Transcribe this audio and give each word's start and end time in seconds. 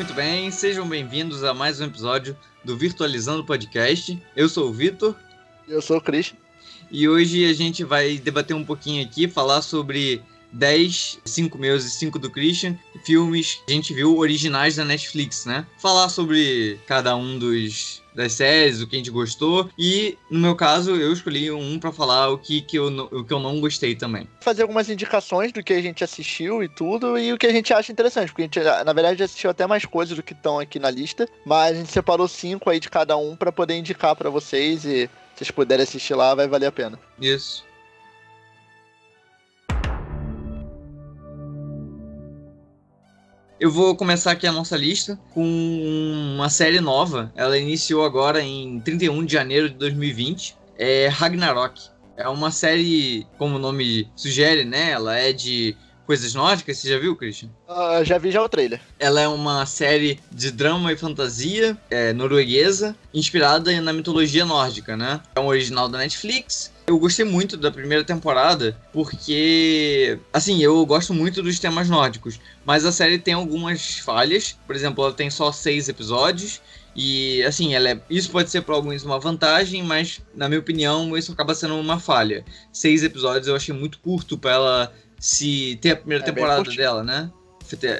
Muito 0.00 0.14
bem, 0.14 0.50
sejam 0.50 0.88
bem-vindos 0.88 1.44
a 1.44 1.52
mais 1.52 1.78
um 1.78 1.84
episódio 1.84 2.34
do 2.64 2.74
Virtualizando 2.74 3.44
Podcast. 3.44 4.18
Eu 4.34 4.48
sou 4.48 4.70
o 4.70 4.72
Vitor. 4.72 5.14
Eu 5.68 5.82
sou 5.82 5.98
o 5.98 6.00
Christian. 6.00 6.38
E 6.90 7.06
hoje 7.06 7.44
a 7.44 7.52
gente 7.52 7.84
vai 7.84 8.16
debater 8.16 8.56
um 8.56 8.64
pouquinho 8.64 9.04
aqui, 9.04 9.28
falar 9.28 9.60
sobre 9.60 10.22
10, 10.52 11.20
5 11.24 11.58
meus 11.58 11.84
e 11.84 11.90
5 11.90 12.18
do 12.18 12.30
Christian, 12.30 12.76
filmes 13.04 13.60
que 13.66 13.72
a 13.72 13.76
gente 13.76 13.94
viu 13.94 14.16
originais 14.18 14.76
da 14.76 14.84
Netflix, 14.84 15.46
né? 15.46 15.66
Falar 15.78 16.08
sobre 16.08 16.78
cada 16.86 17.16
um 17.16 17.38
dos 17.38 18.02
das 18.14 18.32
séries, 18.32 18.80
o 18.80 18.86
que 18.86 18.96
a 18.96 18.98
gente 18.98 19.10
gostou. 19.10 19.70
E, 19.78 20.16
no 20.30 20.40
meu 20.40 20.54
caso, 20.54 20.94
eu 20.96 21.12
escolhi 21.12 21.50
um 21.50 21.78
para 21.78 21.92
falar 21.92 22.28
o 22.28 22.38
que, 22.38 22.60
que, 22.60 22.76
eu, 22.76 22.86
o 22.86 23.24
que 23.24 23.32
eu 23.32 23.38
não 23.38 23.60
gostei 23.60 23.94
também. 23.94 24.28
Fazer 24.40 24.62
algumas 24.62 24.88
indicações 24.88 25.52
do 25.52 25.62
que 25.62 25.72
a 25.72 25.80
gente 25.80 26.04
assistiu 26.04 26.62
e 26.62 26.68
tudo, 26.68 27.18
e 27.18 27.32
o 27.32 27.38
que 27.38 27.46
a 27.46 27.52
gente 27.52 27.72
acha 27.72 27.92
interessante. 27.92 28.28
Porque 28.28 28.42
a 28.42 28.44
gente, 28.44 28.60
na 28.84 28.92
verdade, 28.92 29.22
assistiu 29.22 29.50
até 29.50 29.66
mais 29.66 29.84
coisas 29.84 30.16
do 30.16 30.22
que 30.22 30.32
estão 30.32 30.58
aqui 30.58 30.78
na 30.78 30.90
lista. 30.90 31.28
Mas 31.44 31.76
a 31.76 31.80
gente 31.80 31.92
separou 31.92 32.28
cinco 32.28 32.70
aí 32.70 32.80
de 32.80 32.90
cada 32.90 33.16
um 33.16 33.36
para 33.36 33.52
poder 33.52 33.76
indicar 33.76 34.14
para 34.16 34.30
vocês. 34.30 34.84
E 34.84 35.08
se 35.08 35.10
vocês 35.36 35.50
puderem 35.50 35.84
assistir 35.84 36.14
lá, 36.14 36.34
vai 36.34 36.48
valer 36.48 36.66
a 36.66 36.72
pena. 36.72 36.98
Isso. 37.20 37.69
Eu 43.60 43.70
vou 43.70 43.94
começar 43.94 44.30
aqui 44.30 44.46
a 44.46 44.52
nossa 44.52 44.74
lista 44.74 45.20
com 45.34 45.44
uma 46.34 46.48
série 46.48 46.80
nova. 46.80 47.30
Ela 47.36 47.58
iniciou 47.58 48.06
agora 48.06 48.40
em 48.40 48.80
31 48.80 49.22
de 49.26 49.34
janeiro 49.34 49.68
de 49.68 49.74
2020. 49.74 50.56
É 50.78 51.08
Ragnarok. 51.08 51.78
É 52.16 52.26
uma 52.26 52.50
série, 52.50 53.26
como 53.36 53.56
o 53.56 53.58
nome 53.58 54.10
sugere, 54.16 54.64
né? 54.64 54.92
Ela 54.92 55.18
é 55.18 55.34
de 55.34 55.76
coisas 56.06 56.32
nórdicas. 56.32 56.78
Você 56.78 56.88
já 56.88 56.98
viu, 56.98 57.14
Christian? 57.14 57.50
Uh, 57.68 58.02
já 58.02 58.16
vi 58.16 58.30
já 58.30 58.42
o 58.42 58.48
trailer. 58.48 58.80
Ela 58.98 59.20
é 59.20 59.28
uma 59.28 59.66
série 59.66 60.18
de 60.32 60.50
drama 60.50 60.90
e 60.90 60.96
fantasia 60.96 61.76
é, 61.90 62.14
norueguesa, 62.14 62.96
inspirada 63.12 63.78
na 63.82 63.92
mitologia 63.92 64.46
nórdica, 64.46 64.96
né? 64.96 65.20
É 65.34 65.40
um 65.40 65.48
original 65.48 65.86
da 65.86 65.98
Netflix 65.98 66.72
eu 66.90 66.98
gostei 66.98 67.24
muito 67.24 67.56
da 67.56 67.70
primeira 67.70 68.02
temporada, 68.02 68.76
porque, 68.92 70.18
assim, 70.32 70.60
eu 70.60 70.84
gosto 70.84 71.14
muito 71.14 71.40
dos 71.40 71.60
temas 71.60 71.88
nórdicos, 71.88 72.40
mas 72.64 72.84
a 72.84 72.90
série 72.90 73.16
tem 73.16 73.32
algumas 73.32 73.98
falhas. 73.98 74.58
Por 74.66 74.74
exemplo, 74.74 75.04
ela 75.04 75.12
tem 75.12 75.30
só 75.30 75.52
seis 75.52 75.88
episódios. 75.88 76.60
E, 76.96 77.44
assim, 77.44 77.74
ela 77.74 77.90
é, 77.90 78.00
isso 78.10 78.28
pode 78.28 78.50
ser 78.50 78.62
para 78.62 78.74
alguns 78.74 79.04
uma 79.04 79.20
vantagem, 79.20 79.84
mas, 79.84 80.20
na 80.34 80.48
minha 80.48 80.58
opinião, 80.58 81.16
isso 81.16 81.30
acaba 81.30 81.54
sendo 81.54 81.76
uma 81.76 82.00
falha. 82.00 82.44
Seis 82.72 83.04
episódios 83.04 83.46
eu 83.46 83.54
achei 83.54 83.72
muito 83.72 84.00
curto 84.00 84.36
para 84.36 84.50
ela 84.50 84.92
se 85.16 85.78
ter 85.80 85.92
a 85.92 85.96
primeira 85.96 86.24
é 86.24 86.26
temporada 86.26 86.68
dela, 86.72 87.04
né? 87.04 87.30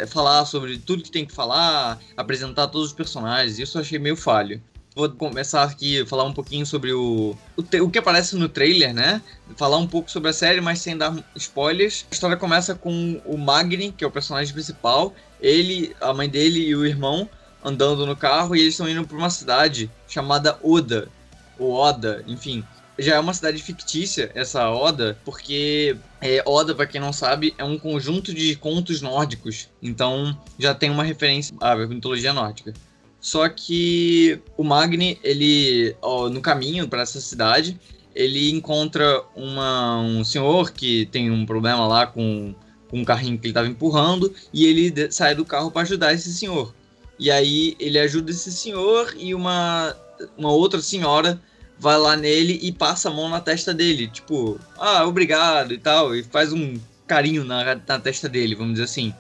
Falar 0.08 0.44
sobre 0.46 0.78
tudo 0.78 1.04
que 1.04 1.12
tem 1.12 1.24
que 1.24 1.32
falar, 1.32 2.00
apresentar 2.16 2.66
todos 2.66 2.88
os 2.88 2.92
personagens, 2.92 3.56
isso 3.60 3.78
eu 3.78 3.82
achei 3.82 4.00
meio 4.00 4.16
falho. 4.16 4.60
Vou 4.94 5.08
começar 5.08 5.62
aqui 5.62 6.04
falar 6.04 6.24
um 6.24 6.32
pouquinho 6.32 6.66
sobre 6.66 6.92
o, 6.92 7.36
o, 7.56 7.62
o, 7.62 7.90
que 7.90 7.98
aparece 7.98 8.34
no 8.34 8.48
trailer, 8.48 8.92
né? 8.92 9.22
Falar 9.56 9.76
um 9.76 9.86
pouco 9.86 10.10
sobre 10.10 10.30
a 10.30 10.32
série, 10.32 10.60
mas 10.60 10.80
sem 10.80 10.96
dar 10.96 11.14
spoilers. 11.36 12.06
A 12.10 12.14
história 12.14 12.36
começa 12.36 12.74
com 12.74 13.20
o 13.24 13.38
Magni, 13.38 13.92
que 13.92 14.02
é 14.02 14.06
o 14.06 14.10
personagem 14.10 14.52
principal. 14.52 15.14
Ele, 15.40 15.94
a 16.00 16.12
mãe 16.12 16.28
dele 16.28 16.60
e 16.66 16.74
o 16.74 16.84
irmão 16.84 17.28
andando 17.64 18.04
no 18.04 18.16
carro 18.16 18.56
e 18.56 18.60
eles 18.60 18.74
estão 18.74 18.88
indo 18.88 19.06
para 19.06 19.16
uma 19.16 19.30
cidade 19.30 19.88
chamada 20.08 20.58
Oda, 20.62 21.08
ou 21.56 21.72
Oda, 21.72 22.24
enfim. 22.26 22.64
Já 22.98 23.14
é 23.14 23.20
uma 23.20 23.32
cidade 23.32 23.62
fictícia, 23.62 24.30
essa 24.34 24.68
Oda, 24.70 25.16
porque 25.24 25.96
é, 26.20 26.42
Oda, 26.44 26.74
para 26.74 26.86
quem 26.86 27.00
não 27.00 27.12
sabe, 27.12 27.54
é 27.56 27.64
um 27.64 27.78
conjunto 27.78 28.34
de 28.34 28.56
contos 28.56 29.00
nórdicos. 29.00 29.68
Então 29.80 30.36
já 30.58 30.74
tem 30.74 30.90
uma 30.90 31.04
referência 31.04 31.54
à 31.60 31.76
mitologia 31.76 32.32
nórdica. 32.32 32.74
Só 33.20 33.48
que 33.48 34.40
o 34.56 34.64
Magni, 34.64 35.18
ele, 35.22 35.94
ó, 36.00 36.28
no 36.28 36.40
caminho 36.40 36.88
para 36.88 37.02
essa 37.02 37.20
cidade, 37.20 37.78
ele 38.14 38.50
encontra 38.50 39.22
uma, 39.36 40.00
um 40.00 40.24
senhor 40.24 40.72
que 40.72 41.06
tem 41.06 41.30
um 41.30 41.44
problema 41.44 41.86
lá 41.86 42.06
com, 42.06 42.54
com 42.88 43.00
um 43.00 43.04
carrinho 43.04 43.38
que 43.38 43.46
ele 43.46 43.50
estava 43.50 43.68
empurrando 43.68 44.34
e 44.52 44.64
ele 44.64 45.12
sai 45.12 45.34
do 45.34 45.44
carro 45.44 45.70
para 45.70 45.82
ajudar 45.82 46.14
esse 46.14 46.32
senhor. 46.32 46.74
E 47.18 47.30
aí 47.30 47.76
ele 47.78 47.98
ajuda 47.98 48.30
esse 48.30 48.50
senhor 48.50 49.14
e 49.18 49.34
uma, 49.34 49.94
uma 50.38 50.50
outra 50.50 50.80
senhora 50.80 51.40
vai 51.78 51.98
lá 51.98 52.16
nele 52.16 52.58
e 52.62 52.72
passa 52.72 53.08
a 53.08 53.12
mão 53.12 53.28
na 53.28 53.40
testa 53.40 53.72
dele, 53.72 54.06
tipo, 54.06 54.58
ah, 54.78 55.06
obrigado 55.06 55.72
e 55.72 55.78
tal, 55.78 56.14
e 56.14 56.22
faz 56.22 56.52
um 56.52 56.78
carinho 57.06 57.42
na, 57.42 57.74
na 57.74 57.98
testa 57.98 58.28
dele, 58.28 58.54
vamos 58.54 58.72
dizer 58.72 58.84
assim. 58.84 59.14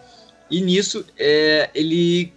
E 0.50 0.60
nisso 0.60 1.04
é, 1.16 1.70
ele 1.74 2.32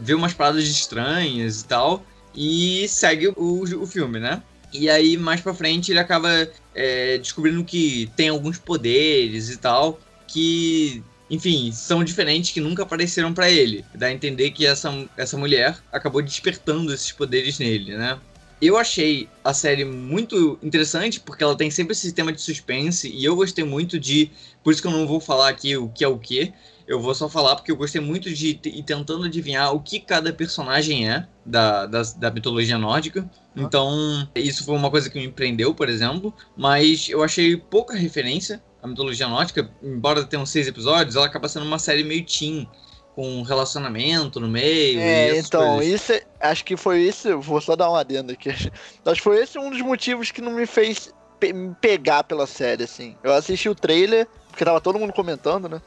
vê 0.00 0.14
umas 0.14 0.34
paradas 0.34 0.66
estranhas 0.66 1.60
e 1.60 1.64
tal, 1.64 2.04
e 2.34 2.86
segue 2.88 3.28
o, 3.28 3.62
o 3.62 3.86
filme, 3.86 4.18
né? 4.18 4.42
E 4.72 4.88
aí, 4.88 5.16
mais 5.16 5.40
pra 5.40 5.52
frente, 5.52 5.90
ele 5.90 5.98
acaba 5.98 6.48
é, 6.74 7.18
descobrindo 7.18 7.64
que 7.64 8.10
tem 8.16 8.28
alguns 8.28 8.58
poderes 8.58 9.50
e 9.50 9.56
tal, 9.56 9.98
que, 10.28 11.02
enfim, 11.28 11.72
são 11.72 12.04
diferentes, 12.04 12.52
que 12.52 12.60
nunca 12.60 12.84
apareceram 12.84 13.34
para 13.34 13.50
ele. 13.50 13.84
Dá 13.94 14.06
a 14.06 14.12
entender 14.12 14.50
que 14.52 14.64
essa, 14.66 14.92
essa 15.16 15.36
mulher 15.36 15.76
acabou 15.92 16.22
despertando 16.22 16.94
esses 16.94 17.10
poderes 17.10 17.58
nele, 17.58 17.96
né? 17.96 18.18
Eu 18.62 18.76
achei 18.76 19.26
a 19.42 19.54
série 19.54 19.84
muito 19.84 20.58
interessante, 20.62 21.18
porque 21.18 21.42
ela 21.42 21.56
tem 21.56 21.70
sempre 21.70 21.92
esse 21.92 22.02
sistema 22.02 22.30
de 22.30 22.40
suspense, 22.40 23.08
e 23.08 23.24
eu 23.24 23.34
gostei 23.34 23.64
muito 23.64 23.98
de. 23.98 24.30
Por 24.62 24.72
isso 24.72 24.82
que 24.82 24.86
eu 24.86 24.92
não 24.92 25.06
vou 25.06 25.18
falar 25.18 25.48
aqui 25.48 25.76
o 25.76 25.88
que 25.88 26.04
é 26.04 26.08
o 26.08 26.18
que, 26.18 26.52
eu 26.90 26.98
vou 26.98 27.14
só 27.14 27.28
falar 27.28 27.54
porque 27.54 27.70
eu 27.70 27.76
gostei 27.76 28.00
muito 28.00 28.28
de 28.34 28.48
ir 28.64 28.82
tentando 28.82 29.22
adivinhar 29.22 29.72
o 29.72 29.78
que 29.78 30.00
cada 30.00 30.32
personagem 30.32 31.08
é 31.08 31.24
da, 31.46 31.86
da, 31.86 32.02
da 32.16 32.30
mitologia 32.32 32.76
nórdica. 32.76 33.30
Ah. 33.30 33.60
Então, 33.60 34.28
isso 34.34 34.64
foi 34.64 34.74
uma 34.74 34.90
coisa 34.90 35.08
que 35.08 35.16
me 35.16 35.30
prendeu, 35.30 35.72
por 35.72 35.88
exemplo. 35.88 36.34
Mas 36.56 37.08
eu 37.08 37.22
achei 37.22 37.56
pouca 37.56 37.94
referência 37.94 38.60
à 38.82 38.88
mitologia 38.88 39.28
nórdica. 39.28 39.70
Embora 39.80 40.24
tenha 40.24 40.44
seis 40.44 40.66
episódios, 40.66 41.14
ela 41.14 41.26
acaba 41.26 41.48
sendo 41.48 41.64
uma 41.64 41.78
série 41.78 42.02
meio 42.02 42.26
teen 42.26 42.68
com 43.14 43.40
relacionamento 43.42 44.40
no 44.40 44.48
meio. 44.48 44.98
É, 44.98 45.38
então, 45.38 45.76
coisas. 45.76 45.94
isso 45.94 46.12
é, 46.12 46.24
acho 46.40 46.64
que 46.64 46.76
foi 46.76 47.02
isso. 47.02 47.38
Vou 47.40 47.60
só 47.60 47.76
dar 47.76 47.88
uma 47.88 48.00
adenda 48.00 48.32
aqui. 48.32 48.50
Acho 48.50 48.72
que 49.14 49.22
foi 49.22 49.40
esse 49.40 49.56
um 49.60 49.70
dos 49.70 49.80
motivos 49.80 50.32
que 50.32 50.42
não 50.42 50.54
me 50.54 50.66
fez 50.66 51.14
pe 51.38 51.54
pegar 51.80 52.24
pela 52.24 52.48
série, 52.48 52.82
assim. 52.82 53.16
Eu 53.22 53.32
assisti 53.32 53.68
o 53.68 53.76
trailer, 53.76 54.26
porque 54.48 54.64
tava 54.64 54.80
todo 54.80 54.98
mundo 54.98 55.12
comentando, 55.12 55.68
né? 55.68 55.80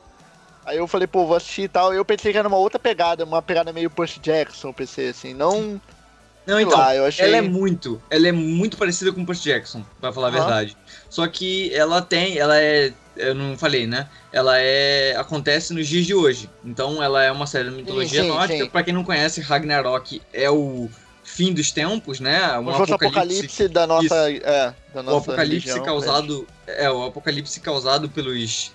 Aí 0.66 0.78
eu 0.78 0.88
falei, 0.88 1.08
pô, 1.08 1.26
vou 1.26 1.36
assistir 1.36 1.64
e 1.64 1.68
tal. 1.68 1.94
Eu 1.94 2.06
pensei 2.06 2.32
que 2.32 2.38
era 2.38 2.48
uma 2.48 2.58
outra 2.58 2.80
pegada, 2.80 3.24
uma 3.24 3.42
pegada 3.42 3.74
meio 3.74 3.90
Percy 3.90 4.20
Jackson, 4.20 4.72
pensei 4.72 5.10
assim, 5.10 5.34
não. 5.34 5.82
Não, 6.46 6.60
então, 6.60 6.78
lá, 6.78 6.96
eu 6.96 7.06
achei... 7.06 7.26
ela 7.26 7.38
é 7.38 7.42
muito, 7.42 8.02
ela 8.10 8.28
é 8.28 8.32
muito 8.32 8.76
parecida 8.76 9.14
com 9.14 9.26
Percy 9.26 9.44
Jackson, 9.44 9.84
pra 10.00 10.12
falar 10.12 10.30
uhum. 10.30 10.36
a 10.36 10.40
verdade. 10.40 10.78
Só 11.10 11.26
que 11.28 11.74
ela 11.74 12.02
tem, 12.02 12.38
ela 12.38 12.60
é, 12.60 12.92
eu 13.16 13.34
não 13.34 13.58
falei, 13.58 13.88
né? 13.88 14.10
Ela 14.32 14.60
é, 14.60 15.16
acontece 15.16 15.74
nos 15.74 15.88
dias 15.88 16.06
de 16.06 16.14
hoje. 16.14 16.50
Então 16.64 17.02
ela 17.02 17.24
é 17.24 17.32
uma 17.32 17.48
série 17.48 17.70
de 17.70 17.76
mitologia 17.76 18.24
sim, 18.24 18.28
nórdica. 18.28 18.68
Pra 18.68 18.84
quem 18.84 18.94
não 18.94 19.04
conhece, 19.04 19.42
Ragnarok 19.42 20.22
é 20.34 20.50
o 20.50 20.90
fim 21.24 21.54
dos 21.54 21.72
tempos, 21.72 22.20
né? 22.20 22.42
Um 22.60 22.70
apocalipse, 22.70 22.94
apocalipse 22.94 23.68
da 23.70 23.88
nossa, 23.88 24.32
é, 24.32 24.74
da 24.94 25.02
nossa 25.02 25.16
o 25.16 25.18
apocalipse 25.20 25.68
religião, 25.68 25.86
causado, 25.86 26.48
é 26.68 26.90
o 26.90 27.06
apocalipse 27.06 27.60
causado 27.60 28.10
pelos 28.10 28.72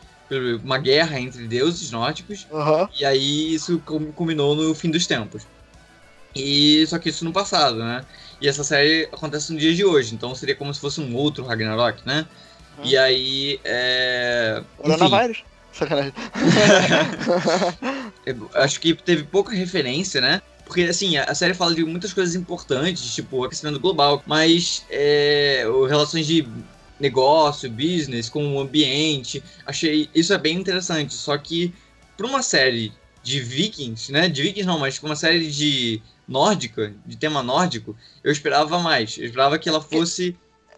uma 0.62 0.78
guerra 0.78 1.20
entre 1.20 1.46
deuses 1.46 1.90
nórdicos. 1.90 2.46
Uhum. 2.50 2.88
E 2.98 3.04
aí 3.04 3.54
isso 3.54 3.80
culminou 4.14 4.54
no 4.54 4.74
fim 4.74 4.90
dos 4.90 5.06
tempos. 5.06 5.46
E 6.34 6.86
só 6.86 6.98
que 6.98 7.08
isso 7.08 7.24
no 7.24 7.32
passado, 7.32 7.78
né? 7.78 8.04
E 8.40 8.48
essa 8.48 8.62
série 8.62 9.08
acontece 9.12 9.52
no 9.52 9.58
dia 9.58 9.74
de 9.74 9.84
hoje, 9.84 10.14
então 10.14 10.34
seria 10.34 10.54
como 10.54 10.72
se 10.72 10.80
fosse 10.80 11.00
um 11.00 11.14
outro 11.16 11.44
Ragnarok, 11.44 12.00
né? 12.06 12.26
Uhum. 12.78 12.84
E 12.84 12.96
aí. 12.96 13.60
É... 13.64 14.62
Coronavírus. 14.76 15.42
Sacanagem. 15.72 16.12
acho 18.54 18.80
que 18.80 18.94
teve 18.94 19.24
pouca 19.24 19.54
referência, 19.54 20.20
né? 20.20 20.42
Porque, 20.64 20.82
assim, 20.82 21.16
a 21.16 21.34
série 21.34 21.54
fala 21.54 21.74
de 21.74 21.82
muitas 21.82 22.12
coisas 22.12 22.34
importantes, 22.34 23.14
tipo 23.14 23.42
aquecimento 23.42 23.80
global, 23.80 24.22
mas 24.26 24.84
é, 24.90 25.64
relações 25.88 26.26
de 26.26 26.46
negócio, 26.98 27.70
business, 27.70 28.28
com 28.28 28.54
o 28.54 28.60
ambiente. 28.60 29.42
Achei 29.66 30.08
isso 30.14 30.32
é 30.32 30.38
bem 30.38 30.56
interessante. 30.56 31.14
Só 31.14 31.36
que 31.38 31.72
para 32.16 32.26
uma 32.26 32.42
série 32.42 32.92
de 33.22 33.40
vikings, 33.40 34.10
né? 34.12 34.28
De 34.28 34.42
vikings 34.42 34.66
não, 34.66 34.78
mas 34.78 34.98
uma 35.02 35.16
série 35.16 35.50
de 35.50 36.02
nórdica, 36.26 36.94
de 37.06 37.16
tema 37.16 37.42
nórdico, 37.42 37.96
eu 38.22 38.30
esperava 38.30 38.78
mais. 38.78 39.16
Eu 39.18 39.26
esperava 39.26 39.58
que 39.58 39.68
ela 39.68 39.80
fosse 39.80 40.36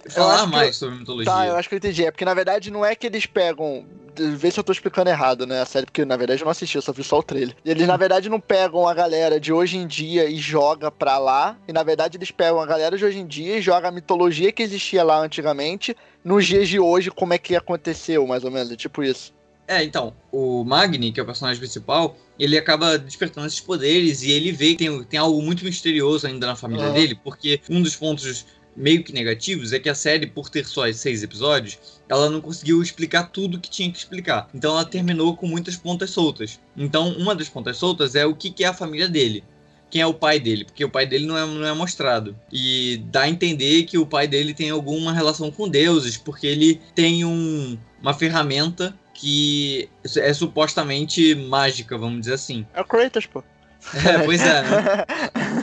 falar 0.08 0.46
mais 0.46 0.68
eu... 0.68 0.74
sobre 0.74 0.98
mitologia. 0.98 1.32
Tá, 1.32 1.46
eu 1.46 1.56
acho 1.56 1.68
que 1.68 1.74
eu 1.74 1.78
entendi. 1.78 2.04
É 2.04 2.10
porque 2.10 2.24
na 2.24 2.34
verdade 2.34 2.70
não 2.70 2.84
é 2.84 2.94
que 2.94 3.06
eles 3.06 3.26
pegam. 3.26 3.84
Vê 4.16 4.50
se 4.50 4.58
eu 4.58 4.64
tô 4.64 4.72
explicando 4.72 5.08
errado, 5.08 5.46
né? 5.46 5.60
A 5.62 5.66
série, 5.66 5.86
porque 5.86 6.04
na 6.04 6.16
verdade 6.16 6.42
eu 6.42 6.44
não 6.44 6.52
assisti, 6.52 6.76
eu 6.76 6.82
só 6.82 6.92
vi 6.92 7.02
só 7.02 7.18
o 7.18 7.22
trailer. 7.22 7.54
Eles 7.64 7.86
na 7.86 7.96
verdade 7.96 8.28
não 8.28 8.40
pegam 8.40 8.86
a 8.86 8.94
galera 8.94 9.38
de 9.40 9.52
hoje 9.52 9.76
em 9.76 9.86
dia 9.86 10.28
e 10.28 10.36
joga 10.36 10.90
pra 10.90 11.18
lá. 11.18 11.56
E 11.66 11.72
na 11.72 11.82
verdade 11.82 12.16
eles 12.16 12.30
pegam 12.30 12.60
a 12.60 12.66
galera 12.66 12.96
de 12.96 13.04
hoje 13.04 13.18
em 13.18 13.26
dia 13.26 13.56
e 13.56 13.62
jogam 13.62 13.88
a 13.88 13.92
mitologia 13.92 14.52
que 14.52 14.62
existia 14.62 15.02
lá 15.04 15.20
antigamente 15.20 15.96
nos 16.24 16.46
dias 16.46 16.68
de 16.68 16.78
hoje, 16.78 17.10
como 17.10 17.32
é 17.32 17.38
que 17.38 17.56
aconteceu, 17.56 18.26
mais 18.26 18.44
ou 18.44 18.50
menos, 18.50 18.70
é 18.70 18.76
tipo 18.76 19.02
isso. 19.02 19.32
É, 19.70 19.84
então, 19.84 20.12
o 20.32 20.64
Magni, 20.64 21.12
que 21.12 21.20
é 21.20 21.22
o 21.22 21.26
personagem 21.26 21.60
principal, 21.60 22.16
ele 22.36 22.58
acaba 22.58 22.98
despertando 22.98 23.46
esses 23.46 23.60
poderes 23.60 24.20
e 24.24 24.32
ele 24.32 24.50
vê 24.50 24.70
que 24.70 24.78
tem, 24.78 25.04
tem 25.04 25.20
algo 25.20 25.40
muito 25.40 25.64
misterioso 25.64 26.26
ainda 26.26 26.44
na 26.48 26.56
família 26.56 26.88
uhum. 26.88 26.92
dele, 26.92 27.14
porque 27.22 27.60
um 27.70 27.80
dos 27.80 27.94
pontos 27.94 28.46
meio 28.76 29.02
que 29.02 29.12
negativos 29.12 29.72
é 29.72 29.78
que 29.78 29.88
a 29.88 29.94
série, 29.94 30.26
por 30.26 30.48
ter 30.48 30.64
só 30.64 30.90
seis 30.92 31.22
episódios, 31.22 31.78
ela 32.08 32.30
não 32.30 32.40
conseguiu 32.40 32.82
explicar 32.82 33.24
tudo 33.30 33.60
que 33.60 33.70
tinha 33.70 33.90
que 33.90 33.98
explicar. 33.98 34.48
Então 34.54 34.72
ela 34.72 34.84
terminou 34.84 35.36
com 35.36 35.46
muitas 35.46 35.76
pontas 35.76 36.10
soltas. 36.10 36.60
Então, 36.76 37.12
uma 37.12 37.34
das 37.34 37.48
pontas 37.48 37.76
soltas 37.76 38.14
é 38.14 38.24
o 38.24 38.34
que, 38.34 38.50
que 38.50 38.64
é 38.64 38.68
a 38.68 38.74
família 38.74 39.08
dele 39.08 39.44
quem 39.90 40.00
é 40.00 40.06
o 40.06 40.14
pai 40.14 40.38
dele, 40.38 40.64
porque 40.64 40.84
o 40.84 40.88
pai 40.88 41.04
dele 41.04 41.26
não 41.26 41.36
é, 41.36 41.44
não 41.44 41.66
é 41.66 41.72
mostrado. 41.74 42.36
E 42.50 43.02
dá 43.06 43.22
a 43.22 43.28
entender 43.28 43.82
que 43.82 43.98
o 43.98 44.06
pai 44.06 44.28
dele 44.28 44.54
tem 44.54 44.70
alguma 44.70 45.12
relação 45.12 45.50
com 45.50 45.68
deuses, 45.68 46.16
porque 46.16 46.46
ele 46.46 46.80
tem 46.94 47.24
um, 47.24 47.76
uma 48.00 48.14
ferramenta 48.14 48.96
que 49.12 49.90
é 50.16 50.32
supostamente 50.32 51.34
mágica, 51.34 51.98
vamos 51.98 52.20
dizer 52.20 52.34
assim. 52.34 52.64
É 52.72 52.80
o 52.80 52.84
Kratos, 52.84 53.26
pô. 53.26 53.42
É, 54.06 54.24
pois 54.24 54.40
é, 54.40 54.62
né? 54.62 55.04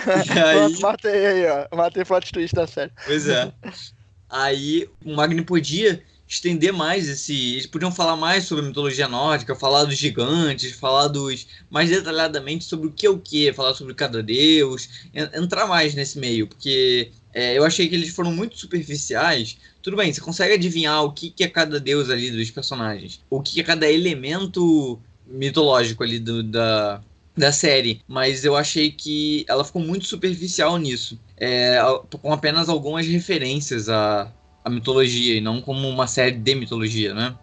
Aí... 0.65 0.79
Matei 0.79 1.25
aí, 1.25 1.45
ó. 1.47 1.75
Matei 1.75 2.03
plot 2.03 2.31
twist 2.31 2.55
da 2.55 2.67
série. 2.67 2.91
Pois 3.05 3.27
é. 3.27 3.51
Aí 4.29 4.89
o 5.05 5.15
Magni 5.15 5.41
podia 5.41 6.01
estender 6.27 6.73
mais 6.73 7.07
esse. 7.07 7.53
Eles 7.53 7.65
podiam 7.65 7.91
falar 7.91 8.15
mais 8.15 8.43
sobre 8.45 8.65
a 8.65 8.67
mitologia 8.67 9.07
nórdica, 9.07 9.55
falar 9.55 9.85
dos 9.85 9.97
gigantes, 9.97 10.73
falar 10.73 11.07
dos. 11.07 11.47
mais 11.69 11.89
detalhadamente 11.89 12.65
sobre 12.65 12.87
o 12.87 12.91
que 12.91 13.05
é 13.05 13.09
o 13.09 13.17
que, 13.17 13.53
falar 13.53 13.73
sobre 13.73 13.93
cada 13.93 14.21
deus, 14.21 14.89
entrar 15.33 15.65
mais 15.65 15.95
nesse 15.95 16.19
meio, 16.19 16.47
porque 16.47 17.11
é, 17.33 17.57
eu 17.57 17.63
achei 17.63 17.87
que 17.87 17.95
eles 17.95 18.09
foram 18.09 18.31
muito 18.31 18.57
superficiais. 18.57 19.57
Tudo 19.81 19.95
bem, 19.95 20.11
você 20.11 20.19
consegue 20.19 20.53
adivinhar 20.53 21.03
o 21.03 21.13
que, 21.13 21.29
que 21.29 21.43
é 21.43 21.47
cada 21.47 21.79
deus 21.79 22.09
ali 22.09 22.29
dos 22.29 22.51
personagens, 22.51 23.21
o 23.29 23.41
que 23.41 23.61
é 23.61 23.63
cada 23.63 23.89
elemento 23.89 24.99
mitológico 25.25 26.03
ali 26.03 26.19
do, 26.19 26.43
da, 26.43 27.01
da 27.37 27.51
série, 27.51 28.01
mas 28.07 28.43
eu 28.43 28.55
achei 28.55 28.91
que 28.91 29.45
ela 29.47 29.63
ficou 29.63 29.81
muito 29.81 30.05
superficial 30.07 30.77
nisso, 30.77 31.19
é, 31.37 31.79
com 32.21 32.33
apenas 32.33 32.67
algumas 32.67 33.05
referências 33.05 33.87
a, 33.87 34.31
a 34.65 34.69
mitologia 34.69 35.35
e 35.35 35.41
não 35.41 35.61
como 35.61 35.87
uma 35.87 36.07
série 36.07 36.35
de 36.35 36.55
mitologia, 36.55 37.13
né? 37.13 37.35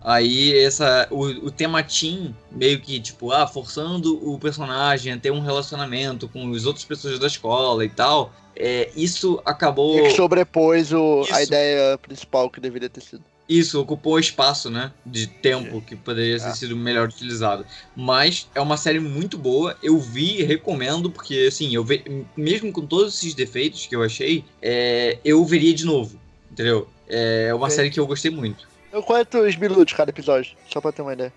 Aí 0.00 0.56
essa 0.56 1.08
o, 1.10 1.24
o 1.24 1.50
tema 1.50 1.82
teen 1.82 2.32
meio 2.52 2.80
que 2.80 3.00
tipo, 3.00 3.32
ah, 3.32 3.44
forçando 3.44 4.16
o 4.30 4.38
personagem 4.38 5.12
a 5.12 5.18
ter 5.18 5.32
um 5.32 5.40
relacionamento 5.40 6.28
com 6.28 6.48
as 6.54 6.64
outras 6.64 6.84
pessoas 6.84 7.18
da 7.18 7.26
escola 7.26 7.84
e 7.84 7.88
tal. 7.88 8.32
É, 8.54 8.88
isso 8.94 9.42
acabou. 9.44 9.98
E 9.98 10.02
que 10.04 10.10
sobrepôs 10.10 10.92
o, 10.92 11.26
a 11.32 11.42
ideia 11.42 11.98
principal 11.98 12.48
que 12.48 12.60
deveria 12.60 12.88
ter 12.88 13.00
sido. 13.00 13.24
Isso, 13.48 13.80
ocupou 13.80 14.18
espaço, 14.18 14.68
né? 14.68 14.92
De 15.04 15.26
tempo 15.26 15.80
que 15.80 15.94
poderia 15.94 16.38
ter 16.38 16.48
é. 16.48 16.54
sido 16.54 16.76
melhor 16.76 17.08
utilizado. 17.08 17.64
Mas 17.94 18.48
é 18.54 18.60
uma 18.60 18.76
série 18.76 18.98
muito 18.98 19.38
boa. 19.38 19.76
Eu 19.82 19.98
vi 19.98 20.40
e 20.40 20.42
recomendo, 20.42 21.10
porque 21.10 21.46
assim, 21.48 21.74
eu 21.74 21.84
ve... 21.84 22.24
mesmo 22.36 22.72
com 22.72 22.84
todos 22.84 23.14
esses 23.14 23.34
defeitos 23.34 23.86
que 23.86 23.94
eu 23.94 24.02
achei, 24.02 24.44
é... 24.60 25.18
eu 25.24 25.44
veria 25.44 25.72
de 25.72 25.84
novo. 25.84 26.18
Entendeu? 26.50 26.88
É 27.08 27.54
uma 27.54 27.70
série 27.70 27.90
que 27.90 28.00
eu 28.00 28.06
gostei 28.06 28.30
muito. 28.30 28.66
Quantos 29.04 29.56
minutos 29.56 29.92
cada 29.92 30.10
episódio? 30.10 30.56
Só 30.72 30.80
pra 30.80 30.90
ter 30.90 31.02
uma 31.02 31.12
ideia. 31.12 31.32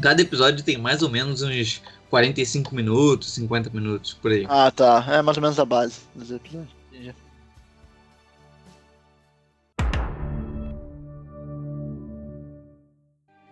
Cada 0.00 0.22
episódio 0.22 0.62
tem 0.62 0.78
mais 0.78 1.02
ou 1.02 1.10
menos 1.10 1.42
uns 1.42 1.82
45 2.08 2.74
minutos, 2.74 3.32
50 3.32 3.70
minutos, 3.70 4.14
por 4.14 4.30
aí. 4.30 4.46
Ah, 4.48 4.70
tá. 4.70 5.04
É 5.08 5.22
mais 5.22 5.36
ou 5.36 5.42
menos 5.42 5.58
a 5.58 5.64
base 5.64 5.96
dos 6.14 6.30
episódios. 6.30 6.78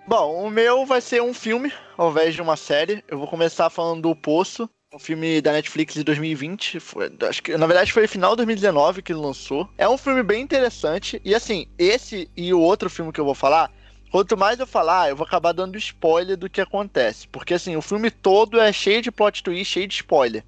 Bom, 0.07 0.47
o 0.47 0.51
meu 0.51 0.87
vai 0.87 1.01
ser 1.01 1.21
um 1.21 1.35
filme 1.35 1.73
ao 1.99 2.11
invés 2.11 2.33
de 2.33 2.41
uma 2.41 2.57
série. 2.57 3.03
Eu 3.09 3.19
vou 3.19 3.27
começar 3.27 3.69
falando 3.69 4.03
do 4.03 4.15
Poço, 4.15 4.71
um 4.95 5.01
filme 5.01 5.41
da 5.41 5.51
Netflix 5.51 5.95
de 5.95 6.05
2020. 6.05 6.79
Foi, 6.79 7.13
acho 7.29 7.43
que, 7.43 7.57
na 7.57 7.67
verdade, 7.67 7.93
foi 7.93 8.07
final 8.07 8.31
de 8.31 8.37
2019 8.37 9.03
que 9.03 9.13
ele 9.13 9.19
lançou. 9.19 9.69
É 9.77 9.89
um 9.89 9.99
filme 9.99 10.23
bem 10.23 10.43
interessante. 10.43 11.21
E 11.25 11.35
assim, 11.35 11.67
esse 11.77 12.31
e 12.37 12.55
o 12.55 12.61
outro 12.61 12.89
filme 12.89 13.13
que 13.13 13.21
eu 13.21 13.25
vou 13.25 13.35
falar. 13.35 13.73
Quanto 14.13 14.37
mais 14.37 14.61
eu 14.61 14.67
falar, 14.67 15.09
eu 15.09 15.17
vou 15.17 15.27
acabar 15.27 15.51
dando 15.51 15.77
spoiler 15.77 16.37
do 16.37 16.49
que 16.49 16.61
acontece. 16.61 17.27
Porque 17.27 17.55
assim, 17.55 17.75
o 17.75 17.83
filme 17.83 18.09
todo 18.09 18.61
é 18.61 18.73
cheio 18.73 19.03
de 19.03 19.11
plot 19.11 19.43
twist, 19.43 19.73
cheio 19.73 19.89
de 19.89 19.95
spoiler. 19.95 20.45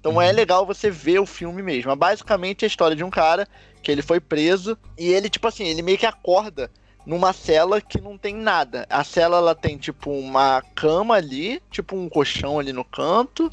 Então 0.00 0.12
é 0.12 0.24
uhum. 0.24 0.30
é 0.30 0.32
legal 0.32 0.64
você 0.64 0.90
ver 0.90 1.18
o 1.18 1.26
filme 1.26 1.62
mesmo. 1.62 1.90
Mas 1.90 1.98
basicamente 1.98 2.64
é 2.64 2.66
a 2.66 2.68
história 2.68 2.96
de 2.96 3.04
um 3.04 3.10
cara 3.10 3.46
que 3.82 3.92
ele 3.92 4.00
foi 4.00 4.18
preso 4.18 4.78
e 4.98 5.12
ele, 5.12 5.28
tipo 5.28 5.46
assim, 5.46 5.64
ele 5.64 5.82
meio 5.82 5.98
que 5.98 6.06
acorda 6.06 6.70
numa 7.06 7.32
cela 7.32 7.80
que 7.80 8.00
não 8.00 8.16
tem 8.16 8.34
nada. 8.34 8.86
A 8.88 9.04
cela 9.04 9.38
ela 9.38 9.54
tem 9.54 9.76
tipo 9.76 10.10
uma 10.10 10.62
cama 10.74 11.14
ali, 11.14 11.62
tipo 11.70 11.96
um 11.96 12.08
colchão 12.08 12.58
ali 12.58 12.72
no 12.72 12.84
canto, 12.84 13.50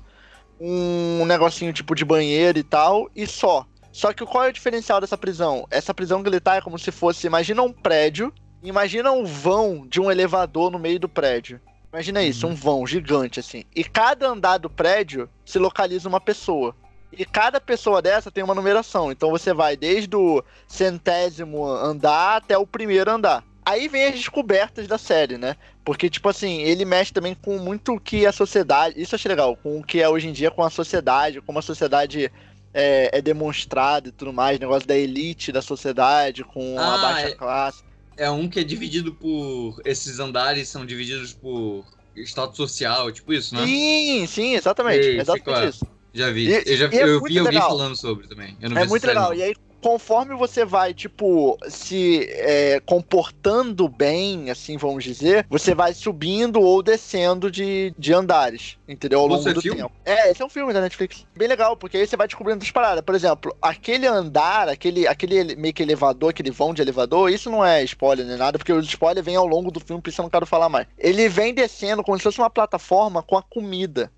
um 0.60 1.26
negocinho 1.26 1.74
tipo 1.74 1.96
de 1.96 2.06
banheiro 2.06 2.60
e 2.60 2.64
tal, 2.64 3.10
e 3.16 3.26
só. 3.26 3.66
Só 3.92 4.14
que 4.14 4.26
qual 4.26 4.46
é 4.46 4.50
o 4.50 4.54
diferencial 4.54 5.02
dessa 5.02 5.18
prisão? 5.18 5.68
Essa 5.70 5.94
prisão 5.94 6.24
que 6.24 6.30
ele 6.30 6.40
tá 6.40 6.56
é 6.56 6.62
como 6.62 6.80
se 6.80 6.92
fosse, 6.92 7.28
imagina 7.28 7.62
um 7.62 7.74
prédio, 7.74 8.34
imagina 8.64 9.12
um 9.12 9.26
vão 9.26 9.86
de 9.86 10.00
um 10.00 10.10
elevador 10.10 10.72
no 10.72 10.80
meio 10.80 11.00
do 11.00 11.10
prédio. 11.10 11.60
Imagina 11.92 12.24
isso, 12.24 12.46
uhum. 12.46 12.54
um 12.54 12.56
vão 12.56 12.88
gigante 12.88 13.40
assim. 13.40 13.66
E 13.76 13.84
cada 13.84 14.30
andar 14.30 14.60
do 14.60 14.70
prédio 14.70 15.30
se 15.46 15.60
localiza 15.60 16.08
uma 16.08 16.22
pessoa. 16.22 16.74
E 17.12 17.26
cada 17.26 17.60
pessoa 17.60 18.02
dessa 18.02 18.32
tem 18.32 18.44
uma 18.44 18.56
numeração. 18.56 19.12
Então 19.12 19.30
você 19.30 19.54
vai 19.54 19.76
desde 19.76 20.16
o 20.16 20.44
centésimo 20.68 21.68
andar 21.68 22.38
até 22.38 22.58
o 22.58 22.66
primeiro 22.66 23.12
andar. 23.12 23.44
Aí 23.66 23.88
vem 23.88 24.06
as 24.06 24.16
descobertas 24.16 24.88
da 24.88 24.98
série, 24.98 25.38
né? 25.38 25.56
Porque, 25.84 26.10
tipo 26.10 26.30
assim, 26.30 26.62
ele 26.62 26.84
mexe 26.84 27.14
também 27.14 27.36
com 27.36 27.58
muito 27.58 27.94
o 27.94 28.00
que 28.00 28.26
a 28.26 28.32
sociedade. 28.32 29.00
Isso 29.00 29.14
eu 29.14 29.18
achei 29.18 29.30
legal, 29.30 29.56
com 29.56 29.80
o 29.80 29.84
que 29.84 30.02
é 30.02 30.10
hoje 30.10 30.28
em 30.28 30.32
dia 30.32 30.50
com 30.50 30.64
a 30.64 30.70
sociedade, 30.70 31.42
como 31.42 31.60
a 31.60 31.62
sociedade 31.62 32.32
é, 32.74 33.18
é 33.18 33.22
demonstrada 33.22 34.10
e 34.10 34.12
tudo 34.12 34.34
mais, 34.34 34.60
negócio 34.60 34.88
da 34.88 34.96
elite 34.96 35.52
da 35.52 35.62
sociedade 35.62 36.44
com 36.44 36.78
ah, 36.80 36.96
a 36.96 36.98
baixa 36.98 37.28
é, 37.28 37.32
classe. 37.36 37.84
É 38.18 38.30
um 38.30 38.48
que 38.50 38.60
é 38.60 38.64
dividido 38.64 39.14
por. 39.14 39.82
Esses 39.86 40.20
andares 40.20 40.68
são 40.68 40.86
divididos 40.86 41.34
por 41.34 41.86
status 42.16 42.58
social, 42.58 43.12
tipo 43.12 43.34
isso, 43.34 43.56
né? 43.56 43.66
Sim, 43.66 44.26
sim, 44.28 44.54
exatamente. 44.56 45.06
Ei, 45.06 45.20
exatamente 45.20 45.76
isso. 45.76 45.86
Já 46.14 46.30
vi. 46.30 46.50
E, 46.50 46.64
eu 46.66 46.78
já 46.78 46.86
é 46.88 47.04
eu 47.04 47.22
vi 47.24 47.40
alguém 47.40 47.60
falando 47.60 47.96
sobre 47.96 48.28
também. 48.28 48.58
é 48.62 48.86
muito 48.86 49.06
legal. 49.06 49.30
Não. 49.30 49.36
E 49.36 49.44
aí, 49.44 49.56
conforme 49.82 50.36
você 50.36 50.64
vai, 50.64 50.94
tipo, 50.94 51.58
se 51.68 52.28
é, 52.30 52.80
comportando 52.82 53.90
bem, 53.90 54.52
assim, 54.52 54.78
vamos 54.78 55.04
dizer, 55.04 55.46
você 55.50 55.74
vai 55.74 55.94
subindo 55.94 56.62
ou 56.62 56.84
descendo 56.84 57.50
de, 57.50 57.94
de 57.98 58.14
andares, 58.14 58.78
entendeu? 58.88 59.20
Ao 59.20 59.28
longo 59.28 59.42
você 59.42 59.54
do 59.54 59.62
filme? 59.62 59.82
tempo. 59.82 59.92
É, 60.06 60.32
esse 60.32 60.42
é 60.42 60.46
um 60.46 60.50
filme 60.50 60.72
da 60.72 60.82
Netflix. 60.82 61.26
Bem 61.36 61.48
legal, 61.48 61.76
porque 61.76 61.98
aí 61.98 62.06
você 62.06 62.16
vai 62.16 62.28
descobrindo 62.28 62.64
as 62.64 62.72
paradas. 62.72 63.04
Por 63.04 63.16
exemplo, 63.16 63.56
aquele 63.62 64.06
andar, 64.06 64.70
aquele, 64.70 65.08
aquele 65.08 65.56
meio 65.56 65.74
que 65.74 65.82
elevador, 65.82 66.30
aquele 66.30 66.52
vão 66.52 66.74
de 66.74 66.82
elevador, 66.82 67.32
isso 67.32 67.50
não 67.50 67.66
é 67.66 67.84
spoiler 67.84 68.26
nem 68.26 68.38
nada, 68.38 68.58
porque 68.58 68.72
o 68.72 68.80
spoiler 68.82 69.24
vem 69.24 69.36
ao 69.36 69.48
longo 69.48 69.72
do 69.72 69.80
filme, 69.80 70.02
por 70.02 70.10
isso 70.10 70.22
eu 70.22 70.24
não 70.24 70.30
quero 70.30 70.46
falar 70.46 70.70
mais. 70.70 70.88
Ele 70.98 71.28
vem 71.28 71.54
descendo 71.54 72.04
como 72.04 72.18
se 72.18 72.24
fosse 72.24 72.40
uma 72.40 72.50
plataforma 72.50 73.24
com 73.24 73.38
a 73.38 73.42
comida. 73.42 74.12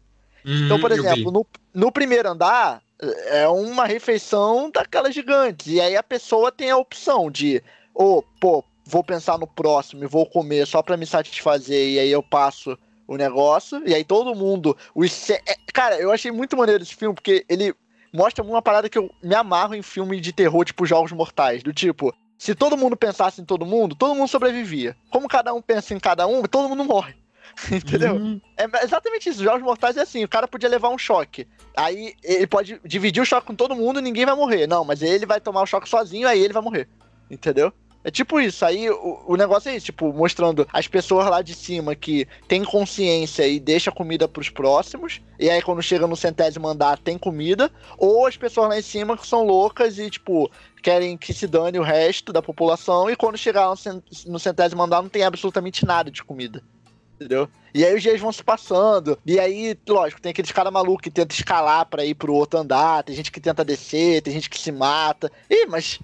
Uhum, 0.45 0.65
então, 0.65 0.79
por 0.79 0.91
exemplo, 0.91 1.31
no, 1.31 1.45
no 1.73 1.91
primeiro 1.91 2.29
andar, 2.29 2.81
é 3.27 3.47
uma 3.47 3.85
refeição 3.85 4.69
daquela 4.71 5.11
gigante. 5.11 5.71
E 5.71 5.81
aí 5.81 5.95
a 5.95 6.03
pessoa 6.03 6.51
tem 6.51 6.69
a 6.69 6.77
opção 6.77 7.29
de, 7.29 7.61
ou, 7.93 8.19
oh, 8.19 8.39
pô, 8.39 8.63
vou 8.85 9.03
pensar 9.03 9.37
no 9.37 9.47
próximo 9.47 10.03
e 10.03 10.07
vou 10.07 10.25
comer 10.25 10.67
só 10.67 10.81
para 10.81 10.97
me 10.97 11.05
satisfazer, 11.05 11.89
e 11.89 11.99
aí 11.99 12.11
eu 12.11 12.21
passo 12.21 12.77
o 13.07 13.17
negócio, 13.17 13.81
e 13.85 13.93
aí 13.93 14.03
todo 14.03 14.35
mundo. 14.35 14.75
Os, 14.95 15.29
é, 15.29 15.41
cara, 15.73 15.97
eu 15.97 16.11
achei 16.11 16.31
muito 16.31 16.57
maneiro 16.57 16.83
esse 16.83 16.95
filme, 16.95 17.15
porque 17.15 17.45
ele 17.49 17.73
mostra 18.13 18.43
uma 18.43 18.61
parada 18.61 18.89
que 18.89 18.97
eu 18.97 19.09
me 19.21 19.35
amarro 19.35 19.75
em 19.75 19.81
filme 19.81 20.19
de 20.19 20.31
terror, 20.31 20.63
tipo 20.63 20.85
Jogos 20.85 21.11
Mortais, 21.11 21.63
do 21.63 21.73
tipo. 21.73 22.13
Se 22.37 22.53
todo 22.53 22.77
mundo 22.77 22.97
pensasse 22.97 23.41
em 23.41 23.45
todo 23.45 23.65
mundo, 23.65 23.95
todo 23.95 24.15
mundo 24.15 24.27
sobrevivia. 24.27 24.97
Como 25.09 25.29
cada 25.29 25.53
um 25.53 25.61
pensa 25.61 25.93
em 25.93 25.99
cada 25.99 26.27
um, 26.27 26.43
todo 26.43 26.67
mundo 26.67 26.83
morre. 26.83 27.15
Entendeu? 27.71 28.15
Uhum. 28.15 28.41
É 28.57 28.83
exatamente 28.83 29.29
isso. 29.29 29.43
Jogos 29.43 29.61
Mortais 29.61 29.97
é 29.97 30.01
assim: 30.01 30.23
o 30.23 30.29
cara 30.29 30.47
podia 30.47 30.69
levar 30.69 30.89
um 30.89 30.97
choque. 30.97 31.47
Aí 31.75 32.13
ele 32.23 32.47
pode 32.47 32.79
dividir 32.83 33.21
o 33.21 33.25
choque 33.25 33.47
com 33.47 33.55
todo 33.55 33.75
mundo 33.75 33.99
e 33.99 34.03
ninguém 34.03 34.25
vai 34.25 34.35
morrer. 34.35 34.67
Não, 34.67 34.83
mas 34.83 35.01
ele 35.01 35.25
vai 35.25 35.39
tomar 35.39 35.61
o 35.61 35.67
choque 35.67 35.87
sozinho, 35.87 36.27
aí 36.27 36.39
ele 36.39 36.53
vai 36.53 36.63
morrer. 36.63 36.87
Entendeu? 37.29 37.71
É 38.05 38.11
tipo 38.11 38.37
isso, 38.37 38.65
aí 38.65 38.89
o, 38.89 39.23
o 39.25 39.37
negócio 39.37 39.69
é 39.69 39.77
isso, 39.77 39.85
tipo, 39.85 40.11
mostrando 40.11 40.67
as 40.73 40.89
pessoas 40.89 41.25
lá 41.29 41.41
de 41.41 41.55
cima 41.55 41.95
que 41.95 42.27
tem 42.49 42.61
consciência 42.61 43.47
e 43.47 43.61
deixa 43.61 43.93
comida 43.93 44.27
pros 44.27 44.49
próximos, 44.49 45.21
e 45.39 45.49
aí 45.49 45.61
quando 45.61 45.81
chega 45.81 46.05
no 46.05 46.17
centésimo 46.17 46.67
andar 46.67 46.97
tem 46.97 47.17
comida, 47.17 47.71
ou 47.97 48.27
as 48.27 48.35
pessoas 48.35 48.67
lá 48.67 48.77
em 48.77 48.81
cima 48.81 49.17
que 49.17 49.25
são 49.25 49.45
loucas 49.45 49.97
e, 49.99 50.09
tipo, 50.09 50.51
querem 50.81 51.15
que 51.15 51.33
se 51.33 51.47
dane 51.47 51.79
o 51.79 51.83
resto 51.83 52.33
da 52.33 52.41
população, 52.41 53.09
e 53.09 53.15
quando 53.15 53.37
chegar 53.37 53.73
no 54.27 54.39
centésimo 54.39 54.83
andar 54.83 55.01
não 55.01 55.07
tem 55.07 55.23
absolutamente 55.23 55.85
nada 55.85 56.11
de 56.11 56.21
comida 56.21 56.61
entendeu? 57.23 57.49
E 57.73 57.83
aí 57.83 57.95
os 57.95 58.01
dias 58.01 58.19
vão 58.19 58.31
se 58.31 58.43
passando. 58.43 59.17
E 59.25 59.39
aí, 59.39 59.77
lógico, 59.87 60.21
tem 60.21 60.31
aqueles 60.31 60.51
cara 60.51 60.69
maluco 60.69 61.01
que 61.01 61.09
tenta 61.09 61.33
escalar 61.33 61.85
para 61.85 62.05
ir 62.05 62.13
pro 62.13 62.33
outro 62.33 62.59
andar, 62.59 63.03
tem 63.03 63.15
gente 63.15 63.31
que 63.31 63.41
tenta 63.41 63.65
descer, 63.65 64.21
tem 64.21 64.33
gente 64.33 64.49
que 64.49 64.59
se 64.59 64.71
mata. 64.71 65.31
Ih, 65.49 65.65
mas 65.65 65.99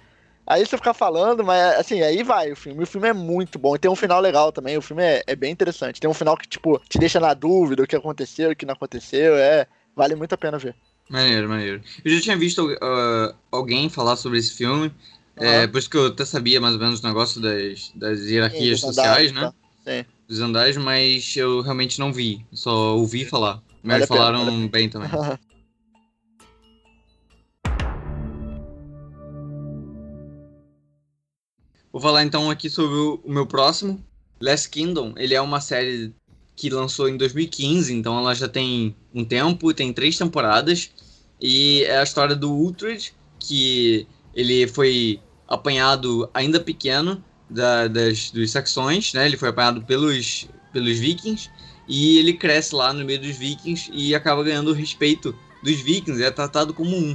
Aí 0.50 0.66
você 0.66 0.76
fica 0.76 0.92
falando, 0.92 1.44
mas 1.44 1.78
assim, 1.78 2.02
aí 2.02 2.24
vai 2.24 2.50
o 2.50 2.56
filme. 2.56 2.82
O 2.82 2.86
filme 2.86 3.06
é 3.06 3.12
muito 3.12 3.56
bom. 3.56 3.76
E 3.76 3.78
tem 3.78 3.88
um 3.88 3.94
final 3.94 4.20
legal 4.20 4.50
também. 4.50 4.76
O 4.76 4.82
filme 4.82 5.00
é, 5.00 5.22
é 5.24 5.36
bem 5.36 5.52
interessante. 5.52 6.00
Tem 6.00 6.10
um 6.10 6.14
final 6.14 6.36
que, 6.36 6.48
tipo, 6.48 6.76
te 6.88 6.98
deixa 6.98 7.20
na 7.20 7.34
dúvida 7.34 7.84
o 7.84 7.86
que 7.86 7.94
aconteceu, 7.94 8.50
o 8.50 8.56
que 8.56 8.66
não 8.66 8.74
aconteceu. 8.74 9.36
É. 9.36 9.64
Vale 9.94 10.16
muito 10.16 10.34
a 10.34 10.36
pena 10.36 10.58
ver. 10.58 10.74
Maneiro, 11.08 11.48
maneiro. 11.48 11.80
Eu 12.04 12.12
já 12.12 12.20
tinha 12.20 12.36
visto 12.36 12.66
uh, 12.66 13.32
alguém 13.52 13.88
falar 13.88 14.16
sobre 14.16 14.40
esse 14.40 14.52
filme. 14.54 14.92
Uhum. 15.38 15.46
É, 15.46 15.68
por 15.68 15.78
isso 15.78 15.88
que 15.88 15.96
eu 15.96 16.06
até 16.06 16.24
sabia 16.24 16.60
mais 16.60 16.74
ou 16.74 16.80
menos 16.80 16.98
o 16.98 17.06
negócio 17.06 17.40
das, 17.40 17.92
das 17.94 18.20
hierarquias 18.22 18.80
Sim, 18.80 18.86
sociais, 18.88 19.30
né? 19.30 19.42
Tá. 19.42 19.54
Sim. 19.84 20.04
Dos 20.30 20.38
andares, 20.38 20.76
mas 20.76 21.36
eu 21.36 21.60
realmente 21.60 21.98
não 21.98 22.12
vi. 22.12 22.46
Só 22.52 22.96
ouvi 22.96 23.24
falar. 23.24 23.60
Mas 23.82 24.06
vale 24.06 24.06
falaram 24.06 24.44
pena, 24.44 24.68
bem 24.68 24.88
também. 24.88 25.10
Vou 31.90 32.00
falar 32.00 32.22
então 32.22 32.48
aqui 32.48 32.70
sobre 32.70 32.94
o 32.96 33.20
meu 33.26 33.44
próximo. 33.44 34.00
Last 34.40 34.70
Kingdom, 34.70 35.14
ele 35.16 35.34
é 35.34 35.40
uma 35.40 35.60
série 35.60 36.14
que 36.54 36.70
lançou 36.70 37.08
em 37.08 37.16
2015, 37.16 37.92
então 37.92 38.16
ela 38.16 38.32
já 38.32 38.46
tem 38.46 38.94
um 39.12 39.24
tempo, 39.24 39.74
tem 39.74 39.92
três 39.92 40.16
temporadas. 40.16 40.92
E 41.40 41.82
é 41.82 41.98
a 41.98 42.04
história 42.04 42.36
do 42.36 42.54
Uhtred, 42.54 43.12
que 43.40 44.06
ele 44.32 44.68
foi 44.68 45.18
apanhado 45.48 46.30
ainda 46.32 46.60
pequeno 46.60 47.20
da, 47.50 47.88
das, 47.88 48.30
dos 48.30 48.50
saxões, 48.50 49.12
né? 49.12 49.26
Ele 49.26 49.36
foi 49.36 49.48
apanhado 49.48 49.82
pelos, 49.82 50.48
pelos 50.72 50.98
vikings. 50.98 51.50
E 51.88 52.18
ele 52.18 52.34
cresce 52.34 52.74
lá 52.74 52.92
no 52.92 53.04
meio 53.04 53.20
dos 53.20 53.36
vikings 53.36 53.90
e 53.92 54.14
acaba 54.14 54.44
ganhando 54.44 54.70
o 54.70 54.74
respeito 54.74 55.34
dos 55.62 55.80
vikings, 55.80 56.22
é 56.22 56.30
tratado 56.30 56.72
como 56.72 56.96
um. 56.96 57.10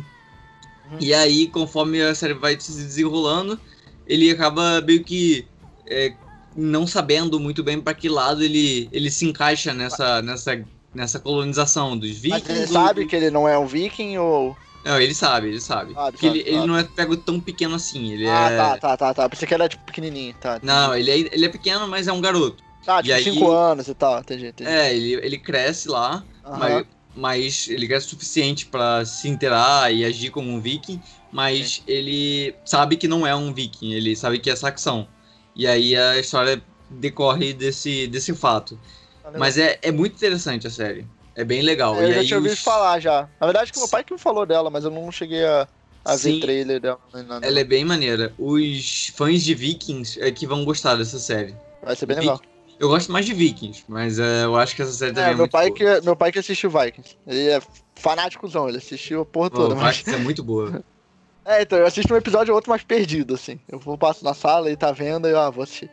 Uhum. 0.92 0.98
E 1.00 1.14
aí, 1.14 1.48
conforme 1.48 2.02
a 2.02 2.14
série 2.14 2.34
vai 2.34 2.60
se 2.60 2.72
desenrolando, 2.74 3.60
ele 4.06 4.30
acaba 4.30 4.82
meio 4.82 5.04
que 5.04 5.48
é, 5.88 6.14
não 6.56 6.86
sabendo 6.86 7.40
muito 7.40 7.64
bem 7.64 7.82
para 7.82 7.94
que 7.94 8.10
lado 8.10 8.44
ele, 8.44 8.88
ele 8.92 9.10
se 9.10 9.26
encaixa 9.26 9.74
nessa, 9.74 10.22
nessa, 10.22 10.64
nessa 10.94 11.20
colonização 11.20 11.98
dos 11.98 12.12
vikings. 12.18 12.46
Mas 12.48 12.58
ele 12.58 12.68
sabe 12.68 13.06
que 13.06 13.16
ele 13.16 13.32
não 13.32 13.48
é 13.48 13.58
um 13.58 13.66
viking 13.66 14.18
ou. 14.18 14.56
Não, 14.86 15.02
ele 15.02 15.16
sabe, 15.16 15.48
ele 15.48 15.60
sabe. 15.60 15.96
sabe 15.96 16.12
Porque 16.12 16.28
sabe, 16.28 16.40
ele, 16.40 16.46
sabe. 16.46 16.58
ele 16.58 16.68
não 16.68 16.78
é 16.78 16.84
pego 16.84 17.18
tão 17.18 17.40
pequeno 17.40 17.74
assim. 17.74 18.12
Ele 18.12 18.30
ah, 18.30 18.52
é... 18.52 18.58
tá, 18.58 18.78
tá, 18.78 18.98
tá, 18.98 19.14
tá. 19.16 19.30
Pensei 19.30 19.48
que 19.48 19.54
ele 19.56 19.64
era 19.64 19.70
tipo 19.70 19.84
pequenininho, 19.84 20.36
tá. 20.40 20.60
Não, 20.62 20.96
ele 20.96 21.10
é, 21.10 21.18
ele 21.18 21.46
é 21.46 21.50
pequeno, 21.50 21.88
mas 21.88 22.08
é 22.08 22.14
um 22.14 22.22
garoto. 22.22 22.64
Tá, 22.86 23.02
tipo 23.02 23.20
5 23.20 23.52
anos 23.52 23.88
e 23.88 23.96
tal, 23.96 24.20
entendi, 24.20 24.46
entendi. 24.46 24.70
É, 24.70 24.96
ele, 24.96 25.14
ele 25.16 25.40
cresce 25.40 25.90
lá, 25.90 26.24
uhum. 26.46 26.58
mas, 26.58 26.86
mas 27.16 27.68
ele 27.68 27.88
cresce 27.88 28.06
o 28.06 28.10
suficiente 28.12 28.68
para 28.68 29.04
se 29.06 29.28
inteirar 29.28 29.92
e 29.92 30.06
agir 30.06 30.30
como 30.30 30.52
um 30.52 30.62
viking, 30.62 31.02
mas 31.32 31.82
ele 31.88 32.54
sabe 32.64 32.96
que 32.96 33.08
não 33.08 33.26
é 33.26 33.36
um 33.36 33.52
viking, 33.52 33.92
ele 33.92 34.16
sabe 34.16 34.38
que 34.38 34.52
é 34.52 34.56
saxão. 34.56 35.08
E 35.56 35.66
aí 35.66 35.96
a 35.96 36.20
história 36.20 36.62
decorre 36.88 37.54
desse, 37.54 38.06
desse 38.06 38.36
fato. 38.36 38.80
Tá 39.24 39.32
mas 39.36 39.58
é, 39.58 39.80
é 39.82 39.92
muito 39.92 40.14
interessante 40.14 40.68
a 40.68 40.70
série. 40.70 41.08
É 41.36 41.44
bem 41.44 41.62
legal. 41.62 41.96
É, 41.96 42.06
eu 42.06 42.10
e 42.10 42.14
já 42.14 42.26
tinha 42.26 42.38
ouvido 42.38 42.54
os... 42.54 42.62
falar 42.62 43.00
já. 43.00 43.28
Na 43.40 43.48
verdade, 43.48 43.72
que 43.72 43.80
meu 43.80 43.90
pai 43.90 44.04
que 44.04 44.14
me 44.14 44.20
falou 44.20 44.46
dela, 44.46 44.70
mas 44.70 44.86
eu 44.86 44.92
não 44.92 45.12
cheguei 45.12 45.46
a, 45.46 45.68
a 46.04 46.16
ver 46.16 46.40
trailer 46.40 46.80
dela. 46.80 47.00
Ela 47.42 47.60
é 47.60 47.64
bem 47.64 47.84
maneira. 47.84 48.34
Os 48.38 49.12
fãs 49.16 49.44
de 49.44 49.54
Vikings 49.54 50.22
é 50.22 50.32
que 50.32 50.48
vão 50.48 50.64
gostar 50.64 50.96
dessa 50.96 51.20
série. 51.20 51.56
Vai 51.84 51.96
ser 51.96 52.06
bem 52.06 52.18
legal. 52.18 52.42
Eu 52.80 52.90
gosto 52.90 53.12
mais 53.12 53.26
de 53.26 53.34
Vikings, 53.34 53.86
mas 53.88 54.20
é, 54.20 54.44
eu 54.44 54.56
acho 54.56 54.76
que 54.76 54.82
essa 54.82 54.92
série 54.92 55.14
também 55.14 55.30
é, 55.30 55.34
é 55.34 55.36
meu 55.36 55.48
pai 55.48 55.70
boa. 55.70 55.78
que 55.78 56.06
Meu 56.06 56.16
pai 56.16 56.32
que 56.32 56.40
assistiu 56.40 56.70
Vikings. 56.70 57.18
Ele 57.26 57.50
é 57.50 57.62
fanáticozão, 57.96 58.68
ele 58.68 58.78
assistiu 58.78 59.22
a 59.22 59.26
porra 59.26 59.50
toda. 59.50 59.76
mas... 59.76 59.98
Vikings 59.98 60.20
é 60.20 60.24
muito 60.24 60.44
boa. 60.44 60.84
é, 61.46 61.62
então, 61.62 61.80
eu 61.80 61.86
assisto 61.86 62.14
um 62.14 62.18
episódio 62.18 62.52
ou 62.52 62.56
outro 62.56 62.70
mais 62.70 62.84
perdido, 62.84 63.34
assim. 63.36 63.60
Eu 63.68 63.80
vou 63.80 63.98
passo 63.98 64.26
na 64.26 64.34
sala 64.34 64.70
e 64.70 64.76
tá 64.76 64.92
vendo 64.92 65.28
e 65.28 65.32
eu 65.32 65.40
ah, 65.40 65.50
vou 65.50 65.64
assistir. 65.64 65.90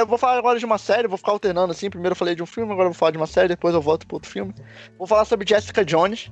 Eu 0.00 0.06
vou 0.06 0.18
falar 0.18 0.38
agora 0.38 0.58
de 0.58 0.64
uma 0.64 0.78
série, 0.78 1.08
vou 1.08 1.18
ficar 1.18 1.32
alternando 1.32 1.72
assim. 1.72 1.88
Primeiro 1.90 2.12
eu 2.12 2.16
falei 2.16 2.34
de 2.34 2.42
um 2.42 2.46
filme, 2.46 2.72
agora 2.72 2.88
eu 2.88 2.92
vou 2.92 2.98
falar 2.98 3.12
de 3.12 3.16
uma 3.16 3.26
série, 3.26 3.48
depois 3.48 3.74
eu 3.74 3.80
volto 3.80 4.06
pro 4.06 4.16
outro 4.16 4.30
filme. 4.30 4.54
Vou 4.98 5.06
falar 5.06 5.24
sobre 5.24 5.46
Jessica 5.48 5.84
Jones. 5.84 6.28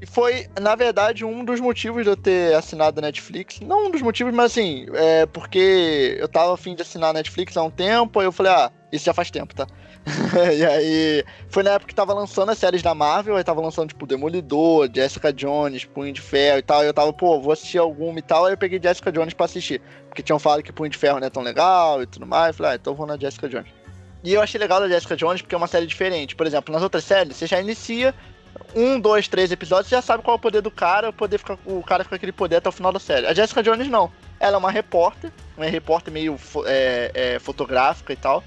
E 0.00 0.06
foi, 0.06 0.46
na 0.58 0.74
verdade, 0.74 1.26
um 1.26 1.44
dos 1.44 1.60
motivos 1.60 2.04
de 2.04 2.10
eu 2.10 2.16
ter 2.16 2.54
assinado 2.54 2.98
a 2.98 3.02
Netflix. 3.02 3.60
Não 3.60 3.86
um 3.86 3.90
dos 3.90 4.00
motivos, 4.00 4.32
mas 4.32 4.52
assim, 4.52 4.86
é 4.94 5.26
porque 5.26 6.16
eu 6.18 6.26
tava 6.26 6.54
afim 6.54 6.74
de 6.74 6.80
assinar 6.80 7.10
a 7.10 7.12
Netflix 7.12 7.54
há 7.56 7.62
um 7.62 7.70
tempo, 7.70 8.18
aí 8.18 8.26
eu 8.26 8.32
falei, 8.32 8.50
ah, 8.50 8.72
isso 8.90 9.04
já 9.04 9.12
faz 9.12 9.30
tempo, 9.30 9.54
tá? 9.54 9.66
e 10.56 10.64
aí, 10.64 11.24
foi 11.50 11.62
na 11.62 11.72
época 11.72 11.88
que 11.88 11.94
tava 11.94 12.14
lançando 12.14 12.50
as 12.50 12.56
séries 12.56 12.80
da 12.80 12.94
Marvel, 12.94 13.36
aí 13.36 13.44
tava 13.44 13.60
lançando, 13.60 13.88
tipo, 13.88 14.06
Demolidor, 14.06 14.88
Jessica 14.92 15.30
Jones, 15.30 15.84
Punho 15.84 16.14
de 16.14 16.22
Ferro 16.22 16.58
e 16.58 16.62
tal, 16.62 16.82
e 16.82 16.86
eu 16.86 16.94
tava, 16.94 17.12
pô, 17.12 17.38
vou 17.38 17.52
assistir 17.52 17.76
alguma 17.76 18.18
e 18.18 18.22
tal, 18.22 18.46
aí 18.46 18.54
eu 18.54 18.58
peguei 18.58 18.80
Jessica 18.82 19.12
Jones 19.12 19.34
pra 19.34 19.44
assistir, 19.44 19.82
porque 20.08 20.22
tinham 20.22 20.38
falado 20.38 20.62
que 20.62 20.72
Punho 20.72 20.88
de 20.88 20.96
Ferro 20.96 21.20
não 21.20 21.26
é 21.26 21.30
tão 21.30 21.42
legal 21.42 22.02
e 22.02 22.06
tudo 22.06 22.26
mais, 22.26 22.48
eu 22.48 22.54
falei, 22.54 22.72
ah, 22.72 22.76
então 22.76 22.94
vou 22.94 23.06
na 23.06 23.18
Jessica 23.18 23.50
Jones. 23.50 23.68
E 24.24 24.32
eu 24.32 24.40
achei 24.40 24.58
legal 24.58 24.80
da 24.80 24.88
Jessica 24.88 25.16
Jones 25.16 25.42
porque 25.42 25.54
é 25.54 25.58
uma 25.58 25.66
série 25.66 25.86
diferente. 25.86 26.36
Por 26.36 26.46
exemplo, 26.46 26.72
nas 26.74 26.82
outras 26.82 27.04
séries, 27.04 27.36
você 27.36 27.46
já 27.46 27.58
inicia 27.58 28.14
um, 28.74 28.98
dois, 29.00 29.28
três 29.28 29.50
episódios, 29.50 29.90
já 29.90 30.00
sabe 30.00 30.22
qual 30.22 30.34
é 30.34 30.38
o 30.38 30.40
poder 30.40 30.60
do 30.60 30.70
cara, 30.70 31.10
o, 31.10 31.12
poder 31.12 31.38
fica, 31.38 31.58
o 31.64 31.82
cara 31.82 32.04
fica 32.04 32.10
com 32.10 32.16
aquele 32.16 32.32
poder 32.32 32.56
até 32.56 32.68
o 32.68 32.72
final 32.72 32.92
da 32.92 33.00
série. 33.00 33.26
A 33.26 33.34
Jessica 33.34 33.62
Jones 33.62 33.88
não. 33.88 34.10
Ela 34.38 34.56
é 34.56 34.58
uma 34.58 34.70
repórter, 34.70 35.30
uma 35.56 35.66
repórter 35.66 36.12
meio 36.12 36.36
é, 36.66 37.10
é, 37.14 37.38
fotográfica 37.38 38.12
e 38.12 38.16
tal. 38.16 38.42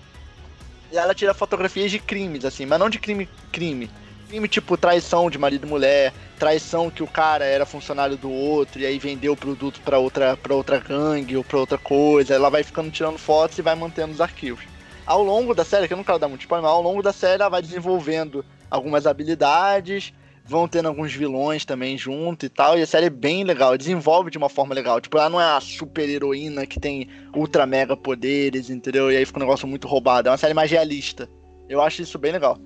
E 0.92 0.98
ela 0.98 1.14
tira 1.14 1.34
fotografias 1.34 1.92
de 1.92 2.00
crimes, 2.00 2.46
assim, 2.46 2.66
mas 2.66 2.80
não 2.80 2.90
de 2.90 3.00
crime, 3.00 3.28
crime. 3.52 3.90
Crime 4.28 4.48
tipo 4.48 4.78
traição 4.78 5.30
de 5.30 5.38
marido 5.38 5.68
e 5.68 5.70
mulher, 5.70 6.14
traição 6.40 6.90
que 6.90 7.04
o 7.04 7.08
cara 7.08 7.46
era 7.46 7.66
funcionário 7.66 8.18
do 8.18 8.32
outro 8.32 8.80
e 8.80 8.86
aí 8.86 8.98
vendeu 8.98 9.34
o 9.34 9.38
produto 9.38 9.80
para 9.82 10.00
outra, 10.00 10.36
pra 10.38 10.56
outra 10.56 10.80
gangue 10.80 11.38
ou 11.38 11.44
pra 11.44 11.60
outra 11.60 11.78
coisa. 11.78 12.34
Ela 12.34 12.50
vai 12.50 12.64
ficando 12.64 12.90
tirando 12.90 13.18
fotos 13.18 13.58
e 13.58 13.62
vai 13.62 13.76
mantendo 13.76 14.14
os 14.14 14.22
arquivos. 14.22 14.64
Ao 15.06 15.22
longo 15.22 15.54
da 15.54 15.66
série, 15.66 15.88
que 15.88 15.94
eu 15.94 15.98
não 15.98 16.04
quero 16.04 16.20
dar 16.20 16.30
muito 16.30 16.42
spoiler, 16.42 16.64
mas 16.64 16.72
ao 16.72 16.82
longo 16.82 17.04
da 17.04 17.12
série 17.12 17.42
ela 17.42 17.50
vai 17.50 17.62
desenvolvendo 17.62 18.46
algumas 18.74 19.06
habilidades, 19.06 20.12
vão 20.44 20.68
tendo 20.68 20.88
alguns 20.88 21.14
vilões 21.14 21.64
também 21.64 21.96
junto 21.96 22.46
e 22.46 22.50
tal, 22.50 22.78
e 22.78 22.82
a 22.82 22.88
série 22.88 23.06
é 23.06 23.10
bem 23.10 23.44
legal, 23.44 23.78
desenvolve 23.78 24.32
de 24.32 24.38
uma 24.38 24.50
forma 24.50 24.74
legal. 24.74 25.00
Tipo, 25.00 25.20
ela 25.20 25.30
não 25.30 25.40
é 25.40 25.46
a 25.46 25.62
super 25.62 26.10
heroína 26.10 26.66
que 26.66 26.80
tem 26.80 27.08
ultra 27.36 27.68
mega 27.68 27.96
poderes, 27.96 28.72
entendeu? 28.72 29.12
E 29.12 29.16
aí 29.16 29.26
fica 29.26 29.38
um 29.38 29.44
negócio 29.44 29.68
muito 29.68 29.88
roubado. 29.88 30.28
É 30.28 30.32
uma 30.32 30.38
série 30.38 30.56
mais 30.56 30.72
realista. 30.72 31.30
Eu 31.70 31.82
acho 31.82 32.02
isso 32.02 32.18
bem 32.18 32.32
legal 32.32 32.58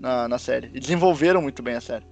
na, 0.00 0.28
na 0.28 0.38
série. 0.38 0.70
E 0.74 0.78
desenvolveram 0.78 1.40
muito 1.40 1.62
bem 1.62 1.74
a 1.74 1.80
série. 1.80 2.04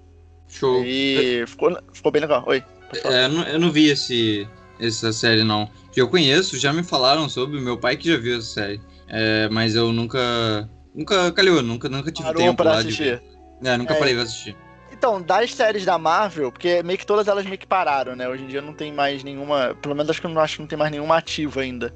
Show. 0.48 0.82
E 0.82 1.44
ficou, 1.46 1.78
ficou 1.92 2.10
bem 2.10 2.22
legal. 2.22 2.44
Oi. 2.46 2.64
É, 3.04 3.26
eu, 3.26 3.28
não, 3.28 3.42
eu 3.44 3.58
não 3.58 3.70
vi 3.70 3.88
esse, 3.88 4.48
essa 4.80 5.12
série, 5.12 5.44
não. 5.44 5.68
Que 5.92 6.00
eu 6.00 6.08
conheço, 6.08 6.58
já 6.58 6.72
me 6.72 6.82
falaram 6.82 7.28
sobre, 7.28 7.60
meu 7.60 7.76
pai 7.76 7.98
que 7.98 8.10
já 8.10 8.16
viu 8.16 8.38
essa 8.38 8.46
série. 8.48 8.80
É, 9.08 9.46
mas 9.50 9.74
eu 9.74 9.92
nunca. 9.92 10.68
Nunca 10.94 11.32
calhou, 11.32 11.62
nunca, 11.62 11.88
nunca 11.88 12.12
tive 12.12 12.26
Parou 12.28 12.42
tempo 12.42 12.56
pra 12.56 12.72
lá 12.72 12.78
assistir. 12.78 13.18
de 13.18 13.31
É, 13.62 13.76
nunca 13.76 13.94
é. 13.94 13.98
parei 13.98 14.14
pra 14.14 14.24
assistir. 14.24 14.56
Então, 14.92 15.20
das 15.20 15.54
séries 15.54 15.84
da 15.84 15.98
Marvel, 15.98 16.52
porque 16.52 16.82
meio 16.82 16.98
que 16.98 17.06
todas 17.06 17.26
elas 17.26 17.44
meio 17.44 17.58
que 17.58 17.66
pararam, 17.66 18.14
né? 18.14 18.28
Hoje 18.28 18.44
em 18.44 18.46
dia 18.46 18.60
não 18.60 18.72
tem 18.72 18.92
mais 18.92 19.24
nenhuma. 19.24 19.76
Pelo 19.80 19.94
menos 19.94 20.10
acho 20.10 20.20
que 20.20 20.28
não 20.28 20.40
acho 20.40 20.56
que 20.56 20.60
não 20.60 20.68
tem 20.68 20.78
mais 20.78 20.90
nenhuma 20.90 21.16
ativa 21.16 21.60
ainda. 21.60 21.92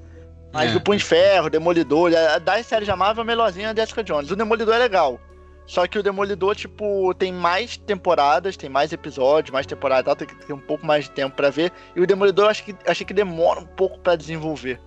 Mas 0.52 0.72
é. 0.72 0.76
o 0.76 0.80
Punho 0.80 0.98
de 0.98 1.04
Ferro, 1.04 1.50
Demolidor, 1.50 2.10
das 2.42 2.66
séries 2.66 2.88
da 2.88 2.96
Marvel, 2.96 3.22
a 3.22 3.24
melhorzinha 3.24 3.68
é 3.68 3.70
a 3.70 3.74
Jessica 3.74 4.02
Jones. 4.02 4.30
O 4.30 4.36
Demolidor 4.36 4.74
é 4.74 4.78
legal. 4.78 5.20
Só 5.66 5.86
que 5.86 5.98
o 5.98 6.02
Demolidor, 6.02 6.54
tipo, 6.54 7.12
tem 7.14 7.32
mais 7.32 7.76
temporadas, 7.76 8.56
tem 8.56 8.70
mais 8.70 8.92
episódios, 8.92 9.52
mais 9.52 9.66
temporadas 9.66 10.14
tem 10.14 10.26
que 10.26 10.34
ter 10.34 10.52
um 10.52 10.58
pouco 10.58 10.86
mais 10.86 11.04
de 11.04 11.10
tempo 11.10 11.36
para 11.36 11.50
ver. 11.50 11.72
E 11.94 12.00
o 12.00 12.06
Demolidor 12.06 12.46
eu 12.46 12.50
acho 12.50 12.64
que, 12.64 12.74
achei 12.86 13.04
que 13.04 13.12
demora 13.12 13.60
um 13.60 13.66
pouco 13.66 13.98
para 13.98 14.16
desenvolver. 14.16 14.80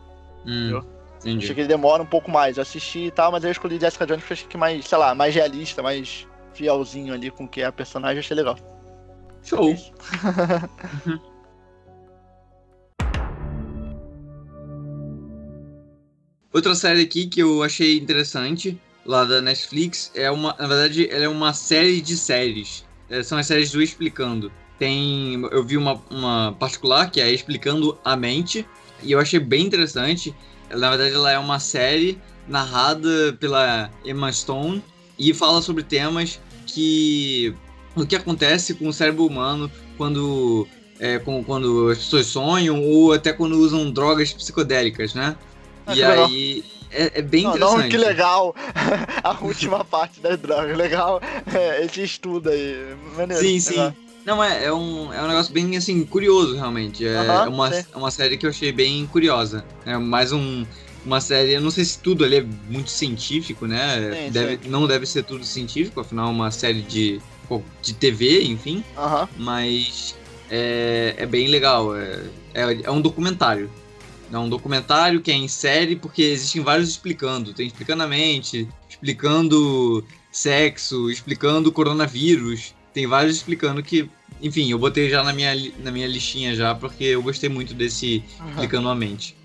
Hum, 0.46 0.82
entendi. 1.20 1.44
Achei 1.44 1.56
que 1.56 1.62
ele 1.62 1.68
demora 1.68 2.02
um 2.02 2.06
pouco 2.06 2.32
mais. 2.32 2.58
Eu 2.58 2.64
assisti 2.64 3.06
e 3.06 3.12
tal, 3.12 3.32
mas 3.32 3.44
eu 3.44 3.52
escolhi 3.52 3.80
Jessica 3.80 4.06
Jones 4.06 4.22
porque 4.22 4.34
achei 4.34 4.48
que 4.48 4.58
mais, 4.58 4.86
sei 4.88 4.98
lá, 4.98 5.14
mais 5.14 5.36
realista, 5.36 5.84
mais 5.84 6.26
fielzinho 6.60 7.14
ali 7.14 7.32
com 7.32 7.48
que 7.48 7.62
é 7.62 7.66
a 7.66 7.72
personagem, 7.72 8.20
achei 8.20 8.36
legal. 8.36 8.58
Show! 9.42 9.74
Outra 16.52 16.76
série 16.76 17.04
aqui 17.04 17.28
que 17.28 17.40
eu 17.42 17.64
achei 17.64 17.98
interessante, 17.98 18.78
lá 19.06 19.24
da 19.24 19.42
Netflix, 19.42 20.12
é 20.14 20.30
uma. 20.30 20.54
Na 20.60 20.68
verdade, 20.68 21.08
ela 21.10 21.24
é 21.24 21.30
uma 21.30 21.54
série 21.54 22.02
de 22.02 22.18
séries. 22.18 22.84
É, 23.10 23.24
são 23.24 23.38
as 23.38 23.48
séries 23.48 23.72
do 23.72 23.82
Explicando. 23.82 24.52
Tem. 24.78 25.42
Eu 25.52 25.64
vi 25.64 25.78
uma, 25.78 26.02
uma 26.10 26.54
particular 26.60 27.10
que 27.10 27.22
é 27.22 27.32
Explicando 27.32 27.98
a 28.04 28.18
Mente. 28.18 28.68
E 29.02 29.14
eu 29.14 29.20
achei 29.20 29.40
bem 29.40 29.66
interessante. 29.66 30.36
Na 30.70 30.90
verdade, 30.90 31.16
ela 31.16 31.32
é 31.32 31.40
uma 31.40 31.60
série 31.60 32.20
narrada 32.48 33.38
pela 33.40 33.90
Emma 34.04 34.30
Stone 34.34 34.84
e 35.18 35.34
fala 35.34 35.62
sobre 35.62 35.84
temas 35.84 36.40
que 36.72 37.54
o 37.96 38.06
que 38.06 38.16
acontece 38.16 38.74
com 38.74 38.88
o 38.88 38.94
cérebro 38.94 39.26
humano 39.26 39.70
quando 39.98 40.68
é, 41.00 41.20
com, 41.20 41.44
quando 41.44 41.90
as 41.90 42.00
pessoas 42.00 42.26
sonham 42.28 42.84
ou 42.84 43.14
até 43.14 43.34
quando 43.34 43.58
usam 43.58 43.92
drogas 43.92 44.34
psicodélicas, 44.34 45.14
né? 45.14 45.36
Ah, 45.86 45.96
e 45.96 46.04
aí 46.04 46.64
é, 46.92 47.20
é 47.20 47.22
bem 47.22 47.44
Não, 47.44 47.56
interessante. 47.56 47.82
não, 47.82 47.90
que 47.90 47.98
legal 47.98 48.56
a 49.24 49.38
última 49.42 49.86
parte 49.86 50.20
das 50.20 50.38
drogas. 50.40 50.78
Legal 50.78 51.22
é, 51.54 51.86
esse 51.86 52.04
estudo 52.04 52.50
aí. 52.50 52.96
Maneiro, 53.16 53.44
Sim, 53.44 53.60
sim. 53.60 53.72
legal. 53.72 53.94
Não, 54.26 54.44
é, 54.44 54.66
é, 54.66 54.74
um, 54.74 55.12
é 55.14 55.24
um 55.24 55.28
negócio 55.28 55.52
bem, 55.52 55.76
assim, 55.78 56.06
curioso, 56.06 56.56
realmente. 56.56 57.08
É 57.08 57.48
uma, 57.48 57.72
sim. 57.72 57.86
é 57.92 57.98
uma 57.98 58.12
série 58.12 58.38
que 58.38 58.46
eu 58.46 58.50
achei 58.50 58.72
bem 58.72 59.08
curiosa. 59.08 59.64
É 59.86 59.98
mais 59.98 60.32
um, 60.32 60.66
uma 61.06 61.22
série, 61.22 61.54
eu 61.54 61.62
não 61.62 61.72
sei 61.72 61.86
se 61.86 62.00
tudo 62.00 62.24
ali 62.26 62.38
é 62.38 62.44
muito 62.70 62.90
científico, 62.90 63.66
né? 63.66 64.26
Sim, 64.26 64.32
deve, 64.32 64.70
Não 64.70 64.88
deve 64.88 65.06
ser 65.06 65.24
tudo 65.24 65.44
científico, 65.44 66.00
afinal 66.00 66.28
é 66.28 66.32
uma 66.32 66.52
série 66.52 66.82
de, 66.82 67.20
de 67.82 67.94
TV, 67.94 68.44
enfim. 68.44 68.84
Aham. 68.98 69.28
Mas 69.38 70.16
é, 70.50 71.16
é 71.18 71.26
bem 71.26 71.48
legal. 71.48 71.96
É, 71.96 72.20
é, 72.54 72.82
é 72.84 72.92
um 72.92 73.02
documentário. 73.02 73.70
É 74.32 74.38
um 74.38 74.50
documentário 74.50 75.22
que 75.22 75.32
é 75.32 75.34
em 75.34 75.48
série, 75.48 75.96
porque 75.96 76.22
existem 76.22 76.62
vários 76.62 76.90
explicando. 76.90 77.54
Tem 77.54 77.66
explicando 77.66 78.04
a 78.04 78.08
mente, 78.08 78.68
explicando 78.88 80.06
sexo, 80.32 81.10
explicando 81.10 81.72
coronavírus. 81.72 82.76
Tem 82.94 83.08
vários 83.08 83.38
explicando 83.38 83.82
que. 83.82 84.10
Enfim, 84.42 84.72
eu 84.72 84.80
botei 84.80 85.10
já 85.10 85.24
na 85.24 85.34
minha, 85.34 85.54
na 85.80 85.92
minha 85.92 86.08
listinha 86.08 86.56
já, 86.56 86.74
porque 86.74 87.04
eu 87.04 87.22
gostei 87.22 87.50
muito 87.50 87.74
desse 87.74 88.24
aham. 88.40 88.50
explicando 88.52 88.88
a 88.88 88.96
mente. 88.96 89.36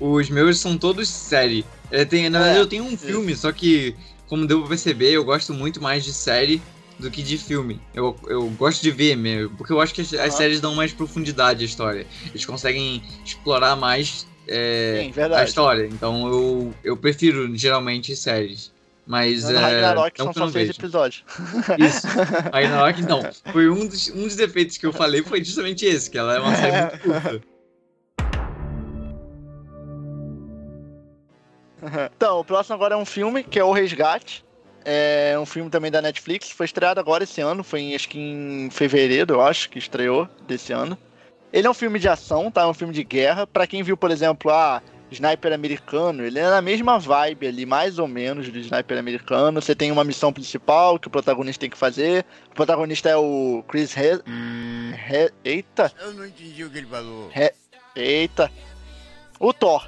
Os 0.00 0.28
meus 0.30 0.58
são 0.58 0.76
todos 0.76 1.08
série. 1.08 1.64
É, 1.90 2.04
tem, 2.04 2.28
na 2.28 2.38
verdade, 2.38 2.58
É, 2.58 2.62
eu 2.62 2.66
tenho 2.66 2.84
um 2.84 2.96
filme, 2.96 3.36
só 3.36 3.52
que, 3.52 3.94
como 4.26 4.46
deu 4.46 4.60
pra 4.60 4.70
perceber, 4.70 5.12
eu 5.12 5.24
gosto 5.24 5.52
muito 5.52 5.80
mais 5.82 6.04
de 6.04 6.12
série 6.12 6.60
do 6.98 7.10
que 7.10 7.22
de 7.22 7.36
filme. 7.36 7.80
Eu, 7.94 8.16
eu 8.26 8.48
gosto 8.50 8.82
de 8.82 8.90
ver 8.90 9.16
mesmo, 9.16 9.50
porque 9.56 9.72
eu 9.72 9.80
acho 9.80 9.94
que 9.94 10.00
as, 10.00 10.12
as 10.14 10.34
séries 10.34 10.60
dão 10.60 10.74
mais 10.74 10.92
profundidade 10.92 11.62
à 11.62 11.66
história. 11.66 12.06
Eles 12.26 12.44
conseguem 12.44 13.02
explorar 13.24 13.76
mais 13.76 14.26
é, 14.48 15.10
Sim, 15.14 15.20
a 15.34 15.44
história. 15.44 15.86
Então 15.86 16.26
eu, 16.26 16.74
eu 16.82 16.96
prefiro 16.96 17.54
geralmente 17.56 18.14
séries. 18.16 18.72
Mas 19.04 19.50
é, 19.50 19.56
Ragnarok 19.58 20.20
é 20.20 20.22
são 20.22 20.32
só 20.32 20.40
não 20.40 20.52
seis 20.52 20.68
vejo. 20.68 20.78
episódios. 20.80 21.24
Isso. 21.78 22.06
Ragnarok, 22.52 23.00
então, 23.00 23.20
foi 23.50 23.68
um 23.68 23.86
dos, 23.86 24.08
um 24.10 24.22
dos 24.22 24.36
defeitos 24.36 24.76
que 24.76 24.86
eu 24.86 24.92
falei 24.92 25.22
foi 25.22 25.42
justamente 25.42 25.84
esse, 25.84 26.08
que 26.08 26.16
ela 26.16 26.36
é 26.36 26.38
uma 26.38 26.54
série 26.54 26.80
muito 26.80 26.98
curta. 27.00 27.51
Então, 32.16 32.38
o 32.40 32.44
próximo 32.44 32.74
agora 32.74 32.94
é 32.94 32.96
um 32.96 33.04
filme 33.04 33.42
que 33.42 33.58
é 33.58 33.64
O 33.64 33.72
Resgate. 33.72 34.44
É 34.84 35.36
um 35.38 35.46
filme 35.46 35.70
também 35.70 35.90
da 35.90 36.02
Netflix. 36.02 36.50
Foi 36.50 36.66
estreado 36.66 36.98
agora 36.98 37.24
esse 37.24 37.40
ano. 37.40 37.62
Foi 37.62 37.80
em, 37.80 37.94
acho 37.94 38.08
que 38.08 38.18
em 38.18 38.68
fevereiro, 38.70 39.34
eu 39.34 39.40
acho, 39.40 39.68
que 39.68 39.78
estreou 39.78 40.28
desse 40.46 40.72
ano. 40.72 40.98
Ele 41.52 41.66
é 41.66 41.70
um 41.70 41.74
filme 41.74 41.98
de 41.98 42.08
ação, 42.08 42.50
tá? 42.50 42.62
É 42.62 42.66
um 42.66 42.74
filme 42.74 42.94
de 42.94 43.04
guerra. 43.04 43.46
Pra 43.46 43.66
quem 43.66 43.82
viu, 43.82 43.96
por 43.96 44.10
exemplo, 44.10 44.50
a 44.50 44.82
Sniper 45.10 45.52
americano, 45.52 46.24
ele 46.24 46.38
é 46.38 46.48
na 46.48 46.62
mesma 46.62 46.98
vibe 46.98 47.46
ali, 47.46 47.66
mais 47.66 47.98
ou 47.98 48.08
menos, 48.08 48.48
do 48.48 48.58
Sniper 48.58 48.98
americano. 48.98 49.60
Você 49.60 49.74
tem 49.74 49.92
uma 49.92 50.02
missão 50.02 50.32
principal 50.32 50.98
que 50.98 51.08
o 51.08 51.10
protagonista 51.10 51.60
tem 51.60 51.70
que 51.70 51.78
fazer. 51.78 52.24
O 52.50 52.54
protagonista 52.54 53.08
é 53.08 53.16
o 53.16 53.62
Chris 53.68 53.94
He... 53.96 54.20
He... 55.10 55.32
Eita! 55.44 55.92
Eu 56.00 56.14
não 56.14 56.26
entendi 56.26 56.64
o 56.64 56.70
que 56.70 56.78
ele 56.78 56.86
falou. 56.86 57.30
Eita! 57.94 58.50
O 59.38 59.52
Thor. 59.52 59.86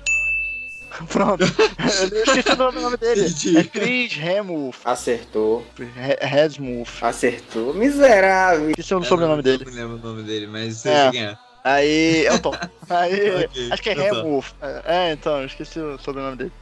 Pronto. 1.10 1.42
Eu 1.42 2.22
esqueci 2.24 2.50
o 2.52 2.56
nome 2.56 2.96
dele. 2.96 3.20
Entendi. 3.26 3.58
É 3.58 3.64
Chris 3.64 4.16
Hemsworth. 4.18 4.78
Acertou, 4.84 5.66
He- 5.78 6.26
Hemsworth. 6.26 7.02
acertou. 7.02 7.74
Miserável. 7.74 8.70
Esqueci 8.70 8.94
o 8.94 9.02
sobrenome 9.02 9.38
Eu 9.38 9.42
dele. 9.42 9.64
Não 9.66 9.72
lembro 9.72 9.96
o 9.96 9.98
nome 9.98 10.22
dele, 10.22 10.46
mas 10.46 10.76
sei 10.78 10.92
É. 10.92 11.10
quem 11.10 11.24
é. 11.24 11.36
Aí. 11.64 12.26
É 12.26 12.32
o 12.32 12.38
Thor. 12.38 12.58
Aí. 12.90 13.44
Ok, 13.46 13.68
Acho 13.72 13.82
que 13.82 13.88
é 13.90 13.92
então 13.92 14.04
tá. 14.10 14.16
Hemsworth. 14.18 14.54
É, 14.84 15.12
então, 15.12 15.40
eu 15.40 15.46
esqueci 15.46 15.78
o 15.80 15.98
sobrenome 15.98 16.36
dele. 16.36 16.52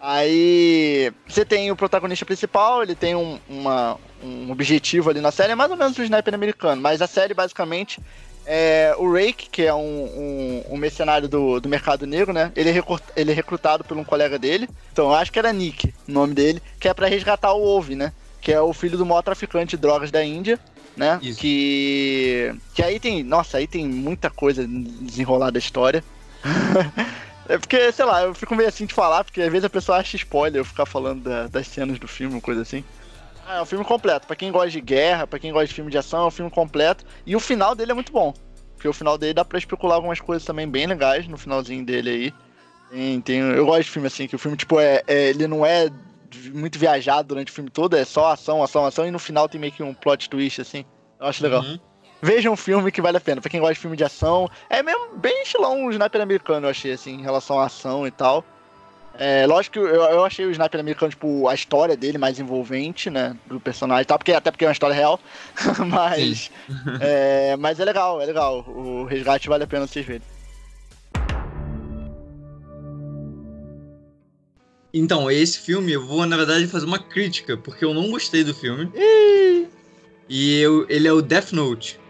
Aí. 0.00 1.12
Você 1.28 1.44
tem 1.44 1.70
o 1.70 1.76
protagonista 1.76 2.24
principal, 2.24 2.82
ele 2.82 2.94
tem 2.94 3.14
um, 3.14 3.38
uma, 3.48 3.96
um 4.22 4.50
objetivo 4.50 5.10
ali 5.10 5.20
na 5.20 5.30
série, 5.30 5.52
é 5.52 5.54
mais 5.54 5.70
ou 5.70 5.76
menos 5.76 5.98
um 5.98 6.02
sniper 6.02 6.34
americano, 6.34 6.80
mas 6.80 7.00
a 7.02 7.06
série 7.06 7.34
basicamente 7.34 8.00
é 8.46 8.94
o 8.98 9.12
Rake, 9.12 9.48
que 9.50 9.62
é 9.62 9.74
um, 9.74 9.80
um, 9.80 10.64
um 10.70 10.76
mercenário 10.76 11.28
do, 11.28 11.60
do 11.60 11.68
mercado 11.68 12.06
negro, 12.06 12.32
né? 12.32 12.50
Ele 12.56 12.70
é, 12.70 12.82
ele 13.16 13.30
é 13.30 13.34
recrutado 13.34 13.84
por 13.84 13.96
um 13.96 14.04
colega 14.04 14.38
dele, 14.38 14.68
então 14.92 15.06
eu 15.06 15.14
acho 15.14 15.30
que 15.32 15.38
era 15.38 15.52
Nick, 15.52 15.92
o 16.08 16.12
nome 16.12 16.34
dele, 16.34 16.62
que 16.78 16.88
é 16.88 16.94
pra 16.94 17.06
resgatar 17.08 17.52
o 17.52 17.62
Ove, 17.62 17.94
né? 17.94 18.12
Que 18.40 18.52
é 18.52 18.60
o 18.60 18.72
filho 18.72 18.96
do 18.98 19.04
maior 19.06 19.22
traficante 19.22 19.76
de 19.76 19.82
drogas 19.82 20.10
da 20.10 20.24
Índia, 20.24 20.58
né? 20.96 21.18
Isso. 21.22 21.38
Que. 21.40 22.54
Que 22.74 22.82
aí 22.82 22.98
tem. 22.98 23.22
Nossa, 23.22 23.58
aí 23.58 23.66
tem 23.66 23.86
muita 23.86 24.30
coisa 24.30 24.66
desenrolada 24.66 25.52
da 25.52 25.58
história. 25.58 26.02
É 27.48 27.58
porque, 27.58 27.90
sei 27.90 28.04
lá, 28.04 28.22
eu 28.22 28.32
fico 28.32 28.54
meio 28.54 28.68
assim 28.68 28.86
de 28.86 28.94
falar, 28.94 29.24
porque 29.24 29.40
às 29.42 29.50
vezes 29.50 29.64
a 29.64 29.70
pessoa 29.70 29.98
acha 29.98 30.14
spoiler 30.14 30.60
eu 30.60 30.64
ficar 30.64 30.86
falando 30.86 31.24
da- 31.24 31.48
das 31.48 31.66
cenas 31.66 31.98
do 31.98 32.06
filme, 32.06 32.40
coisa 32.40 32.62
assim. 32.62 32.84
Ah, 33.50 33.56
é 33.56 33.62
um 33.62 33.66
filme 33.66 33.84
completo. 33.84 34.28
Pra 34.28 34.36
quem 34.36 34.52
gosta 34.52 34.70
de 34.70 34.80
guerra, 34.80 35.26
pra 35.26 35.36
quem 35.40 35.52
gosta 35.52 35.66
de 35.66 35.74
filme 35.74 35.90
de 35.90 35.98
ação, 35.98 36.22
é 36.22 36.26
um 36.26 36.30
filme 36.30 36.50
completo. 36.52 37.04
E 37.26 37.34
o 37.34 37.40
final 37.40 37.74
dele 37.74 37.90
é 37.90 37.94
muito 37.94 38.12
bom. 38.12 38.32
Porque 38.76 38.86
o 38.86 38.92
final 38.92 39.18
dele 39.18 39.34
dá 39.34 39.44
pra 39.44 39.58
especular 39.58 39.96
algumas 39.96 40.20
coisas 40.20 40.44
também 40.46 40.68
bem 40.68 40.86
legais 40.86 41.26
no 41.26 41.36
finalzinho 41.36 41.84
dele 41.84 42.10
aí. 42.10 42.34
Tem, 42.90 43.20
tem, 43.20 43.38
eu 43.40 43.66
gosto 43.66 43.82
de 43.82 43.90
filme 43.90 44.06
assim, 44.06 44.28
que 44.28 44.36
o 44.36 44.38
filme, 44.38 44.56
tipo, 44.56 44.78
é, 44.78 45.02
é- 45.06 45.30
ele 45.30 45.48
não 45.48 45.66
é 45.66 45.88
muito 46.52 46.78
viajado 46.78 47.26
durante 47.26 47.50
o 47.50 47.52
filme 47.52 47.70
todo, 47.70 47.96
é 47.96 48.04
só 48.04 48.30
ação, 48.30 48.62
ação, 48.62 48.86
ação, 48.86 49.04
e 49.04 49.10
no 49.10 49.18
final 49.18 49.48
tem 49.48 49.60
meio 49.60 49.72
que 49.72 49.82
um 49.82 49.92
plot 49.92 50.30
twist, 50.30 50.60
assim. 50.60 50.84
Eu 51.18 51.26
acho 51.26 51.42
legal. 51.42 51.62
Uhum. 51.62 51.78
Veja 52.22 52.48
um 52.50 52.56
filme 52.56 52.92
que 52.92 53.02
vale 53.02 53.16
a 53.16 53.20
pena. 53.20 53.40
Pra 53.40 53.50
quem 53.50 53.58
gosta 53.58 53.74
de 53.74 53.80
filme 53.80 53.96
de 53.96 54.04
ação, 54.04 54.48
é 54.68 54.80
mesmo 54.80 55.16
bem 55.16 55.42
estilão 55.42 55.86
o 55.86 55.90
Sniper 55.90 56.20
americano, 56.20 56.66
eu 56.66 56.70
achei, 56.70 56.92
assim, 56.92 57.14
em 57.14 57.22
relação 57.22 57.58
à 57.58 57.66
ação 57.66 58.06
e 58.06 58.12
tal. 58.12 58.44
É, 59.22 59.46
lógico 59.46 59.74
que 59.74 59.78
eu, 59.78 59.84
eu 59.84 60.24
achei 60.24 60.46
o 60.46 60.50
Sniper 60.50 60.80
americano, 60.80 61.10
tipo, 61.10 61.46
a 61.46 61.54
história 61.54 61.94
dele 61.94 62.16
mais 62.16 62.40
envolvente, 62.40 63.10
né? 63.10 63.36
Do 63.46 63.60
personagem 63.60 64.00
e 64.00 64.06
tal, 64.06 64.16
porque, 64.16 64.32
até 64.32 64.50
porque 64.50 64.64
é 64.64 64.68
uma 64.68 64.72
história 64.72 64.96
real. 64.96 65.20
mas, 65.86 66.50
é, 67.02 67.54
mas 67.56 67.78
é 67.78 67.84
legal, 67.84 68.18
é 68.22 68.24
legal. 68.24 68.64
O 68.66 69.04
resgate 69.04 69.46
vale 69.46 69.64
a 69.64 69.66
pena 69.66 69.86
vocês 69.86 70.06
verem. 70.06 70.22
Então, 74.92 75.30
esse 75.30 75.58
filme 75.58 75.92
eu 75.92 76.04
vou, 76.04 76.24
na 76.24 76.38
verdade, 76.38 76.66
fazer 76.66 76.86
uma 76.86 76.98
crítica, 76.98 77.58
porque 77.58 77.84
eu 77.84 77.92
não 77.92 78.10
gostei 78.10 78.42
do 78.42 78.54
filme. 78.54 78.90
E 80.30 80.60
eu, 80.60 80.86
ele 80.88 81.06
é 81.06 81.12
o 81.12 81.20
Death 81.20 81.52
Note. 81.52 82.00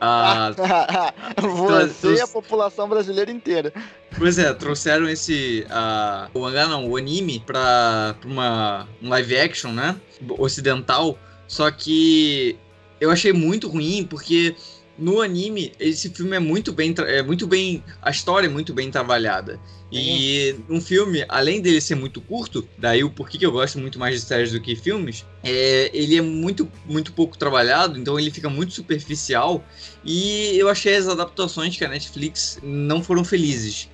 Ah, 0.00 0.52
Você 1.40 2.14
e 2.14 2.20
a 2.20 2.28
população 2.28 2.88
brasileira 2.88 3.30
inteira. 3.30 3.72
pois 4.16 4.38
é, 4.38 4.52
trouxeram 4.54 5.08
esse. 5.08 5.66
ah, 5.70 6.28
o 6.32 6.40
mangá 6.40 6.66
não, 6.66 6.88
o 6.88 6.96
anime 6.96 7.40
pra, 7.40 8.14
pra 8.20 8.30
uma, 8.30 8.88
um 9.02 9.08
live 9.08 9.36
action, 9.36 9.72
né? 9.72 9.96
Ocidental. 10.38 11.18
Só 11.46 11.70
que 11.70 12.56
eu 13.00 13.10
achei 13.10 13.32
muito 13.32 13.68
ruim, 13.68 14.04
porque 14.08 14.54
no 14.98 15.22
anime 15.22 15.72
esse 15.78 16.10
filme 16.10 16.36
é 16.36 16.40
muito 16.40 16.72
bem. 16.72 16.94
É 17.06 17.22
muito 17.22 17.46
bem. 17.46 17.82
A 18.02 18.10
história 18.10 18.46
é 18.46 18.50
muito 18.50 18.74
bem 18.74 18.90
trabalhada. 18.90 19.60
E 19.90 20.54
um 20.68 20.80
filme, 20.80 21.24
além 21.28 21.62
dele 21.62 21.80
ser 21.80 21.94
muito 21.94 22.20
curto, 22.20 22.68
daí 22.76 23.02
o 23.02 23.10
porquê 23.10 23.38
que 23.38 23.46
eu 23.46 23.52
gosto 23.52 23.78
muito 23.78 23.98
mais 23.98 24.20
de 24.20 24.26
séries 24.26 24.52
do 24.52 24.60
que 24.60 24.76
filmes, 24.76 25.24
é, 25.42 25.90
ele 25.94 26.16
é 26.16 26.20
muito, 26.20 26.70
muito 26.84 27.10
pouco 27.12 27.38
trabalhado, 27.38 27.98
então 27.98 28.18
ele 28.20 28.30
fica 28.30 28.50
muito 28.50 28.74
superficial. 28.74 29.64
E 30.04 30.58
eu 30.58 30.68
achei 30.68 30.94
as 30.94 31.08
adaptações 31.08 31.74
que 31.74 31.84
a 31.84 31.88
Netflix 31.88 32.58
não 32.62 33.02
foram 33.02 33.24
felizes. 33.24 33.88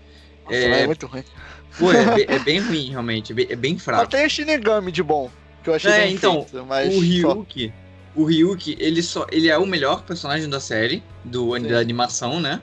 Nossa, 0.45 0.57
É, 0.57 0.81
é 0.83 0.87
muito 0.87 1.07
ruim. 1.07 1.25
Pô, 1.79 1.93
é, 1.93 2.23
é 2.27 2.39
bem 2.43 2.59
ruim, 2.61 2.91
realmente, 2.91 3.31
é 3.31 3.35
bem, 3.35 3.47
é 3.49 3.57
bem 3.57 3.79
fraco. 3.79 4.17
o 4.17 4.29
Shinigami 4.29 4.91
de 4.91 5.03
bom, 5.03 5.31
que 5.63 5.71
eu 5.71 5.75
achei 5.75 5.93
É, 5.93 6.09
então, 6.09 6.43
feito, 6.43 6.67
mas 6.67 6.93
O 6.93 7.21
só. 7.21 7.35
O 8.15 8.25
Ryuki, 8.25 8.77
ele 8.79 9.03
só, 9.03 9.27
ele 9.31 9.49
é 9.49 9.59
o 9.59 9.67
melhor 9.67 10.03
personagem 10.03 10.49
da 10.49 10.61
série, 10.61 11.03
do, 11.25 11.57
Sim. 11.57 11.63
da 11.67 11.79
animação, 11.79 12.41
né? 12.41 12.63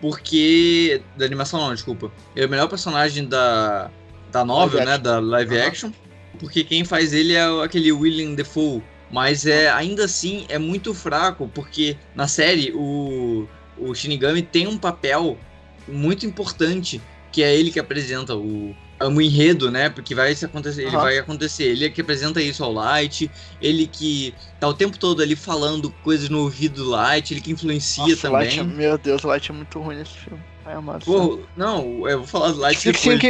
Porque. 0.00 1.00
Da 1.16 1.24
animação 1.24 1.60
não, 1.60 1.72
desculpa. 1.72 2.10
Ele 2.34 2.44
é 2.44 2.48
o 2.48 2.50
melhor 2.50 2.68
personagem 2.68 3.26
da. 3.26 3.90
Da 4.30 4.44
novel, 4.44 4.78
Live 4.78 4.90
né? 4.90 4.98
Da 4.98 5.18
live 5.20 5.56
Aham. 5.56 5.66
action. 5.66 5.90
Porque 6.38 6.64
quem 6.64 6.84
faz 6.84 7.12
ele 7.12 7.34
é 7.34 7.44
aquele 7.62 7.92
William 7.92 8.34
Defoe. 8.34 8.82
Mas 9.10 9.44
é, 9.44 9.70
ainda 9.70 10.06
assim 10.06 10.46
é 10.48 10.58
muito 10.58 10.94
fraco, 10.94 11.48
porque 11.54 11.98
na 12.14 12.26
série 12.26 12.72
o, 12.74 13.46
o 13.76 13.94
Shinigami 13.94 14.40
tem 14.40 14.66
um 14.66 14.78
papel 14.78 15.38
muito 15.86 16.24
importante, 16.24 17.00
que 17.30 17.42
é 17.42 17.54
ele 17.54 17.70
que 17.70 17.78
apresenta 17.78 18.34
o, 18.34 18.74
o 19.08 19.20
enredo, 19.20 19.70
né? 19.70 19.88
Porque 19.88 20.14
vai 20.14 20.34
se 20.34 20.44
acontecer, 20.44 20.82
ele 20.82 20.96
Aham. 20.96 21.02
vai 21.04 21.18
acontecer. 21.18 21.64
Ele 21.64 21.84
é 21.86 21.90
que 21.90 22.00
apresenta 22.00 22.40
isso 22.40 22.62
ao 22.64 22.72
Light, 22.72 23.30
ele 23.60 23.86
que 23.86 24.34
tá 24.60 24.68
o 24.68 24.74
tempo 24.74 24.98
todo 24.98 25.22
ali 25.22 25.36
falando 25.36 25.90
coisas 26.02 26.28
no 26.28 26.40
ouvido 26.40 26.84
do 26.84 26.90
Light, 26.90 27.32
ele 27.32 27.40
que 27.40 27.52
influencia 27.52 28.02
Nossa, 28.04 28.28
também. 28.28 28.48
Light 28.48 28.60
é- 28.60 28.62
meu 28.64 28.98
Deus, 28.98 29.24
o 29.24 29.28
Light 29.28 29.50
é 29.50 29.54
muito 29.54 29.78
ruim 29.80 29.96
nesse 29.96 30.16
filme. 30.18 30.42
Amado. 30.64 31.04
céu. 31.04 31.14
Pô, 31.14 31.40
não, 31.56 32.08
eu 32.08 32.18
vou 32.18 32.26
falar 32.26 32.52
do 32.52 32.58
Light 32.60 32.84
depois. 32.84 33.20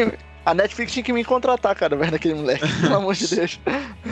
A 0.44 0.54
Netflix 0.54 0.92
tinha 0.92 1.02
que 1.02 1.12
me 1.12 1.24
contratar, 1.24 1.74
cara, 1.74 1.94
velho, 1.96 2.10
daquele 2.10 2.34
moleque. 2.34 2.64
Pelo 2.80 2.96
amor 2.96 3.14
de 3.14 3.28
Deus. 3.28 3.58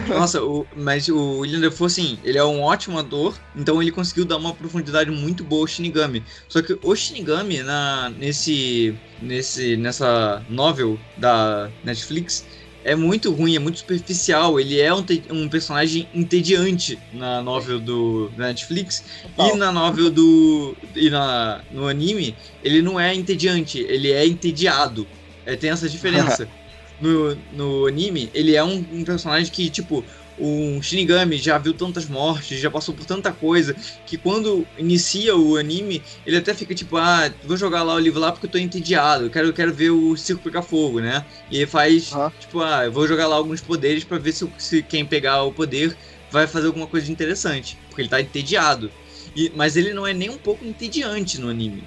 Nossa, 0.09 0.43
o- 0.43 0.67
mas 0.77 1.09
o 1.09 1.39
William 1.39 1.61
Dafoe, 1.61 1.87
assim, 1.87 2.19
ele 2.23 2.39
é 2.39 2.45
um 2.45 2.63
ótimo 2.63 2.99
ator, 2.99 3.37
então 3.55 3.81
ele 3.83 3.91
conseguiu 3.91 4.25
dar 4.25 4.37
uma 4.37 4.55
profundidade 4.55 5.11
muito 5.11 5.43
boa 5.45 5.63
ao 5.63 5.67
Shinigami. 5.67 6.23
Só 6.49 6.63
que 6.63 6.79
o 6.83 6.95
Shinigami, 6.95 7.63
na, 7.63 8.11
nesse, 8.11 8.95
nesse, 9.21 9.77
nessa 9.77 10.43
novel 10.49 10.99
da 11.17 11.71
Netflix, 11.85 12.45
é 12.83 12.95
muito 12.97 13.31
ruim, 13.31 13.57
é 13.57 13.59
muito 13.59 13.79
superficial. 13.81 14.59
Ele 14.59 14.81
é 14.81 14.93
um, 14.95 15.05
um 15.33 15.49
personagem 15.49 16.09
entediante 16.15 16.99
na 17.13 17.43
novel 17.43 17.79
do 17.79 18.31
da 18.31 18.47
Netflix 18.47 19.05
Total. 19.37 19.55
e 19.55 19.59
na 19.59 19.71
novel 19.71 20.11
do 20.11 20.75
e 20.97 21.11
na 21.11 21.61
no 21.71 21.87
anime 21.87 22.35
ele 22.65 22.81
não 22.81 22.99
é 22.99 23.15
entediante, 23.15 23.79
ele 23.81 24.11
é 24.13 24.27
entediado. 24.27 25.07
É, 25.45 25.57
tem 25.57 25.71
essa 25.71 25.89
diferença. 25.89 26.49
no, 26.99 27.35
no 27.51 27.87
anime 27.87 28.31
ele 28.35 28.55
é 28.55 28.63
um, 28.63 28.77
um 28.91 29.05
personagem 29.05 29.51
que 29.51 29.71
tipo 29.71 30.07
um 30.37 30.81
Shinigami 30.83 31.37
já 31.39 31.59
viu 31.59 31.75
tantas 31.75 32.07
mortes, 32.07 32.61
já 32.61 32.71
passou 32.71 32.95
por 32.95 33.05
tanta 33.05 33.31
coisa, 33.33 33.75
que 34.07 34.17
quando 34.17 34.71
inicia 34.77 35.37
o 35.37 35.57
anime, 35.57 36.03
ele 36.25 36.37
até 36.39 36.55
fica 36.55 36.75
tipo, 36.75 36.97
ah, 36.97 37.35
vou 37.43 37.57
jogar 37.59 37.83
lá 37.83 37.95
o 37.95 37.99
livro 37.99 38.19
lá 38.21 38.33
porque 38.33 38.47
eu 38.47 38.51
tô 38.51 38.57
entediado, 38.59 39.25
eu 39.27 39.31
quero, 39.31 39.49
eu 39.49 39.53
quero 39.53 39.75
ver 39.75 39.91
o 39.91 40.17
circo 40.17 40.43
pegar 40.43 40.63
fogo, 40.63 41.01
né? 41.01 41.27
E 41.51 41.57
ele 41.59 41.67
faz, 41.67 42.11
Aham. 42.13 42.31
tipo, 42.39 42.61
ah, 42.61 42.87
eu 42.87 42.93
vou 42.93 43.07
jogar 43.07 43.27
lá 43.29 43.37
alguns 43.37 43.61
poderes 43.61 44.05
pra 44.05 44.19
ver 44.19 44.33
se, 44.33 44.51
se 44.59 44.83
quem 44.83 45.07
pegar 45.07 45.43
o 45.43 45.53
poder 45.53 45.97
vai 46.31 46.47
fazer 46.47 46.69
alguma 46.69 46.87
coisa 46.87 47.05
de 47.07 47.13
interessante, 47.13 47.79
porque 47.89 48.03
ele 48.03 48.09
tá 48.09 48.21
entediado. 48.21 48.95
E, 49.35 49.51
mas 49.55 49.77
ele 49.77 49.93
não 49.93 50.07
é 50.07 50.15
nem 50.15 50.31
um 50.31 50.39
pouco 50.39 50.65
entediante 50.65 51.39
no 51.39 51.49
anime. 51.49 51.87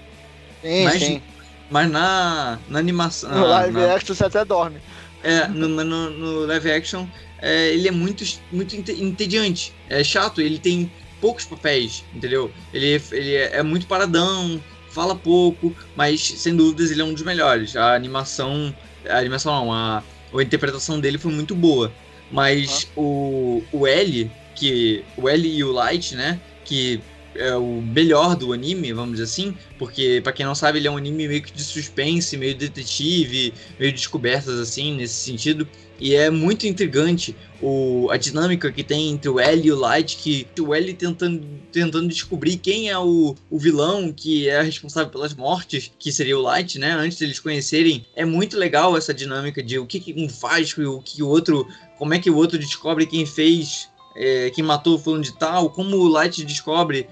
Sim, 0.63 0.85
Mas- 0.85 0.97
sim. 0.97 1.32
Mas 1.69 1.89
na, 1.89 2.60
na 2.67 2.80
animação. 2.80 3.32
No 3.32 3.47
live 3.47 3.73
na- 3.78 3.93
action 3.95 4.15
você 4.15 4.26
até 4.26 4.43
dorme. 4.45 4.80
é, 5.23 5.47
no, 5.47 5.67
no, 5.67 6.10
no 6.10 6.45
live 6.45 6.71
action, 6.71 7.08
é, 7.41 7.73
ele 7.73 7.88
é 7.88 7.91
muito, 7.91 8.23
muito 8.52 8.76
ente- 8.76 9.02
entediante. 9.04 9.73
É 9.89 10.04
chato, 10.04 10.41
ele 10.41 10.60
tem 10.60 10.91
poucos 11.21 11.45
papéis, 11.45 12.04
entendeu? 12.13 12.52
Ele, 12.73 13.02
ele 13.12 13.36
é, 13.36 13.58
é 13.58 13.63
muito 13.63 13.88
paradão, 13.88 14.62
fala 14.89 15.15
pouco, 15.15 15.76
mas 15.95 16.21
sem 16.21 16.56
dúvidas 16.56 16.91
ele 16.91 17.02
é 17.02 17.06
um 17.06 17.13
dos 17.13 17.23
melhores. 17.23 17.76
A 17.76 17.95
animação. 17.95 18.76
A 19.10 19.17
animação 19.17 19.54
não, 19.54 19.73
a, 19.73 20.04
a 20.34 20.41
interpretação 20.43 20.99
dele 20.99 21.17
foi 21.17 21.32
muito 21.32 21.56
boa. 21.56 21.91
Mas 22.30 22.88
o, 22.95 23.63
o 23.71 23.88
L, 23.88 24.30
que. 24.56 25.04
O 25.15 25.30
L 25.30 25.47
e 25.47 25.63
o 25.63 25.71
Light, 25.71 26.15
né? 26.15 26.39
Que 26.65 27.02
é 27.35 27.55
o 27.55 27.81
melhor 27.81 28.35
do 28.35 28.53
anime, 28.53 28.93
vamos 28.93 29.13
dizer 29.13 29.23
assim, 29.23 29.55
porque 29.77 30.21
pra 30.23 30.33
quem 30.33 30.45
não 30.45 30.55
sabe, 30.55 30.79
ele 30.79 30.87
é 30.87 30.91
um 30.91 30.97
anime 30.97 31.27
meio 31.27 31.41
que 31.41 31.51
de 31.51 31.63
suspense, 31.63 32.37
meio 32.37 32.55
detetive, 32.55 33.53
meio 33.79 33.91
descobertas 33.91 34.59
assim, 34.59 34.95
nesse 34.95 35.15
sentido. 35.15 35.67
E 35.99 36.15
é 36.15 36.29
muito 36.29 36.67
intrigante 36.67 37.35
o, 37.61 38.09
a 38.11 38.17
dinâmica 38.17 38.71
que 38.71 38.83
tem 38.83 39.11
entre 39.11 39.29
o 39.29 39.39
L 39.39 39.65
e 39.65 39.71
o 39.71 39.79
Light, 39.79 40.17
que 40.17 40.45
o 40.59 40.73
L 40.73 40.93
tentando, 40.93 41.45
tentando 41.71 42.07
descobrir 42.09 42.57
quem 42.57 42.89
é 42.89 42.97
o, 42.97 43.35
o 43.49 43.59
vilão 43.59 44.11
que 44.11 44.49
é 44.49 44.61
responsável 44.61 45.09
pelas 45.09 45.33
mortes, 45.33 45.91
que 45.97 46.11
seria 46.11 46.37
o 46.37 46.41
Light, 46.41 46.77
né? 46.77 46.91
Antes 46.91 47.17
deles 47.17 47.39
conhecerem. 47.39 48.05
É 48.15 48.25
muito 48.25 48.57
legal 48.57 48.97
essa 48.97 49.13
dinâmica 49.13 49.63
de 49.63 49.79
o 49.79 49.85
que, 49.85 49.99
que 49.99 50.13
um 50.13 50.27
faz, 50.27 50.75
o 50.77 50.99
que 50.99 51.23
o 51.23 51.27
outro. 51.27 51.67
Como 51.97 52.13
é 52.13 52.19
que 52.19 52.29
o 52.29 52.35
outro 52.35 52.57
descobre 52.57 53.05
quem 53.05 53.25
fez, 53.25 53.87
é, 54.15 54.49
quem 54.49 54.63
matou 54.63 54.95
o 54.95 54.99
fulano 54.99 55.23
de 55.23 55.31
tal, 55.37 55.69
como 55.69 55.95
o 55.95 56.07
Light 56.07 56.43
descobre 56.43 57.07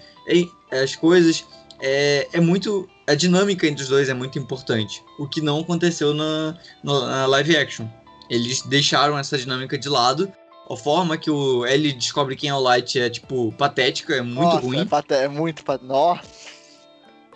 as 0.72 0.96
coisas. 0.96 1.46
É, 1.80 2.28
é 2.34 2.40
muito. 2.40 2.88
A 3.08 3.16
dinâmica 3.16 3.68
entre 3.68 3.84
os 3.84 3.90
dois 3.90 4.08
é 4.10 4.14
muito 4.14 4.38
importante. 4.40 5.04
O 5.20 5.28
que 5.28 5.42
não 5.42 5.60
aconteceu 5.60 6.14
na, 6.14 6.56
na 6.84 7.26
live 7.26 7.58
action. 7.58 7.88
Eles 8.30 8.62
deixaram 8.62 9.18
essa 9.18 9.38
dinâmica 9.38 9.78
de 9.78 9.90
lado. 9.90 10.32
A 10.70 10.76
forma 10.78 11.18
que 11.18 11.30
o 11.30 11.66
L 11.66 11.92
descobre 11.92 12.36
quem 12.36 12.50
é 12.50 12.54
o 12.54 12.60
Light 12.60 12.98
é, 12.98 13.10
tipo, 13.10 13.52
patética, 13.58 14.16
é 14.16 14.22
muito 14.22 14.40
Nossa, 14.42 14.60
ruim. 14.60 14.88
É, 15.10 15.16
é 15.16 15.28
muito. 15.28 15.64
pate- 15.66 15.84
Nossa. 15.84 16.22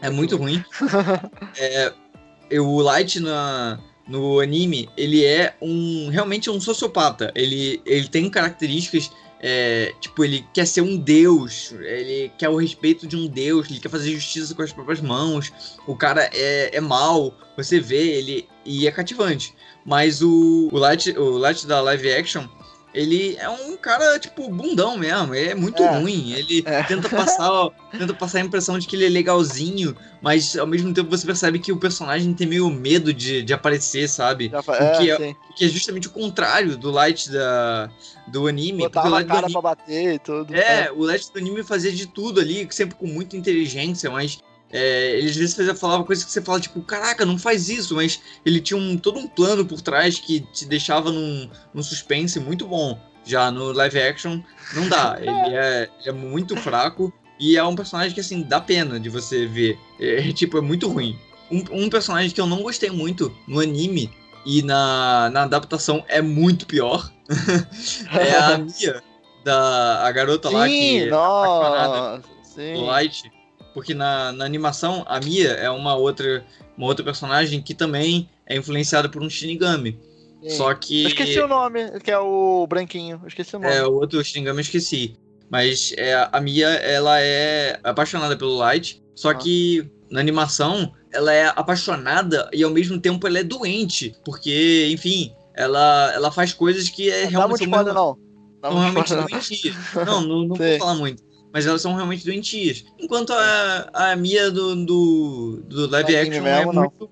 É 0.01 0.09
muito 0.09 0.37
ruim. 0.37 0.63
É, 1.57 2.59
o 2.59 2.79
Light 2.79 3.19
na, 3.19 3.79
no 4.07 4.39
anime, 4.39 4.87
ele 4.95 5.25
é 5.25 5.55
um 5.61 6.09
realmente 6.09 6.49
um 6.49 6.61
sociopata. 6.61 7.31
Ele, 7.35 7.81
ele 7.85 8.07
tem 8.07 8.29
características. 8.29 9.11
É, 9.39 9.93
tipo, 9.99 10.23
ele 10.23 10.45
quer 10.53 10.65
ser 10.65 10.81
um 10.81 10.97
deus, 10.97 11.73
ele 11.81 12.31
quer 12.37 12.49
o 12.49 12.55
respeito 12.55 13.05
de 13.05 13.15
um 13.15 13.27
deus, 13.27 13.69
ele 13.69 13.79
quer 13.79 13.89
fazer 13.89 14.11
justiça 14.11 14.55
com 14.55 14.61
as 14.61 14.71
próprias 14.71 15.01
mãos. 15.01 15.51
O 15.85 15.95
cara 15.95 16.29
é, 16.33 16.75
é 16.75 16.81
mal, 16.81 17.33
você 17.55 17.79
vê 17.79 18.17
ele 18.17 18.47
e 18.63 18.87
é 18.87 18.91
cativante. 18.91 19.53
Mas 19.85 20.21
o, 20.21 20.69
o, 20.71 20.77
Light, 20.77 21.11
o 21.17 21.37
Light 21.37 21.67
da 21.67 21.79
live 21.81 22.11
action, 22.11 22.47
ele 22.95 23.35
é 23.37 23.49
um 23.49 23.75
cara, 23.77 24.17
tipo, 24.17 24.49
bundão 24.49 24.97
mesmo. 24.97 25.33
É 25.35 25.53
muito 25.53 25.83
É. 25.83 25.99
ruim. 25.99 26.31
Ele 26.31 26.63
É. 26.65 26.81
tenta 26.83 27.09
passar 27.09 27.69
tenta 27.91 28.13
passar 28.13 28.39
a 28.39 28.41
impressão 28.41 28.79
de 28.79 28.87
que 28.87 28.95
ele 28.95 29.05
é 29.05 29.09
legalzinho, 29.09 29.95
mas 30.21 30.57
ao 30.57 30.65
mesmo 30.65 30.93
tempo 30.93 31.09
você 31.09 31.25
percebe 31.25 31.59
que 31.59 31.71
o 31.71 31.77
personagem 31.77 32.33
tem 32.33 32.47
meio 32.47 32.69
medo 32.69 33.13
de, 33.13 33.43
de 33.43 33.53
aparecer, 33.53 34.07
sabe? 34.09 34.49
Fa- 34.63 34.73
O 34.95 34.97
que 34.97 35.11
é, 35.11 35.29
é-. 35.29 35.35
Que 35.55 35.65
é 35.65 35.67
justamente 35.67 36.07
o 36.07 36.11
contrário 36.11 36.77
do 36.77 36.89
Light 36.91 37.29
da, 37.31 37.89
do 38.27 38.47
anime. 38.47 38.83
porque 38.83 38.95
Botava 38.97 39.07
o 39.07 39.09
a 39.09 39.13
Light 39.15 39.25
do 39.27 39.29
cara 39.33 39.39
anime, 39.45 39.51
pra 39.53 39.61
bater 39.61 40.13
e 40.15 40.19
tudo. 40.19 40.55
é, 40.55 40.91
o 40.91 41.03
Light 41.05 41.31
do 41.31 41.39
anime 41.39 41.63
fazia 41.63 41.91
de 41.91 42.05
tudo 42.07 42.39
ali, 42.41 42.67
sempre 42.71 42.95
com 42.95 43.07
muita 43.07 43.37
inteligência, 43.37 44.09
mas 44.09 44.39
é, 44.71 45.17
ele 45.17 45.29
às 45.29 45.35
vezes 45.35 45.79
falava 45.79 46.03
coisas 46.03 46.25
que 46.25 46.31
você 46.31 46.41
fala, 46.41 46.59
tipo, 46.59 46.81
caraca, 46.81 47.25
não 47.25 47.37
faz 47.37 47.69
isso, 47.69 47.95
mas 47.95 48.19
ele 48.45 48.59
tinha 48.59 48.77
um, 48.77 48.97
todo 48.97 49.19
um 49.19 49.27
plano 49.27 49.65
por 49.65 49.81
trás 49.81 50.19
que 50.19 50.41
te 50.53 50.65
deixava 50.65 51.11
num, 51.11 51.49
num 51.73 51.83
suspense 51.83 52.39
muito 52.39 52.67
bom. 52.67 52.99
Já 53.23 53.49
no 53.49 53.71
live 53.71 53.99
action, 53.99 54.39
não 54.75 54.87
dá. 54.87 55.17
Ele 55.19 55.55
é, 55.55 55.89
é 56.05 56.11
muito 56.11 56.55
fraco 56.55 57.11
e 57.39 57.57
é 57.57 57.63
um 57.63 57.75
personagem 57.75 58.13
que, 58.13 58.19
assim, 58.19 58.43
dá 58.43 58.61
pena 58.61 58.99
de 58.99 59.09
você 59.09 59.47
ver. 59.47 59.79
É, 59.99 60.31
tipo, 60.31 60.59
é 60.59 60.61
muito 60.61 60.87
ruim. 60.87 61.17
Um, 61.49 61.85
um 61.85 61.89
personagem 61.89 62.29
que 62.29 62.39
eu 62.39 62.45
não 62.45 62.61
gostei 62.61 62.91
muito 62.91 63.35
no 63.47 63.59
anime 63.59 64.11
e 64.45 64.61
na, 64.61 65.31
na 65.31 65.41
adaptação 65.43 66.05
é 66.07 66.21
muito 66.21 66.67
pior 66.67 67.11
é 68.13 68.31
a 68.37 68.57
Mia, 68.59 69.03
da, 69.43 70.05
a 70.05 70.11
garota 70.11 70.49
lá 70.49 70.67
que 70.67 70.73
Sim, 70.73 70.99
é 70.99 71.05
nossa. 71.09 72.21
Sim. 72.43 72.85
Light. 72.85 73.31
Porque 73.75 73.93
na, 73.93 74.31
na 74.31 74.45
animação, 74.45 75.03
a 75.05 75.19
Mia 75.19 75.49
é 75.51 75.69
uma 75.69 75.95
outra, 75.95 76.43
uma 76.75 76.87
outra 76.87 77.03
personagem 77.05 77.61
que 77.61 77.73
também 77.75 78.27
é 78.47 78.55
influenciada 78.57 79.07
por 79.09 79.21
um 79.21 79.29
Shinigami. 79.29 79.99
sim. 80.41 80.49
Só 80.51 80.73
que. 80.73 81.03
Eu 81.03 81.07
esqueci 81.09 81.39
o 81.39 81.47
nome, 81.47 81.99
que 81.99 82.09
é 82.09 82.17
o 82.17 82.65
branquinho. 82.67 83.19
Eu 83.21 83.27
esqueci 83.27 83.55
o 83.55 83.59
nome. 83.59 83.73
É, 83.75 83.83
o 83.85 83.93
outro 83.93 84.23
Shinigami 84.23 84.59
eu 84.59 84.61
esqueci. 84.61 85.15
Mas 85.49 85.93
é, 85.97 86.27
a 86.31 86.39
Mia, 86.41 86.67
ela 86.69 87.19
é 87.19 87.79
apaixonada 87.83 88.35
pelo 88.37 88.55
Light. 88.55 89.03
Só 89.13 89.29
Ah. 89.29 89.35
que 89.35 89.87
na 90.09 90.19
animação, 90.19 90.91
ela 91.13 91.33
é 91.33 91.47
apaixonada 91.47 92.49
e 92.53 92.63
ao 92.63 92.71
mesmo 92.71 92.99
tempo 92.99 93.27
ela 93.27 93.39
é 93.39 93.43
doente. 93.43 94.15
Porque, 94.23 94.87
enfim, 94.91 95.33
ela, 95.53 96.11
ela 96.13 96.31
faz 96.31 96.53
coisas 96.53 96.87
que 96.89 97.09
é 97.11 97.23
Não 97.25 97.31
dá 97.31 97.37
realmente 97.39 97.67
muito 97.67 97.69
meio- 97.71 97.81
spoiler, 97.81 97.93
não. 97.93 98.17
Dá 98.61 98.71
muito 98.71 98.83
realmente 99.13 99.73
não. 99.95 100.05
Não, 100.05 100.21
não, 100.21 100.47
não 100.47 100.55
vou 100.55 100.77
falar 100.79 100.95
muito. 100.95 101.23
Mas 101.55 101.65
elas 101.65 101.81
são 101.81 101.95
realmente 101.95 102.25
doentias. 102.25 102.83
Enquanto 102.99 103.31
a, 103.31 103.89
a 103.93 104.15
Mia 104.17 104.51
do, 104.51 104.75
do, 104.75 105.63
do 105.65 105.89
live 105.89 106.13
action 106.13 106.33
é 106.33 106.57
mesmo, 106.57 106.73
não. 106.73 106.81
muito. 106.81 107.09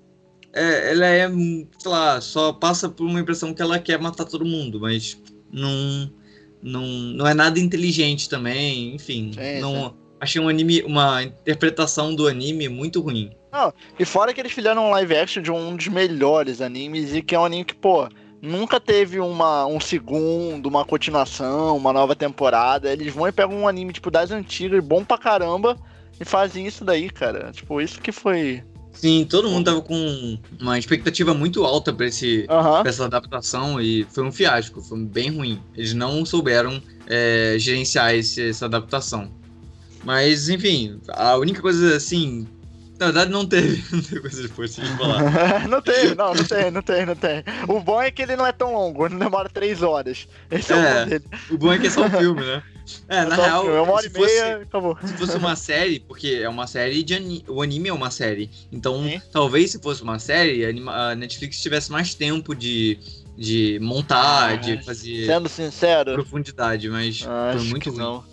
É, 0.52 0.92
ela 0.92 1.06
é, 1.06 1.26
sei 1.30 1.90
lá, 1.90 2.20
só 2.20 2.52
passa 2.52 2.90
por 2.90 3.06
uma 3.06 3.18
impressão 3.18 3.54
que 3.54 3.62
ela 3.62 3.78
quer 3.78 3.98
matar 3.98 4.26
todo 4.26 4.44
mundo, 4.44 4.78
mas 4.78 5.18
não. 5.50 6.12
Não, 6.62 6.82
não 6.82 7.26
é 7.26 7.32
nada 7.32 7.58
inteligente 7.58 8.28
também, 8.28 8.94
enfim. 8.94 9.32
Sim, 9.32 9.60
não, 9.60 9.94
Achei 10.20 10.40
um 10.40 10.48
anime, 10.48 10.82
uma 10.82 11.22
interpretação 11.22 12.14
do 12.14 12.26
anime 12.26 12.68
muito 12.68 13.00
ruim. 13.00 13.30
E 13.98 14.04
fora 14.04 14.34
que 14.34 14.40
eles 14.40 14.52
fizeram 14.52 14.88
um 14.88 14.90
live 14.90 15.16
action 15.16 15.42
de 15.42 15.50
um 15.50 15.74
dos 15.74 15.88
melhores 15.88 16.60
animes 16.60 17.14
e 17.14 17.22
que 17.22 17.34
é 17.34 17.38
um 17.38 17.44
anime 17.46 17.64
que, 17.64 17.74
pô, 17.74 18.08
nunca 18.44 18.78
teve 18.78 19.18
uma, 19.20 19.66
um 19.66 19.80
segundo, 19.80 20.66
uma 20.66 20.84
continuação, 20.84 21.76
uma 21.76 21.92
nova 21.92 22.14
temporada. 22.14 22.92
Eles 22.92 23.12
vão 23.14 23.26
e 23.26 23.32
pegam 23.32 23.56
um 23.56 23.66
anime, 23.68 23.92
tipo, 23.92 24.10
das 24.10 24.30
antigas, 24.30 24.84
bom 24.84 25.04
pra 25.04 25.18
caramba, 25.18 25.76
e 26.20 26.24
fazem 26.24 26.66
isso 26.66 26.84
daí, 26.84 27.10
cara. 27.10 27.50
Tipo, 27.52 27.80
isso 27.80 28.00
que 28.00 28.12
foi. 28.12 28.62
Sim, 28.92 29.26
todo 29.28 29.48
mundo 29.50 29.64
tava 29.64 29.82
com 29.82 30.38
uma 30.60 30.78
expectativa 30.78 31.34
muito 31.34 31.64
alta 31.64 31.92
pra 31.92 32.06
esse, 32.06 32.46
Aham. 32.48 32.82
pra 32.82 32.88
essa 32.90 33.04
adaptação 33.06 33.80
e 33.80 34.06
foi 34.10 34.22
um 34.24 34.30
fiasco, 34.30 34.80
foi 34.80 34.98
bem 35.04 35.30
ruim. 35.30 35.60
Eles 35.76 35.92
não 35.94 36.24
souberam 36.24 36.80
é, 37.08 37.56
gerenciar 37.58 38.14
esse- 38.14 38.48
essa 38.50 38.66
adaptação. 38.66 39.28
Mas, 40.04 40.48
enfim, 40.48 41.00
a 41.08 41.36
única 41.36 41.60
coisa 41.60 41.96
assim. 41.96 42.46
Na 42.98 43.06
verdade, 43.06 43.30
não 43.30 43.44
teve, 43.46 43.84
não 43.94 44.02
teve 44.02 44.20
coisa 44.20 44.42
depois, 44.42 44.74
deixa 44.76 44.92
eu 44.92 44.96
falar. 44.96 45.22
não 45.68 45.82
tem, 45.82 46.14
não, 46.14 46.34
não 46.34 46.44
tem, 46.44 46.70
não 46.70 46.82
tem, 46.82 47.06
não 47.06 47.16
tem. 47.16 47.42
O 47.68 47.80
bom 47.80 48.00
é 48.00 48.10
que 48.10 48.22
ele 48.22 48.36
não 48.36 48.46
é 48.46 48.52
tão 48.52 48.72
longo, 48.72 49.06
ele 49.06 49.16
demora 49.16 49.48
três 49.48 49.82
horas. 49.82 50.28
Esse 50.50 50.72
é, 50.72 50.76
É, 50.76 50.78
o 50.78 50.94
bom 50.94 51.08
dele. 51.08 51.24
O 51.50 51.58
bom 51.58 51.72
é 51.72 51.78
que 51.78 51.86
é 51.88 51.90
só 51.90 52.04
um 52.06 52.10
filme, 52.10 52.40
né? 52.40 52.62
É, 53.08 53.24
na 53.24 53.34
Só 53.34 53.40
um 53.40 53.44
real, 53.46 53.62
filme, 53.62 53.76
é 53.76 53.80
uma 53.80 53.92
hora 53.94 54.06
e 54.06 54.10
fosse, 54.10 54.34
meia, 54.34 54.56
acabou. 54.58 54.98
se 55.02 55.14
fosse 55.14 55.36
uma 55.38 55.56
série, 55.56 56.00
porque 56.00 56.40
é 56.42 56.48
uma 56.48 56.66
série 56.66 57.02
de 57.02 57.14
anime, 57.14 57.44
o 57.48 57.62
anime 57.62 57.88
é 57.88 57.92
uma 57.92 58.10
série. 58.10 58.50
Então, 58.70 59.02
Sim. 59.02 59.22
talvez 59.32 59.70
se 59.70 59.80
fosse 59.80 60.02
uma 60.02 60.18
série, 60.18 60.66
a, 60.66 61.14
Netflix 61.14 61.60
tivesse 61.62 61.90
mais 61.90 62.14
tempo 62.14 62.54
de, 62.54 62.98
de 63.38 63.78
montar, 63.80 64.50
Ah, 64.52 64.56
de 64.56 64.84
fazer 64.84 65.24
Sendo 65.26 65.48
sincero, 65.48 66.12
profundidade, 66.12 66.88
mas 66.90 67.26
acho 67.26 67.58
foi 67.60 67.68
muito 67.70 67.82
que 67.84 67.88
ruim. 67.88 67.98
não. 67.98 68.24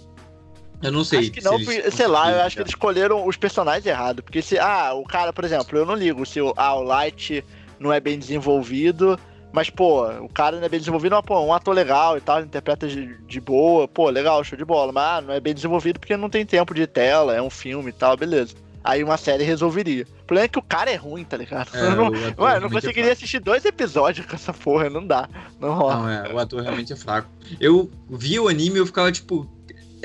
Eu 0.82 0.92
não 0.92 1.04
sei. 1.04 1.20
Acho 1.20 1.32
que 1.32 1.42
se 1.42 1.46
não, 1.48 1.56
eles 1.56 1.66
porque- 1.68 1.92
sei 1.92 2.08
lá, 2.08 2.32
eu 2.32 2.42
acho 2.42 2.56
que 2.56 2.62
eles 2.62 2.72
escolheram 2.72 3.28
os 3.28 3.38
personagens 3.38 3.86
errados. 3.86 4.24
Porque 4.24 4.42
se, 4.42 4.58
ah, 4.58 4.94
o 4.94 5.04
cara, 5.04 5.32
por 5.32 5.44
exemplo, 5.44 5.78
eu 5.78 5.86
não 5.86 5.96
ligo 5.96 6.26
se 6.26 6.42
o, 6.42 6.54
ah, 6.58 6.76
o 6.76 6.84
Light 6.84 7.44
não 7.80 7.92
é 7.94 8.00
bem 8.00 8.18
desenvolvido 8.20 9.18
Mas, 9.54 9.70
pô, 9.70 10.08
o 10.10 10.30
cara 10.30 10.56
não 10.58 10.64
é 10.64 10.70
bem 10.70 10.80
desenvolvido, 10.80 11.14
mas, 11.14 11.26
pô, 11.26 11.38
um 11.42 11.54
ator 11.54 11.76
legal 11.76 12.18
e 12.18 12.22
tal, 12.22 12.40
interpreta 12.42 12.88
de, 12.88 13.18
de 13.28 13.42
boa, 13.42 13.86
pô, 13.86 14.10
legal, 14.10 14.42
show 14.46 14.58
de 14.58 14.64
bola. 14.64 14.94
Mas 14.94 15.04
ah, 15.04 15.22
não 15.22 15.34
é 15.34 15.42
bem 15.42 15.54
desenvolvido 15.54 16.00
porque 16.00 16.16
não 16.16 16.30
tem 16.30 16.46
tempo 16.46 16.74
de 16.74 16.88
tela, 16.88 17.36
é 17.36 17.42
um 17.42 17.50
filme 17.50 17.90
e 17.90 17.94
tal, 17.94 18.16
beleza. 18.16 18.56
Aí 18.82 19.04
uma 19.04 19.18
série 19.18 19.44
resolveria. 19.44 20.08
O 20.22 20.26
problema 20.26 20.46
é 20.46 20.48
que 20.48 20.58
o 20.58 20.62
cara 20.64 20.90
é 20.90 20.96
ruim, 20.96 21.26
tá 21.26 21.36
ligado? 21.36 21.70
É, 21.76 21.82
eu 21.86 21.96
não, 21.98 22.10
ué, 22.12 22.56
eu 22.56 22.62
não 22.62 22.68
é 22.68 22.72
conseguiria 22.72 23.04
fraco. 23.04 23.12
assistir 23.18 23.40
dois 23.40 23.66
episódios 23.66 24.26
com 24.30 24.36
essa 24.36 24.54
porra, 24.54 24.90
não 24.90 25.06
dá. 25.06 25.28
Não 25.60 25.74
rola. 25.74 25.96
Não, 25.98 26.10
é, 26.10 26.34
o 26.34 26.40
ator 26.40 26.62
realmente 26.62 26.94
é 26.94 26.96
fraco. 26.96 27.28
Eu 27.60 27.92
vi 28.10 28.40
o 28.40 28.48
anime 28.48 28.78
e 28.78 28.80
eu 28.80 28.86
ficava, 28.86 29.12
tipo, 29.12 29.46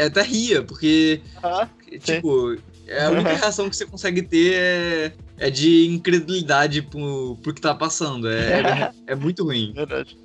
até 0.05 0.23
ria, 0.23 0.63
porque, 0.63 1.21
Ah, 1.43 1.69
tipo, 2.01 2.57
é 2.87 3.05
a 3.05 3.11
única 3.11 3.33
reação 3.35 3.69
que 3.69 3.77
você 3.77 3.87
consegue 3.87 4.23
ter 4.23 4.55
é, 4.55 5.13
é 5.39 5.51
de 5.51 5.87
incredulidade 5.89 6.83
pro, 6.83 7.37
pro 7.43 7.55
que 7.55 7.61
tá 7.61 7.75
passando. 7.75 8.29
É, 8.29 8.61
é, 8.61 8.93
é 9.13 9.15
muito 9.15 9.45
ruim. 9.45 9.73
verdade. 9.75 10.19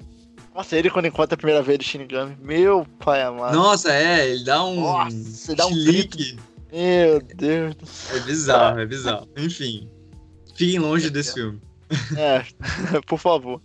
Nossa, 0.53 0.75
ele 0.75 0.89
quando 0.89 1.05
encontra 1.05 1.35
a 1.35 1.37
primeira 1.37 1.63
vez 1.63 1.79
de 1.79 1.85
Shinigami, 1.85 2.35
meu 2.41 2.85
pai 2.99 3.21
amado. 3.21 3.55
Nossa, 3.55 3.91
é, 3.93 4.29
ele 4.29 4.43
dá 4.43 4.63
um. 4.65 4.81
Nossa, 4.81 5.55
dá 5.55 5.65
um 5.65 5.69
chilique. 5.73 6.37
Meu 6.71 7.21
Deus 7.21 7.75
do 7.75 7.85
céu. 7.85 8.17
É 8.17 8.19
bizarro, 8.21 8.79
é 8.79 8.85
bizarro. 8.85 9.29
Enfim. 9.37 9.89
Fiquem 10.55 10.79
longe 10.79 11.09
desse 11.09 11.33
filme. 11.33 11.59
É, 12.17 12.43
por 13.07 13.17
favor. 13.17 13.61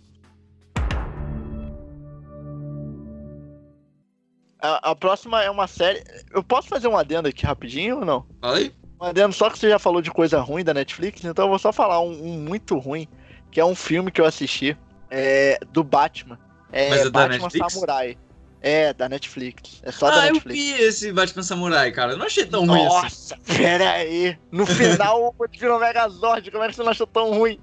A, 4.67 4.91
a 4.91 4.95
próxima 4.95 5.41
é 5.41 5.49
uma 5.49 5.65
série. 5.67 6.03
Eu 6.31 6.43
posso 6.43 6.67
fazer 6.67 6.87
um 6.87 6.97
adendo 6.97 7.29
aqui 7.29 7.45
rapidinho 7.45 7.99
ou 7.99 8.05
não? 8.05 8.25
Aí. 8.41 8.73
Um 8.99 9.05
adendo 9.05 9.33
só 9.33 9.49
que 9.49 9.57
você 9.57 9.69
já 9.69 9.79
falou 9.79 10.01
de 10.01 10.11
coisa 10.11 10.39
ruim 10.41 10.63
da 10.63 10.73
Netflix, 10.73 11.23
então 11.23 11.45
eu 11.45 11.49
vou 11.49 11.59
só 11.59 11.71
falar 11.71 12.01
um, 12.01 12.11
um 12.11 12.39
muito 12.39 12.77
ruim, 12.77 13.07
que 13.51 13.59
é 13.59 13.65
um 13.65 13.75
filme 13.75 14.11
que 14.11 14.19
eu 14.19 14.25
assisti 14.25 14.77
é, 15.09 15.57
do 15.71 15.83
Batman. 15.83 16.37
É 16.71 16.89
Mas 16.89 16.99
é 16.99 17.03
da 17.05 17.09
Batman 17.11 17.43
Netflix? 17.43 17.73
Samurai. 17.73 18.17
É, 18.59 18.91
da 18.91 19.07
Netflix. 19.07 19.81
É 19.83 19.91
só 19.91 20.09
da 20.09 20.23
ah, 20.23 20.27
eu 20.27 20.33
Netflix. 20.33 20.59
vi 20.59 20.71
esse 20.81 21.13
Batman 21.13 21.43
Samurai, 21.43 21.91
cara. 21.91 22.13
Eu 22.13 22.17
não 22.17 22.25
achei 22.25 22.45
tão 22.45 22.65
ruim 22.65 22.85
assim. 22.87 23.03
Nossa, 23.03 23.37
pera 23.45 23.91
aí. 23.91 24.37
No 24.51 24.65
final, 24.65 25.23
o 25.39 25.47
virou 25.57 25.79
Megazord. 25.79 26.51
Como 26.51 26.63
é 26.63 26.67
que 26.67 26.75
você 26.75 26.83
não 26.83 26.91
achou 26.91 27.07
tão 27.07 27.31
ruim? 27.31 27.59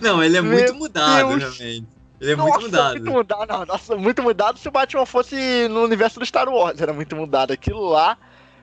Não, 0.00 0.22
ele 0.22 0.36
é 0.36 0.42
Meu 0.42 0.52
muito 0.52 0.74
mudado, 0.74 1.38
Deus. 1.38 1.58
realmente. 1.58 1.95
Ele 2.20 2.32
é 2.32 2.36
nossa, 2.36 2.50
muito 2.52 2.64
mudado. 2.66 2.92
muito 2.94 3.10
mudado. 3.12 3.46
Não, 3.48 3.66
nossa, 3.66 3.96
muito 3.96 4.22
mudado 4.22 4.58
se 4.58 4.68
o 4.68 4.70
Batman 4.70 5.04
fosse 5.06 5.68
no 5.68 5.82
universo 5.84 6.18
do 6.18 6.24
Star 6.26 6.48
Wars. 6.48 6.80
Era 6.80 6.92
muito 6.92 7.14
mudado. 7.16 7.52
Aquilo 7.52 7.84
lá. 7.88 8.16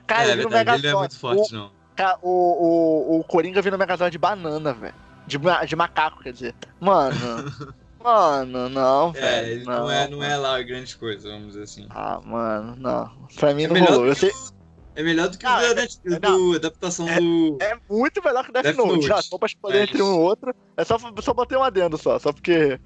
Cara, 0.06 0.28
é 0.28 0.32
ele 0.32 0.44
o 0.44 0.48
verdade, 0.50 0.82
Megazord. 0.82 0.86
ele 0.86 0.92
não 0.92 0.98
é 0.98 1.02
muito 1.02 1.18
forte, 1.18 1.52
não. 1.54 1.70
Ca- 1.96 2.18
O, 2.20 3.16
o, 3.16 3.20
o 3.20 3.24
Coringa 3.24 3.62
vira 3.62 3.76
o 3.76 3.78
Megazord 3.78 4.10
de 4.10 4.18
banana, 4.18 4.72
velho. 4.72 4.94
De, 5.26 5.38
de 5.66 5.76
macaco, 5.76 6.22
quer 6.22 6.32
dizer. 6.32 6.54
Mano. 6.80 7.14
mano, 8.02 8.68
não, 8.68 9.08
É, 9.16 9.20
velho. 9.20 9.52
ele 9.52 9.64
não, 9.64 9.90
é, 9.90 10.08
não 10.08 10.22
é 10.22 10.36
lá 10.36 10.60
grande 10.62 10.94
coisa, 10.96 11.30
vamos 11.30 11.48
dizer 11.48 11.62
assim. 11.62 11.86
Ah, 11.90 12.20
mano, 12.24 12.76
não. 12.76 13.10
Pra 13.36 13.54
mim 13.54 13.64
É 13.64 13.68
não 13.68 13.80
rolou. 13.84 14.06
Eu 14.06 14.14
sei, 14.14 14.30
o, 14.30 14.34
é 14.96 15.02
melhor 15.02 15.28
do 15.28 15.38
que 15.38 15.46
Ah, 15.46 15.56
o 15.58 15.60
da 15.60 15.66
é- 15.70 15.74
Net- 15.74 16.00
é- 16.04 16.18
do 16.18 16.52
adaptação 16.56 17.06
do. 17.06 17.56
é 17.62 17.78
muito 17.88 18.22
melhor 18.22 18.44
que 18.44 18.52
Death, 18.52 18.64
Death 18.64 18.76
Note. 18.76 18.92
Note. 18.92 19.06
Já, 19.06 19.22
só 19.22 19.38
pra 19.38 19.46
escolher 19.46 19.82
entre 19.84 20.02
um 20.02 20.14
e 20.16 20.18
outro. 20.18 20.54
É 20.76 20.84
só, 20.84 20.98
só 21.22 21.32
botei 21.32 21.56
um 21.56 21.62
adendo 21.62 21.96
só, 21.96 22.18
só 22.18 22.30
porque 22.32 22.78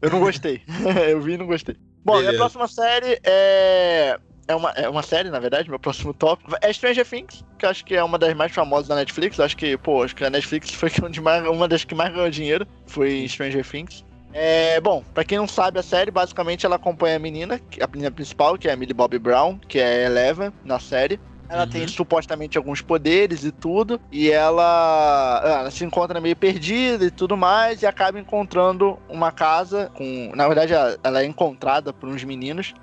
eu 0.00 0.10
não 0.10 0.20
gostei. 0.20 0.62
eu 1.10 1.20
vi 1.20 1.32
e 1.32 1.36
não 1.36 1.46
gostei. 1.46 1.76
Bom, 2.04 2.14
a 2.14 2.18
Beleza. 2.18 2.36
próxima 2.36 2.68
série 2.68 3.20
é. 3.24 4.18
É 4.48 4.54
uma, 4.54 4.70
é 4.70 4.88
uma 4.88 5.02
série, 5.02 5.28
na 5.28 5.40
verdade, 5.40 5.68
meu 5.68 5.78
próximo 5.78 6.14
tópico. 6.14 6.52
É 6.62 6.72
Stranger 6.72 7.04
Things, 7.04 7.44
que 7.58 7.66
eu 7.66 7.70
acho 7.70 7.84
que 7.84 7.96
é 7.96 8.04
uma 8.04 8.16
das 8.16 8.32
mais 8.32 8.52
famosas 8.52 8.86
da 8.86 8.94
Netflix. 8.94 9.40
Acho 9.40 9.56
que, 9.56 9.76
pô, 9.76 10.04
acho 10.04 10.14
que 10.14 10.24
a 10.24 10.30
Netflix 10.30 10.70
foi 10.70 10.88
uma 11.52 11.66
das 11.66 11.84
que 11.84 11.96
mais 11.96 12.14
ganhou 12.14 12.30
dinheiro. 12.30 12.64
Foi 12.86 13.26
Stranger 13.28 13.68
Things. 13.68 14.04
É, 14.32 14.80
bom, 14.80 15.02
pra 15.14 15.24
quem 15.24 15.38
não 15.38 15.48
sabe, 15.48 15.80
a 15.80 15.82
série, 15.82 16.10
basicamente, 16.10 16.64
ela 16.64 16.76
acompanha 16.76 17.16
a 17.16 17.18
menina, 17.18 17.60
a 17.80 17.86
menina 17.88 18.10
principal, 18.10 18.56
que 18.58 18.68
é 18.68 18.72
a 18.72 18.76
Millie 18.76 18.94
Bobby 18.94 19.18
Brown, 19.18 19.58
que 19.66 19.80
é 19.80 20.04
Eleven 20.04 20.52
na 20.62 20.78
série. 20.78 21.18
Ela 21.48 21.62
Uhum. 21.62 21.68
tem 21.70 21.86
supostamente 21.88 22.58
alguns 22.58 22.80
poderes 22.80 23.44
e 23.44 23.52
tudo, 23.52 24.00
e 24.10 24.30
ela, 24.30 25.42
ela 25.44 25.70
se 25.70 25.84
encontra 25.84 26.20
meio 26.20 26.34
perdida 26.36 27.04
e 27.04 27.10
tudo 27.10 27.36
mais, 27.36 27.82
e 27.82 27.86
acaba 27.86 28.18
encontrando 28.18 28.98
uma 29.08 29.30
casa 29.30 29.90
com. 29.94 30.32
Na 30.34 30.46
verdade, 30.46 30.72
ela- 30.72 30.98
ela 31.04 31.22
é 31.22 31.24
encontrada 31.24 31.92
por 31.92 32.08
uns 32.08 32.22
meninos. 32.24 32.74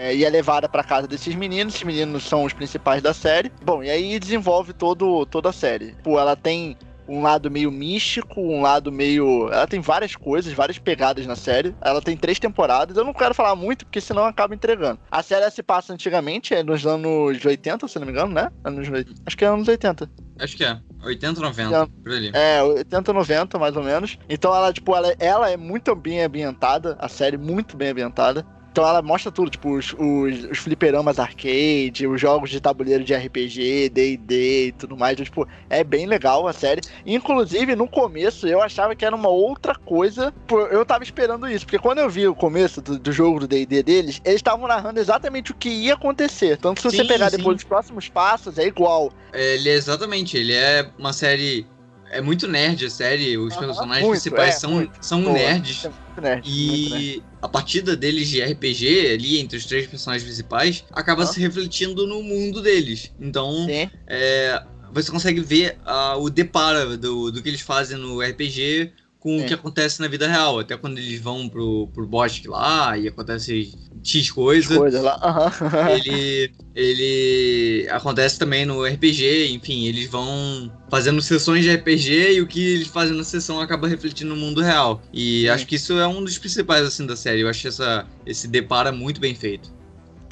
é, 0.00 0.14
e 0.14 0.24
é 0.24 0.30
levada 0.30 0.68
pra 0.68 0.84
casa 0.84 1.08
desses 1.08 1.34
meninos. 1.34 1.74
Esses 1.74 1.82
meninos 1.84 2.22
são 2.22 2.44
os 2.44 2.52
principais 2.52 3.02
da 3.02 3.12
série. 3.12 3.50
Bom, 3.64 3.82
e 3.82 3.90
aí 3.90 4.16
desenvolve 4.20 4.72
todo, 4.72 5.26
toda 5.26 5.48
a 5.48 5.52
série. 5.52 5.96
Pô, 6.04 6.20
ela 6.20 6.36
tem 6.36 6.76
um 7.08 7.22
lado 7.22 7.50
meio 7.50 7.70
místico, 7.70 8.40
um 8.40 8.60
lado 8.60 8.92
meio. 8.92 9.48
Ela 9.50 9.66
tem 9.66 9.80
várias 9.80 10.14
coisas, 10.14 10.52
várias 10.52 10.78
pegadas 10.78 11.26
na 11.26 11.34
série. 11.34 11.74
Ela 11.80 12.02
tem 12.02 12.16
três 12.16 12.38
temporadas. 12.38 12.96
Eu 12.96 13.04
não 13.04 13.14
quero 13.14 13.34
falar 13.34 13.56
muito, 13.56 13.86
porque 13.86 14.00
senão 14.00 14.24
acaba 14.24 14.54
entregando. 14.54 15.00
A 15.10 15.22
série 15.22 15.50
se 15.50 15.62
passa 15.62 15.92
antigamente, 15.92 16.54
é 16.54 16.62
nos 16.62 16.86
anos 16.86 17.44
80, 17.44 17.88
se 17.88 17.98
não 17.98 18.06
me 18.06 18.12
engano, 18.12 18.32
né? 18.32 18.50
Anos, 18.62 18.88
acho 19.26 19.36
que 19.36 19.44
é 19.44 19.48
anos 19.48 19.66
80. 19.66 20.10
Acho 20.38 20.56
que 20.56 20.64
é. 20.64 20.78
80, 21.02 21.40
90, 21.40 21.86
por 21.86 22.12
ali. 22.12 22.30
É, 22.34 22.62
80, 22.62 23.12
90, 23.12 23.58
mais 23.58 23.76
ou 23.76 23.82
menos. 23.82 24.18
Então 24.28 24.54
ela, 24.54 24.72
tipo, 24.72 24.94
ela, 24.94 25.14
ela 25.18 25.50
é 25.50 25.56
muito 25.56 25.94
bem 25.94 26.22
ambientada, 26.22 26.96
a 26.98 27.08
série 27.08 27.36
muito 27.36 27.76
bem 27.76 27.90
ambientada. 27.90 28.44
Então 28.78 28.88
ela 28.88 29.02
mostra 29.02 29.32
tudo, 29.32 29.50
tipo, 29.50 29.76
os, 29.76 29.92
os, 29.98 30.44
os 30.52 30.58
fliperamas 30.58 31.18
arcade, 31.18 32.06
os 32.06 32.20
jogos 32.20 32.48
de 32.48 32.60
tabuleiro 32.60 33.02
de 33.02 33.12
RPG, 33.12 33.88
D&D 33.88 34.66
e 34.68 34.72
tudo 34.72 34.96
mais. 34.96 35.14
Então, 35.14 35.24
tipo, 35.24 35.48
é 35.68 35.82
bem 35.82 36.06
legal 36.06 36.46
a 36.46 36.52
série. 36.52 36.80
Inclusive, 37.04 37.74
no 37.74 37.88
começo, 37.88 38.46
eu 38.46 38.62
achava 38.62 38.94
que 38.94 39.04
era 39.04 39.16
uma 39.16 39.30
outra 39.30 39.74
coisa. 39.74 40.32
Eu 40.70 40.86
tava 40.86 41.02
esperando 41.02 41.48
isso, 41.48 41.66
porque 41.66 41.80
quando 41.80 41.98
eu 41.98 42.08
vi 42.08 42.28
o 42.28 42.36
começo 42.36 42.80
do, 42.80 42.96
do 43.00 43.10
jogo 43.10 43.40
do 43.40 43.48
D&D 43.48 43.82
deles, 43.82 44.20
eles 44.24 44.36
estavam 44.36 44.68
narrando 44.68 45.00
exatamente 45.00 45.50
o 45.50 45.56
que 45.56 45.68
ia 45.68 45.94
acontecer. 45.94 46.56
Tanto 46.56 46.80
se 46.80 46.88
você 46.88 47.02
Sim, 47.02 47.08
pegar 47.08 47.30
sim. 47.30 47.38
depois 47.38 47.56
os 47.56 47.64
próximos 47.64 48.08
passos, 48.08 48.58
é 48.58 48.66
igual. 48.68 49.12
Ele 49.32 49.70
é 49.70 49.74
exatamente, 49.74 50.36
ele 50.36 50.52
é 50.52 50.88
uma 50.96 51.12
série. 51.12 51.66
É 52.10 52.20
muito 52.20 52.46
nerd 52.48 52.86
a 52.86 52.90
série, 52.90 53.36
os 53.36 53.54
Aham, 53.54 53.66
personagens 53.66 54.00
muito, 54.02 54.12
principais 54.12 54.54
é, 54.54 54.58
são, 54.58 54.70
muito. 54.72 54.92
são 55.00 55.22
Pô, 55.22 55.32
nerds. 55.32 55.84
é 55.84 55.88
muito 55.88 56.20
nerd, 56.20 56.46
muito 56.46 56.90
nerd. 56.90 57.18
E 57.18 57.22
a 57.40 57.48
partida 57.48 57.96
deles 57.96 58.28
de 58.28 58.40
RPG, 58.40 59.12
ali 59.12 59.38
entre 59.38 59.56
os 59.58 59.66
três 59.66 59.86
personagens 59.86 60.24
principais, 60.24 60.84
acaba 60.92 61.22
Aham. 61.24 61.32
se 61.32 61.40
refletindo 61.40 62.06
no 62.06 62.22
mundo 62.22 62.62
deles. 62.62 63.12
Então, 63.20 63.66
é, 64.06 64.62
você 64.92 65.10
consegue 65.10 65.40
ver 65.40 65.78
ah, 65.84 66.16
o 66.16 66.30
depara 66.30 66.96
do, 66.96 67.30
do 67.30 67.42
que 67.42 67.48
eles 67.48 67.60
fazem 67.60 67.96
no 67.98 68.20
RPG 68.20 68.92
com 69.20 69.38
Sim. 69.38 69.44
o 69.44 69.46
que 69.46 69.54
acontece 69.54 70.00
na 70.00 70.08
vida 70.08 70.28
real. 70.28 70.60
Até 70.60 70.76
quando 70.76 70.98
eles 70.98 71.20
vão 71.20 71.48
pro, 71.48 71.88
pro 71.88 72.06
bosque 72.06 72.48
lá 72.48 72.96
e 72.96 73.08
acontece 73.08 73.76
X 74.02 74.30
coisa. 74.30 74.76
coisa 74.76 75.02
lá. 75.02 75.18
Aham. 75.22 75.90
ele, 75.90 76.52
ele 76.74 77.88
acontece 77.90 78.38
também 78.38 78.64
no 78.64 78.84
RPG, 78.84 79.52
enfim, 79.52 79.86
eles 79.86 80.08
vão 80.08 80.72
fazendo 80.88 81.20
sessões 81.20 81.64
de 81.64 81.74
RPG 81.74 82.34
e 82.34 82.40
o 82.40 82.46
que 82.46 82.74
eles 82.74 82.88
fazem 82.88 83.16
na 83.16 83.24
sessão 83.24 83.60
acaba 83.60 83.88
refletindo 83.88 84.34
no 84.34 84.40
mundo 84.40 84.60
real. 84.60 85.02
E 85.12 85.42
Sim. 85.42 85.48
acho 85.48 85.66
que 85.66 85.76
isso 85.76 85.98
é 85.98 86.06
um 86.06 86.22
dos 86.22 86.38
principais 86.38 86.86
assim 86.86 87.06
da 87.06 87.16
série. 87.16 87.40
Eu 87.40 87.48
acho 87.48 87.66
essa, 87.66 88.06
esse 88.24 88.46
depara 88.46 88.92
muito 88.92 89.20
bem 89.20 89.34
feito. 89.34 89.76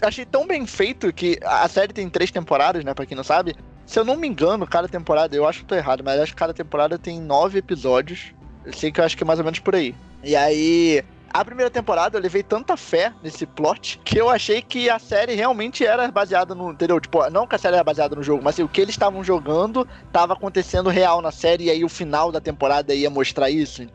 Achei 0.03 0.27
tão 0.27 0.47
bem 0.47 0.67
feito 0.67 1.13
que 1.13 1.39
a 1.43 1.67
série 1.69 1.93
tem 1.93 2.09
três 2.09 2.31
temporadas, 2.31 2.85
né? 2.85 2.93
Pra 2.93 3.07
quem 3.07 3.17
não 3.17 3.25
sabe. 3.25 3.57
Se 3.87 3.99
eu 3.99 4.05
não 4.05 4.17
me 4.17 4.27
engano, 4.27 4.67
cada 4.67 4.89
temporada, 4.89 5.35
eu 5.35 5.47
acho 5.47 5.61
que 5.61 5.67
tô 5.67 5.75
errado, 5.75 6.03
mas 6.05 6.21
acho 6.21 6.33
que 6.33 6.39
cada 6.39 6.53
temporada 6.53 6.99
tem 6.99 7.21
nove 7.21 7.59
episódios. 7.59 8.35
Sei 8.73 8.91
que 8.91 9.01
eu 9.01 9.05
acho 9.05 9.17
que 9.17 9.23
é 9.23 9.27
mais 9.27 9.39
ou 9.39 9.45
menos 9.45 9.59
por 9.59 9.75
aí. 9.75 9.95
E 10.23 10.35
aí. 10.35 11.05
A 11.29 11.45
primeira 11.45 11.69
temporada 11.71 12.17
eu 12.17 12.23
levei 12.23 12.43
tanta 12.43 12.79
fé 12.79 13.13
nesse 13.23 13.45
plot 13.45 14.01
que 14.03 14.19
eu 14.19 14.31
achei 14.31 14.63
que 14.63 14.89
a 14.89 14.99
série 14.99 15.35
realmente 15.35 15.85
era 15.85 16.11
baseada 16.11 16.55
no. 16.55 16.73
Entendeu? 16.73 16.99
Tipo, 16.99 17.29
não 17.29 17.47
que 17.47 17.55
a 17.55 17.59
série 17.59 17.75
era 17.75 17.85
baseada 17.85 18.17
no 18.17 18.23
jogo, 18.23 18.43
mas 18.43 18.55
assim, 18.55 18.63
o 18.63 18.69
que 18.69 18.81
eles 18.81 18.95
estavam 18.95 19.23
jogando 19.23 19.87
estava 20.07 20.33
acontecendo 20.33 20.89
real 20.89 21.21
na 21.21 21.31
série 21.31 21.65
e 21.65 21.71
aí 21.71 21.85
o 21.85 21.89
final 21.91 22.33
da 22.33 22.41
temporada 22.41 22.95
ia 22.95 23.11
mostrar 23.11 23.51
isso. 23.51 23.87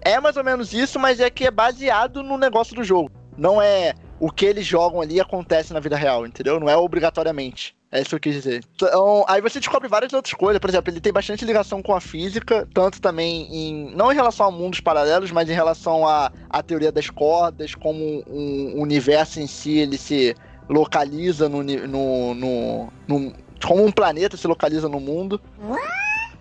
É 0.00 0.18
mais 0.18 0.36
ou 0.36 0.42
menos 0.42 0.72
isso, 0.72 0.98
mas 0.98 1.20
é 1.20 1.30
que 1.30 1.46
é 1.46 1.50
baseado 1.50 2.22
no 2.22 2.36
negócio 2.36 2.74
do 2.74 2.82
jogo. 2.82 3.12
Não 3.36 3.62
é 3.62 3.94
o 4.20 4.30
que 4.30 4.44
eles 4.46 4.66
jogam 4.66 5.00
ali 5.00 5.20
acontece 5.20 5.72
na 5.72 5.80
vida 5.80 5.96
real, 5.96 6.26
entendeu? 6.26 6.58
Não 6.58 6.68
é 6.68 6.76
obrigatoriamente. 6.76 7.76
É 7.90 8.00
isso 8.00 8.10
que 8.10 8.14
eu 8.16 8.20
quis 8.20 8.34
dizer. 8.34 8.62
Então, 8.76 9.24
aí 9.26 9.40
você 9.40 9.58
descobre 9.58 9.88
várias 9.88 10.12
outras 10.12 10.34
coisas. 10.34 10.58
Por 10.60 10.68
exemplo, 10.68 10.92
ele 10.92 11.00
tem 11.00 11.12
bastante 11.12 11.44
ligação 11.44 11.82
com 11.82 11.94
a 11.94 12.00
física, 12.00 12.68
tanto 12.74 13.00
também 13.00 13.48
em. 13.50 13.94
Não 13.96 14.12
em 14.12 14.14
relação 14.14 14.46
a 14.46 14.50
mundos 14.50 14.80
paralelos, 14.80 15.30
mas 15.30 15.48
em 15.48 15.54
relação 15.54 16.06
à, 16.06 16.30
à 16.50 16.62
teoria 16.62 16.92
das 16.92 17.08
cordas, 17.08 17.74
como 17.74 18.22
um, 18.28 18.74
o 18.76 18.82
universo 18.82 19.40
em 19.40 19.46
si 19.46 19.78
ele 19.78 19.96
se 19.96 20.36
localiza 20.68 21.48
no, 21.48 21.62
no, 21.62 22.34
no, 22.34 22.92
no- 23.08 23.32
Como 23.66 23.84
um 23.86 23.90
planeta 23.90 24.36
se 24.36 24.46
localiza 24.46 24.86
no 24.86 25.00
mundo. 25.00 25.40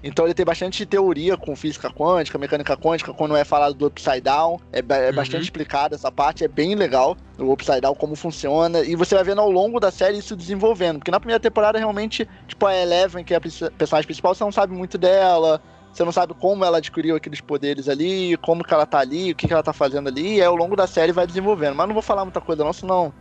Então 0.03 0.25
ele 0.25 0.33
tem 0.33 0.45
bastante 0.45 0.86
teoria 0.86 1.36
com 1.36 1.55
física 1.55 1.89
quântica, 1.89 2.38
mecânica 2.38 2.77
quântica, 2.77 3.13
quando 3.13 3.36
é 3.36 3.43
falado 3.43 3.73
do 3.73 3.88
Upside 3.88 4.21
Down. 4.21 4.60
É, 4.71 4.79
é 4.79 5.10
Uhum. 5.10 5.15
bastante 5.15 5.43
explicada 5.43 5.95
essa 5.95 6.12
parte, 6.12 6.43
é 6.43 6.47
bem 6.47 6.75
legal. 6.75 7.17
O 7.38 7.51
Upside 7.51 7.81
Down, 7.81 7.95
como 7.95 8.15
funciona. 8.15 8.81
E 8.81 8.95
você 8.95 9.15
vai 9.15 9.23
vendo 9.23 9.41
ao 9.41 9.49
longo 9.51 9.79
da 9.79 9.89
série 9.91 10.17
isso 10.17 10.36
desenvolvendo. 10.36 10.99
Porque 10.99 11.12
na 11.12 11.19
primeira 11.19 11.39
temporada, 11.39 11.77
realmente, 11.79 12.27
tipo, 12.47 12.65
a 12.65 12.75
Eleven, 12.75 13.23
que 13.23 13.33
é 13.33 13.38
a 13.38 13.41
personagem 13.41 14.05
principal, 14.05 14.36
você 14.36 14.43
não 14.43 14.51
sabe 14.51 14.73
muito 14.73 14.97
dela. 14.97 15.62
Você 15.91 16.03
não 16.03 16.12
sabe 16.12 16.36
como 16.36 16.63
ela 16.63 16.77
adquiriu 16.77 17.15
aqueles 17.15 17.41
poderes 17.41 17.89
ali, 17.89 18.38
como 18.38 18.63
que 18.63 18.71
ela 18.71 18.86
tá 18.86 18.99
ali, 18.99 19.31
o 19.31 19.36
que, 19.36 19.47
que 19.47 19.53
ela 19.53 19.63
tá 19.63 19.73
fazendo 19.73 20.10
ali, 20.10 20.36
e 20.36 20.41
aí, 20.41 20.45
ao 20.45 20.55
longo 20.55 20.75
da 20.75 20.86
série 20.86 21.12
vai 21.12 21.25
desenvolvendo. 21.25 21.73
Mas 21.75 21.88
não 21.88 21.93
vou 21.93 22.03
falar 22.03 22.23
muita 22.23 22.39
coisa 22.39 22.63
não, 22.63 22.71
senão 22.71 23.12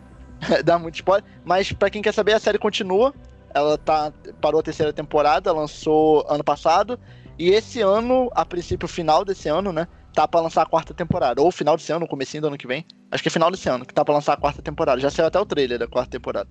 dá 0.62 0.79
muito 0.79 0.97
spoiler. 0.97 1.25
Mas 1.43 1.73
pra 1.73 1.89
quem 1.89 2.03
quer 2.03 2.12
saber, 2.12 2.35
a 2.35 2.39
série 2.39 2.59
continua. 2.59 3.15
Ela 3.57 3.79
tá, 3.79 4.12
parou 4.38 4.61
a 4.61 4.62
terceira 4.62 4.92
temporada, 4.92 5.51
lançou 5.51 6.27
ano 6.29 6.45
passado. 6.45 7.01
E 7.38 7.49
esse 7.49 7.81
ano, 7.81 8.31
a 8.35 8.45
princípio, 8.45 8.87
final 8.87 9.25
desse 9.25 9.49
ano, 9.49 9.73
né? 9.73 9.88
Tá 10.12 10.29
pra 10.29 10.42
lançar 10.42 10.61
a 10.61 10.66
quarta 10.66 10.92
temporada. 10.92 11.40
Ou 11.40 11.51
final 11.51 11.75
desse 11.75 11.90
ano, 11.90 12.07
comecinho 12.07 12.42
do 12.42 12.49
ano 12.49 12.59
que 12.59 12.66
vem. 12.66 12.85
Acho 13.11 13.23
que 13.23 13.31
é 13.31 13.33
final 13.33 13.51
desse 13.51 13.66
ano, 13.66 13.87
que 13.87 13.95
tá 13.95 14.05
pra 14.05 14.12
lançar 14.12 14.35
a 14.35 14.37
quarta 14.37 14.61
temporada. 14.61 15.01
Já 15.01 15.09
saiu 15.09 15.29
até 15.29 15.40
o 15.40 15.47
trailer 15.47 15.79
da 15.79 15.87
quarta 15.87 16.11
temporada. 16.11 16.51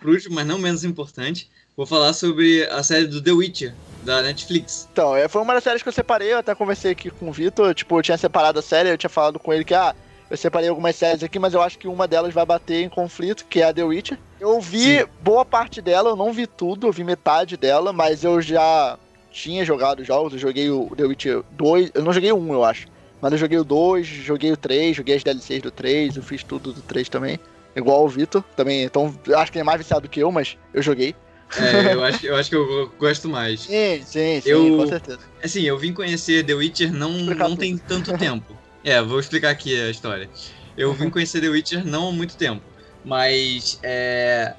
Por 0.00 0.08
último, 0.08 0.36
mas 0.36 0.46
não 0.46 0.58
menos 0.58 0.82
importante, 0.82 1.50
vou 1.76 1.84
falar 1.84 2.14
sobre 2.14 2.66
a 2.70 2.82
série 2.82 3.06
do 3.06 3.22
The 3.22 3.32
Witcher, 3.32 3.74
da 4.02 4.22
Netflix. 4.22 4.88
Então, 4.90 5.14
é, 5.14 5.28
foi 5.28 5.42
uma 5.42 5.52
das 5.52 5.62
séries 5.62 5.82
que 5.82 5.88
eu 5.90 5.92
separei, 5.92 6.32
eu 6.32 6.38
até 6.38 6.54
conversei 6.54 6.90
aqui 6.90 7.10
com 7.10 7.28
o 7.28 7.32
Vitor, 7.32 7.72
tipo, 7.74 7.96
eu 7.98 8.02
tinha 8.02 8.18
separado 8.18 8.58
a 8.58 8.62
série, 8.62 8.88
eu 8.88 8.98
tinha 8.98 9.10
falado 9.10 9.38
com 9.38 9.52
ele 9.52 9.64
que, 9.64 9.74
ah, 9.74 9.94
eu 10.32 10.36
separei 10.38 10.70
algumas 10.70 10.96
séries 10.96 11.22
aqui, 11.22 11.38
mas 11.38 11.52
eu 11.52 11.60
acho 11.60 11.78
que 11.78 11.86
uma 11.86 12.08
delas 12.08 12.32
vai 12.32 12.46
bater 12.46 12.82
em 12.82 12.88
conflito, 12.88 13.44
que 13.50 13.60
é 13.60 13.64
a 13.64 13.72
The 13.72 13.84
Witcher. 13.84 14.18
Eu 14.40 14.58
vi 14.62 15.00
Sim. 15.00 15.06
boa 15.20 15.44
parte 15.44 15.82
dela, 15.82 16.08
eu 16.08 16.16
não 16.16 16.32
vi 16.32 16.46
tudo, 16.46 16.86
eu 16.86 16.92
vi 16.92 17.04
metade 17.04 17.54
dela, 17.54 17.92
mas 17.92 18.24
eu 18.24 18.40
já 18.40 18.98
tinha 19.30 19.62
jogado 19.62 20.02
jogos, 20.02 20.32
eu 20.32 20.38
joguei 20.38 20.70
o 20.70 20.88
The 20.96 21.04
Witcher 21.04 21.42
2, 21.50 21.90
eu 21.92 22.02
não 22.02 22.14
joguei 22.14 22.32
o 22.32 22.36
1, 22.38 22.54
eu 22.54 22.64
acho. 22.64 22.86
Mas 23.20 23.32
eu 23.32 23.38
joguei 23.38 23.58
o 23.58 23.64
2, 23.64 24.06
joguei 24.06 24.50
o 24.50 24.56
3, 24.56 24.96
joguei 24.96 25.16
as 25.16 25.22
DLCs 25.22 25.60
do 25.60 25.70
3, 25.70 26.16
eu 26.16 26.22
fiz 26.22 26.42
tudo 26.42 26.72
do 26.72 26.80
3 26.80 27.10
também. 27.10 27.38
Igual 27.76 28.02
o 28.02 28.08
Vitor, 28.08 28.42
também, 28.56 28.84
então 28.84 29.14
acho 29.36 29.52
que 29.52 29.58
ele 29.58 29.62
é 29.62 29.64
mais 29.64 29.78
viciado 29.78 30.08
que 30.08 30.20
eu, 30.20 30.32
mas 30.32 30.56
eu 30.72 30.80
joguei. 30.80 31.14
É, 31.58 31.92
eu 31.92 32.02
acho, 32.02 32.24
eu 32.24 32.36
acho 32.36 32.48
que 32.48 32.56
eu 32.56 32.90
gosto 32.98 33.28
mais. 33.28 33.60
Sim, 33.64 34.02
sim, 34.06 34.40
sim, 34.40 34.48
Eu- 34.48 34.76
com 34.78 34.86
certeza. 34.86 35.20
Assim, 35.44 35.60
eu 35.64 35.76
vim 35.76 35.92
conhecer 35.92 36.42
The 36.42 36.54
Witcher 36.54 36.90
não, 36.90 37.10
não 37.10 37.54
tem 37.54 37.76
tanto 37.76 38.16
tempo. 38.16 38.61
É, 38.84 39.00
vou 39.00 39.20
explicar 39.20 39.50
aqui 39.50 39.80
a 39.80 39.90
história. 39.90 40.28
Eu 40.76 40.92
vim 40.94 41.10
conhecer 41.10 41.40
The 41.40 41.48
Witcher 41.48 41.86
não 41.86 42.08
há 42.08 42.12
muito 42.12 42.36
tempo, 42.36 42.62
mas 43.04 43.78
é, 43.82 44.54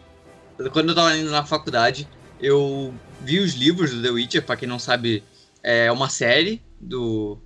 quando 0.71 0.89
eu 0.89 0.95
tava 0.95 1.17
indo 1.17 1.29
na 1.29 1.43
faculdade, 1.43 2.07
eu 2.39 2.93
vi 3.21 3.39
os 3.39 3.53
livros 3.53 3.91
do 3.91 4.01
The 4.01 4.09
Witcher, 4.09 4.43
pra 4.43 4.55
quem 4.55 4.67
não 4.67 4.79
sabe, 4.79 5.23
é 5.61 5.91
uma 5.91 6.09
série 6.09 6.61
do 6.79 7.37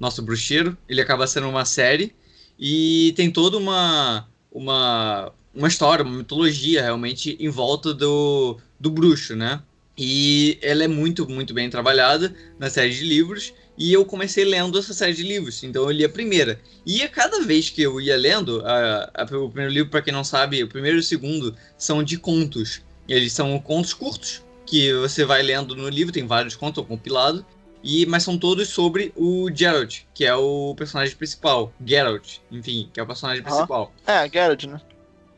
nosso 0.00 0.22
bruxeiro. 0.22 0.76
Ele 0.88 1.00
acaba 1.00 1.26
sendo 1.26 1.48
uma 1.48 1.64
série 1.64 2.14
e 2.58 3.12
tem 3.16 3.30
toda 3.30 3.56
uma 3.56 4.26
uma 4.50 5.32
uma 5.54 5.68
história, 5.68 6.04
uma 6.04 6.18
mitologia 6.18 6.82
realmente 6.82 7.36
em 7.38 7.48
volta 7.48 7.94
do, 7.94 8.58
do 8.78 8.90
bruxo, 8.90 9.36
né? 9.36 9.62
E 9.96 10.58
ela 10.60 10.82
é 10.82 10.88
muito, 10.88 11.28
muito 11.28 11.54
bem 11.54 11.70
trabalhada 11.70 12.34
na 12.58 12.68
série 12.68 12.90
de 12.90 13.04
livros. 13.04 13.54
E 13.76 13.92
eu 13.92 14.04
comecei 14.04 14.44
lendo 14.44 14.78
essa 14.78 14.94
série 14.94 15.14
de 15.14 15.22
livros, 15.24 15.62
então 15.64 15.82
eu 15.84 15.90
li 15.90 16.04
a 16.04 16.08
primeira. 16.08 16.60
E 16.86 17.02
a 17.02 17.08
cada 17.08 17.40
vez 17.42 17.70
que 17.70 17.82
eu 17.82 18.00
ia 18.00 18.16
lendo, 18.16 18.62
a- 18.64 19.10
a- 19.14 19.24
o 19.36 19.48
primeiro 19.50 19.72
livro, 19.72 19.90
para 19.90 20.02
quem 20.02 20.12
não 20.12 20.22
sabe, 20.22 20.62
o 20.62 20.68
primeiro 20.68 20.98
e 20.98 21.00
o 21.00 21.02
segundo 21.02 21.56
são 21.76 22.02
de 22.02 22.16
contos. 22.16 22.82
Eles 23.08 23.32
são 23.32 23.58
contos 23.58 23.92
curtos, 23.92 24.42
que 24.64 24.92
você 24.94 25.24
vai 25.24 25.42
lendo 25.42 25.74
no 25.74 25.88
livro, 25.88 26.12
tem 26.12 26.26
vários 26.26 26.54
contos, 26.54 26.82
é 26.84 26.86
compilado. 26.86 27.44
E, 27.82 28.06
mas 28.06 28.22
são 28.22 28.38
todos 28.38 28.68
sobre 28.68 29.12
o 29.14 29.50
Geralt, 29.54 30.02
que 30.14 30.24
é 30.24 30.34
o 30.34 30.74
personagem 30.74 31.14
principal. 31.16 31.70
Geralt, 31.84 32.38
enfim, 32.50 32.88
que 32.92 32.98
é 32.98 33.02
o 33.02 33.06
personagem 33.06 33.42
Aham. 33.42 33.52
principal. 33.54 33.94
É, 34.06 34.26
Geralt, 34.30 34.64
né? 34.64 34.80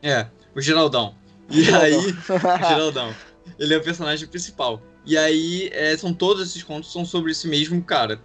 É, 0.01 0.27
o 0.55 0.61
Geraldão. 0.61 1.15
E 1.49 1.69
aí, 1.69 1.95
o 2.29 2.67
Geraldão. 2.69 3.13
Ele 3.59 3.73
é 3.73 3.77
o 3.77 3.83
personagem 3.83 4.27
principal. 4.27 4.81
E 5.07 5.17
aí, 5.17 5.69
é, 5.71 5.95
são 5.95 6.13
todos 6.13 6.49
esses 6.49 6.61
contos 6.61 6.91
são 6.91 7.05
sobre 7.05 7.31
esse 7.31 7.47
mesmo 7.47 7.81
cara. 7.81 8.19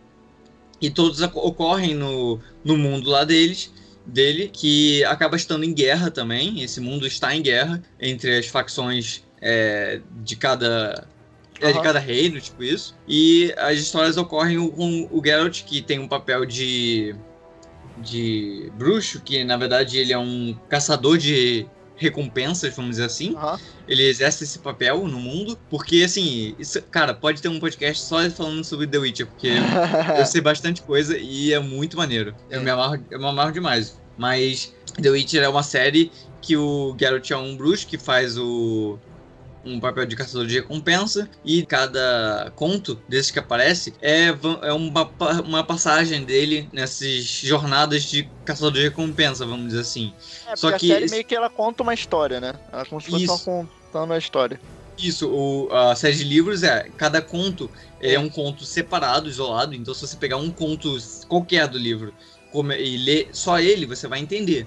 E 0.80 0.90
todos 0.90 1.22
ocorrem 1.22 1.94
no, 1.94 2.40
no 2.64 2.76
mundo 2.76 3.08
lá 3.08 3.22
deles, 3.22 3.72
dele, 4.04 4.50
que 4.52 5.04
acaba 5.04 5.36
estando 5.36 5.62
em 5.62 5.72
guerra 5.72 6.10
também. 6.10 6.60
Esse 6.60 6.80
mundo 6.80 7.06
está 7.06 7.36
em 7.36 7.40
guerra 7.40 7.80
entre 8.00 8.36
as 8.36 8.48
facções 8.48 9.22
é, 9.40 10.00
de 10.24 10.34
cada. 10.34 11.06
É, 11.60 11.72
de 11.72 11.80
cada 11.80 12.00
reino, 12.00 12.40
tipo 12.40 12.64
isso. 12.64 12.96
E 13.06 13.54
as 13.56 13.78
histórias 13.78 14.16
ocorrem 14.16 14.68
com 14.70 15.08
o 15.08 15.22
Geralt, 15.24 15.62
que 15.62 15.80
tem 15.80 16.00
um 16.00 16.08
papel 16.08 16.44
de. 16.44 17.14
de 17.98 18.72
bruxo, 18.76 19.20
que 19.20 19.44
na 19.44 19.56
verdade 19.56 19.98
ele 19.98 20.12
é 20.12 20.18
um 20.18 20.58
caçador 20.68 21.16
de 21.16 21.64
recompensas, 22.02 22.74
vamos 22.74 22.92
dizer 22.92 23.04
assim 23.04 23.34
Aham. 23.36 23.58
ele 23.88 24.02
exerce 24.02 24.44
esse 24.44 24.58
papel 24.58 25.06
no 25.08 25.18
mundo, 25.18 25.58
porque 25.70 26.02
assim, 26.04 26.54
isso, 26.58 26.80
cara, 26.90 27.14
pode 27.14 27.40
ter 27.40 27.48
um 27.48 27.58
podcast 27.60 28.04
só 28.04 28.28
falando 28.30 28.64
sobre 28.64 28.86
The 28.86 28.98
Witcher, 28.98 29.26
porque 29.26 29.48
eu 30.18 30.26
sei 30.26 30.40
bastante 30.40 30.82
coisa 30.82 31.16
e 31.18 31.52
é 31.52 31.58
muito 31.58 31.96
maneiro. 31.96 32.34
Eu 32.50 32.60
É. 32.60 32.62
me 32.64 32.70
amarro, 32.70 33.04
eu 33.10 33.18
me 33.18 33.26
amarro 33.26 33.52
demais. 33.52 34.00
Mas 34.16 34.72
The 35.00 35.10
Witcher 35.10 35.42
é 35.42 35.48
uma 35.48 35.62
série 35.62 36.12
que 36.42 36.56
o 36.56 36.94
Geralt 36.98 37.30
é 37.30 37.36
um 37.36 37.56
bruxo 37.56 37.86
que 37.86 37.96
faz 37.96 38.36
o 38.36 38.98
um 39.64 39.78
papel 39.78 40.06
de 40.06 40.16
caçador 40.16 40.46
de 40.46 40.54
recompensa 40.54 41.28
e 41.44 41.64
cada 41.64 42.52
conto 42.56 43.00
desses 43.08 43.30
que 43.30 43.38
aparece 43.38 43.94
é, 44.00 44.28
é 44.62 44.72
uma, 44.72 45.10
uma 45.44 45.64
passagem 45.64 46.24
dele 46.24 46.68
nessas 46.72 47.24
jornadas 47.24 48.04
de 48.04 48.28
caçador 48.44 48.72
de 48.72 48.82
recompensa, 48.82 49.46
vamos 49.46 49.66
dizer 49.68 49.80
assim. 49.80 50.12
É, 50.48 50.56
Só 50.56 50.70
que 50.70 50.86
a 50.86 50.94
série 50.94 51.04
esse- 51.04 51.14
meio 51.14 51.24
que 51.24 51.34
ela 51.34 51.48
conta 51.48 51.82
uma 51.82 51.94
história, 51.94 52.40
né? 52.40 52.54
Ela 52.72 52.84
como 52.86 53.00
se 53.00 53.10
fosse 53.10 53.24
Isso. 53.24 53.44
contando 53.44 54.12
a 54.12 54.18
história. 54.18 54.60
Isso, 54.98 55.28
o- 55.30 55.72
a 55.72 55.94
série 55.96 56.16
de 56.16 56.24
livros 56.24 56.62
é, 56.62 56.88
cada 56.96 57.22
conto 57.22 57.70
é 58.00 58.18
um 58.18 58.28
conto 58.28 58.64
separado, 58.64 59.28
isolado, 59.28 59.74
então 59.74 59.94
se 59.94 60.00
você 60.06 60.16
pegar 60.16 60.36
um 60.36 60.50
conto 60.50 60.96
qualquer 61.28 61.66
do 61.66 61.78
livro 61.78 62.12
come- 62.52 62.76
e 62.78 62.96
ler 62.98 63.30
só 63.32 63.58
ele, 63.58 63.86
você 63.86 64.06
vai 64.06 64.20
entender. 64.20 64.66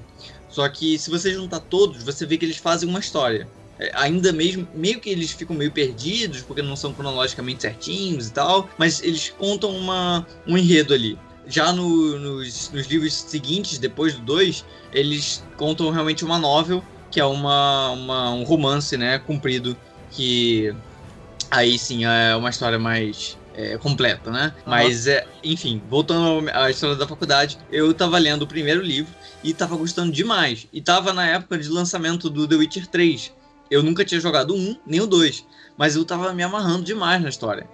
Só 0.49 0.67
que 0.69 0.97
se 0.97 1.09
você 1.09 1.33
juntar 1.33 1.59
todos, 1.59 2.03
você 2.03 2.25
vê 2.25 2.37
que 2.37 2.45
eles 2.45 2.57
fazem 2.57 2.87
uma 2.89 2.99
história. 2.99 3.47
É, 3.79 3.91
ainda 3.93 4.31
mesmo, 4.31 4.67
meio 4.73 4.99
que 4.99 5.09
eles 5.09 5.31
ficam 5.31 5.55
meio 5.55 5.71
perdidos, 5.71 6.41
porque 6.41 6.61
não 6.61 6.75
são 6.75 6.93
cronologicamente 6.93 7.61
certinhos 7.61 8.27
e 8.27 8.31
tal, 8.33 8.69
mas 8.77 9.01
eles 9.03 9.29
contam 9.37 9.71
uma, 9.75 10.25
um 10.47 10.57
enredo 10.57 10.93
ali. 10.93 11.17
Já 11.47 11.71
no- 11.73 12.17
nos, 12.17 12.71
nos 12.71 12.87
livros 12.87 13.13
seguintes, 13.13 13.77
depois 13.77 14.13
do 14.15 14.21
2, 14.21 14.63
eles 14.93 15.43
contam 15.57 15.89
realmente 15.91 16.23
uma 16.23 16.39
novel, 16.39 16.83
que 17.11 17.19
é 17.19 17.25
uma, 17.25 17.89
uma- 17.91 18.31
um 18.31 18.43
romance, 18.43 18.95
né, 18.97 19.19
comprido, 19.19 19.77
que 20.11 20.73
aí 21.51 21.77
sim 21.77 22.05
é 22.05 22.35
uma 22.35 22.49
história 22.49 22.79
mais 22.79 23.37
é, 23.57 23.77
completa, 23.77 24.29
né? 24.31 24.53
Mas, 24.65 25.07
é, 25.07 25.25
enfim, 25.43 25.81
voltando 25.89 26.49
à 26.53 26.69
história 26.69 26.95
da 26.97 27.07
faculdade, 27.07 27.57
eu 27.71 27.93
tava 27.93 28.17
lendo 28.17 28.41
o 28.41 28.47
primeiro 28.47 28.81
livro 28.81 29.13
e 29.41 29.53
tava 29.53 29.77
gostando 29.77 30.11
demais. 30.11 30.67
E 30.73 30.81
tava 30.81 31.13
na 31.13 31.25
época 31.25 31.57
de 31.57 31.69
lançamento 31.69 32.29
do 32.29 32.45
The 32.47 32.55
Witcher 32.55 32.85
3. 32.87 33.31
Eu 33.69 33.83
nunca 33.83 34.05
tinha 34.05 34.19
jogado 34.19 34.53
o 34.53 34.57
1 34.57 34.77
nem 34.85 35.01
o 35.01 35.07
2, 35.07 35.45
mas 35.77 35.95
eu 35.95 36.05
tava 36.05 36.33
me 36.33 36.43
amarrando 36.43 36.83
demais 36.83 37.21
na 37.21 37.29
história. 37.29 37.67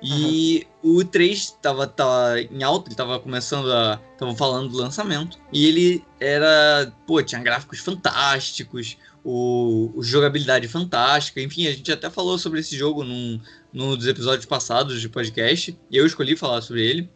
E 0.00 0.66
o 0.82 1.04
3 1.04 1.58
tava, 1.60 1.86
tava 1.86 2.40
em 2.40 2.62
alta, 2.62 2.88
ele 2.88 2.94
tava 2.94 3.18
começando 3.18 3.72
a. 3.72 4.00
Tava 4.16 4.34
falando 4.34 4.70
do 4.70 4.76
lançamento. 4.76 5.38
E 5.52 5.66
ele 5.66 6.04
era. 6.20 6.92
Pô, 7.06 7.20
tinha 7.22 7.42
gráficos 7.42 7.80
fantásticos, 7.80 8.96
o, 9.24 9.92
o 9.96 10.02
jogabilidade 10.02 10.68
fantástica. 10.68 11.40
Enfim, 11.40 11.66
a 11.66 11.72
gente 11.72 11.90
até 11.90 12.08
falou 12.08 12.38
sobre 12.38 12.60
esse 12.60 12.76
jogo 12.76 13.02
num, 13.02 13.40
num 13.72 13.96
dos 13.96 14.06
episódios 14.06 14.46
passados 14.46 15.00
de 15.00 15.08
podcast. 15.08 15.76
E 15.90 15.96
eu 15.96 16.06
escolhi 16.06 16.36
falar 16.36 16.60
sobre 16.60 16.86
ele. 16.86 17.10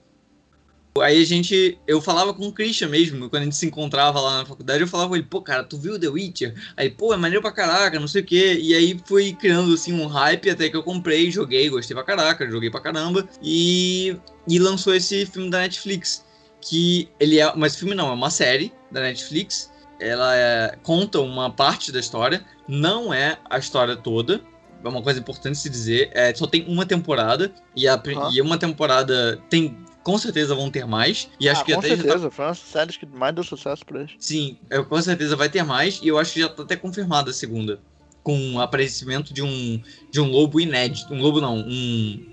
Aí 1.01 1.23
a 1.23 1.25
gente. 1.25 1.79
Eu 1.87 2.03
falava 2.03 2.35
com 2.35 2.47
o 2.49 2.53
Christian 2.53 2.89
mesmo, 2.89 3.31
quando 3.31 3.43
a 3.43 3.45
gente 3.45 3.57
se 3.57 3.65
encontrava 3.67 4.21
lá 4.21 4.39
na 4.39 4.45
faculdade, 4.45 4.83
eu 4.83 4.87
falava 4.87 5.09
com 5.09 5.17
ele, 5.17 5.25
pô, 5.25 5.41
cara, 5.41 5.65
tu 5.65 5.79
viu 5.79 5.99
The 5.99 6.09
Witcher? 6.09 6.55
Aí, 6.77 6.91
pô, 6.91 7.15
é 7.15 7.17
maneiro 7.17 7.41
pra 7.41 7.51
caraca, 7.51 7.99
não 7.99 8.07
sei 8.07 8.21
o 8.21 8.25
quê. 8.27 8.59
E 8.61 8.75
aí 8.75 9.01
fui 9.07 9.33
criando 9.33 9.73
assim 9.73 9.93
um 9.93 10.07
hype 10.07 10.51
até 10.51 10.69
que 10.69 10.77
eu 10.77 10.83
comprei, 10.83 11.31
joguei, 11.31 11.71
gostei 11.71 11.95
pra 11.95 12.05
caraca, 12.05 12.51
joguei 12.51 12.71
pra 12.71 12.81
caramba. 12.81 13.27
E, 13.43 14.17
e 14.47 14.59
lançou 14.59 14.95
esse 14.95 15.25
filme 15.25 15.49
da 15.51 15.61
Netflix. 15.61 16.25
Que 16.61 17.09
ele 17.19 17.41
é. 17.41 17.53
Mas 17.57 17.75
filme 17.75 17.95
não, 17.95 18.09
é 18.11 18.13
uma 18.13 18.31
série 18.31 18.73
da 18.91 19.01
Netflix. 19.01 19.73
Ela 19.99 20.37
é- 20.37 20.77
conta 20.83 21.21
uma 21.21 21.51
parte 21.51 21.91
da 21.91 21.99
história, 22.01 22.45
não 22.69 23.13
é 23.15 23.39
a 23.49 23.59
história 23.59 23.97
toda. 23.97 24.41
É 24.85 24.89
uma 24.89 25.01
coisa 25.03 25.21
importante 25.21 25.57
se 25.59 25.71
dizer. 25.71 26.11
É, 26.13 26.35
só 26.35 26.47
tem 26.47 26.65
uma 26.69 26.85
temporada. 26.85 27.53
E, 27.75 27.89
a, 27.89 27.95
Ah. 27.95 28.31
e 28.33 28.41
uma 28.43 28.59
temporada 28.59 29.41
tem. 29.49 29.77
Com 30.03 30.19
certeza 30.19 30.55
vão 30.55 30.71
ter 30.71 30.85
mais. 30.87 31.29
E 31.39 31.49
acho 31.49 31.61
ah, 31.61 31.65
que 31.65 31.73
com 31.73 31.79
até 31.79 31.89
já 31.91 31.97
tá 31.97 32.03
certeza, 32.03 32.31
foi 32.31 32.45
uma 32.45 32.51
das 32.51 32.59
séries 32.59 32.97
que 32.97 33.07
mais 33.07 33.35
deu 33.35 33.45
sucesso 33.45 33.85
pra 33.87 34.01
eles. 34.01 34.13
Sim, 34.19 34.57
é, 34.69 34.83
com 34.83 35.01
certeza 35.01 35.37
vai 35.37 35.49
ter 35.49 35.63
mais, 35.63 36.01
e 36.03 36.09
eu 36.09 36.19
acho 36.19 36.33
que 36.33 36.41
já 36.41 36.49
tá 36.49 36.63
até 36.63 36.75
confirmada 36.77 37.31
a 37.31 37.35
segunda. 37.35 37.81
Com 38.23 38.55
o 38.55 38.61
aparecimento 38.61 39.33
de 39.35 39.43
um, 39.43 39.81
de 40.11 40.21
um 40.21 40.31
lobo 40.31 40.61
inédito. 40.61 41.13
Um 41.13 41.21
lobo 41.21 41.41
não, 41.41 41.57
um. 41.57 42.27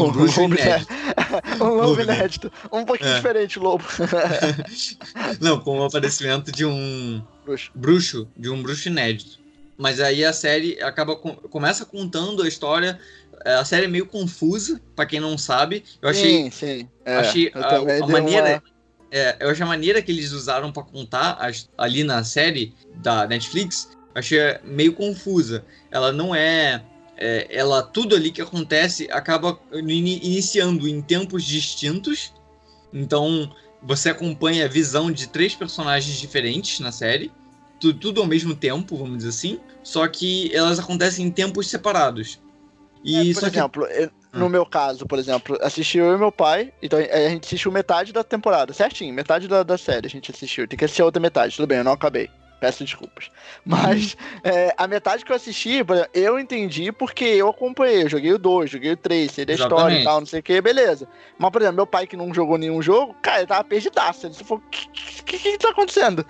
Um 0.00 0.10
bruxo 0.10 0.40
inédito. 0.42 0.92
um 1.60 1.64
lobo 1.64 1.86
Lobo 1.88 2.00
inédito. 2.00 2.52
Um 2.72 2.84
pouquinho 2.86 3.10
É. 3.10 3.16
diferente, 3.16 3.58
o 3.58 3.62
lobo. 3.62 3.84
Não, 5.40 5.60
com 5.60 5.78
o 5.80 5.84
aparecimento 5.84 6.50
de 6.50 6.64
um 6.64 7.22
Bruxo. 7.44 7.70
bruxo, 7.74 8.28
de 8.34 8.48
um 8.48 8.62
bruxo 8.62 8.88
inédito. 8.88 9.38
mas 9.76 10.00
aí 10.00 10.24
a 10.24 10.32
série 10.32 10.80
acaba 10.82 11.16
começa 11.16 11.84
contando 11.84 12.42
a 12.42 12.48
história. 12.48 12.98
É, 13.44 13.54
a 13.54 13.64
série 13.64 13.84
é 13.84 13.88
meio 13.88 14.06
confusa, 14.06 14.80
para 14.96 15.06
quem 15.06 15.20
não 15.20 15.36
sabe. 15.36 15.84
Eu 16.00 16.08
achei. 16.08 16.44
Sim, 16.44 16.50
sim. 16.50 16.88
É, 17.04 17.16
achei 17.16 17.52
a, 17.54 17.76
a 17.76 18.06
maneira. 18.06 18.62
Uma... 18.62 18.74
É, 19.10 19.36
eu 19.40 19.50
achei 19.50 19.62
a 19.62 19.68
maneira 19.68 20.02
que 20.02 20.10
eles 20.10 20.32
usaram 20.32 20.72
para 20.72 20.82
contar 20.82 21.38
ali 21.78 22.02
na 22.02 22.24
série 22.24 22.74
da 22.96 23.26
Netflix, 23.26 23.90
achei 24.14 24.38
meio 24.64 24.92
confusa. 24.94 25.64
Ela 25.90 26.10
não 26.10 26.34
é, 26.34 26.82
é 27.16 27.46
ela 27.50 27.82
tudo 27.82 28.16
ali 28.16 28.32
que 28.32 28.42
acontece 28.42 29.08
acaba 29.12 29.60
iniciando 29.72 30.88
em 30.88 31.00
tempos 31.00 31.44
distintos. 31.44 32.32
Então, 32.92 33.54
você 33.82 34.08
acompanha 34.10 34.64
a 34.64 34.68
visão 34.68 35.12
de 35.12 35.28
três 35.28 35.54
personagens 35.54 36.16
diferentes 36.18 36.80
na 36.80 36.90
série 36.90 37.30
tudo, 37.84 37.98
tudo 37.98 38.20
ao 38.20 38.26
mesmo 38.26 38.54
tempo, 38.54 38.96
vamos 38.96 39.18
dizer 39.18 39.30
assim, 39.30 39.60
só 39.82 40.06
que 40.08 40.54
elas 40.54 40.78
acontecem 40.78 41.26
em 41.26 41.30
tempos 41.30 41.68
separados. 41.68 42.40
E 43.04 43.30
é, 43.30 43.34
por 43.34 43.44
exemplo, 43.44 43.86
que... 43.86 44.10
no 44.32 44.46
hum. 44.46 44.48
meu 44.48 44.64
caso, 44.64 45.06
por 45.06 45.18
exemplo, 45.18 45.58
assisti 45.60 45.98
eu 45.98 46.14
e 46.14 46.18
meu 46.18 46.32
pai, 46.32 46.72
então 46.82 46.98
a 46.98 47.28
gente 47.28 47.44
assistiu 47.44 47.70
metade 47.70 48.12
da 48.12 48.24
temporada, 48.24 48.72
certinho, 48.72 49.12
metade 49.12 49.46
da, 49.46 49.62
da 49.62 49.76
série 49.76 50.06
a 50.06 50.10
gente 50.10 50.30
assistiu, 50.30 50.66
tem 50.66 50.78
que 50.78 50.86
assistir 50.86 51.02
a 51.02 51.04
outra 51.04 51.20
metade, 51.20 51.54
tudo 51.54 51.66
bem, 51.66 51.78
eu 51.78 51.84
não 51.84 51.92
acabei. 51.92 52.30
Peço 52.60 52.82
desculpas. 52.82 53.30
Mas 53.62 54.16
é, 54.42 54.74
a 54.78 54.86
metade 54.86 55.22
que 55.22 55.30
eu 55.30 55.36
assisti, 55.36 55.84
eu 56.14 56.38
entendi 56.38 56.90
porque 56.90 57.24
eu 57.24 57.48
acompanhei. 57.48 58.04
Eu 58.04 58.08
joguei 58.08 58.32
o 58.32 58.38
2, 58.38 58.70
joguei 58.70 58.92
o 58.92 58.96
3, 58.96 59.30
sei 59.30 59.44
da 59.44 59.52
história 59.52 60.00
e 60.00 60.04
tal, 60.04 60.20
não 60.20 60.26
sei 60.26 60.40
o 60.40 60.42
que, 60.42 60.62
beleza. 60.62 61.06
Mas, 61.36 61.50
por 61.50 61.60
exemplo, 61.60 61.76
meu 61.76 61.86
pai 61.86 62.06
que 62.06 62.16
não 62.16 62.32
jogou 62.32 62.56
nenhum 62.56 62.80
jogo, 62.80 63.14
cara, 63.20 63.40
ele 63.40 63.48
tava 63.48 63.64
perdidaço. 63.64 64.26
Ele 64.26 64.34
falou: 64.34 64.64
o 64.64 64.70
que, 64.70 64.88
que, 65.24 65.38
que 65.38 65.58
tá 65.58 65.70
acontecendo? 65.70 66.24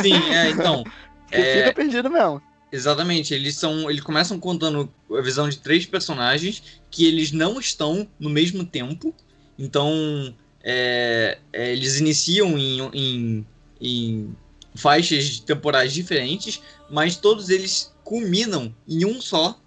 Sim, 0.00 0.32
é, 0.32 0.48
então. 0.48 0.82
é... 1.30 1.58
Fica 1.58 1.74
perdido 1.74 2.08
mesmo. 2.08 2.40
Exatamente, 2.72 3.34
eles 3.34 3.56
são. 3.56 3.90
Eles 3.90 4.02
começam 4.02 4.38
contando 4.38 4.92
a 5.10 5.20
visão 5.20 5.48
de 5.48 5.58
três 5.58 5.86
personagens 5.86 6.62
que 6.90 7.04
eles 7.04 7.32
não 7.32 7.58
estão 7.58 8.08
no 8.18 8.30
mesmo 8.30 8.64
tempo. 8.64 9.14
Então. 9.58 10.34
É, 10.62 11.38
é, 11.54 11.72
eles 11.72 11.98
iniciam 11.98 12.58
em, 12.58 12.80
em, 12.92 13.46
em 13.80 14.36
faixas 14.74 15.40
temporais 15.40 15.92
diferentes, 15.92 16.60
mas 16.90 17.16
todos 17.16 17.48
eles 17.48 17.94
culminam 18.04 18.74
em 18.86 19.04
um 19.04 19.20
só, 19.20 19.58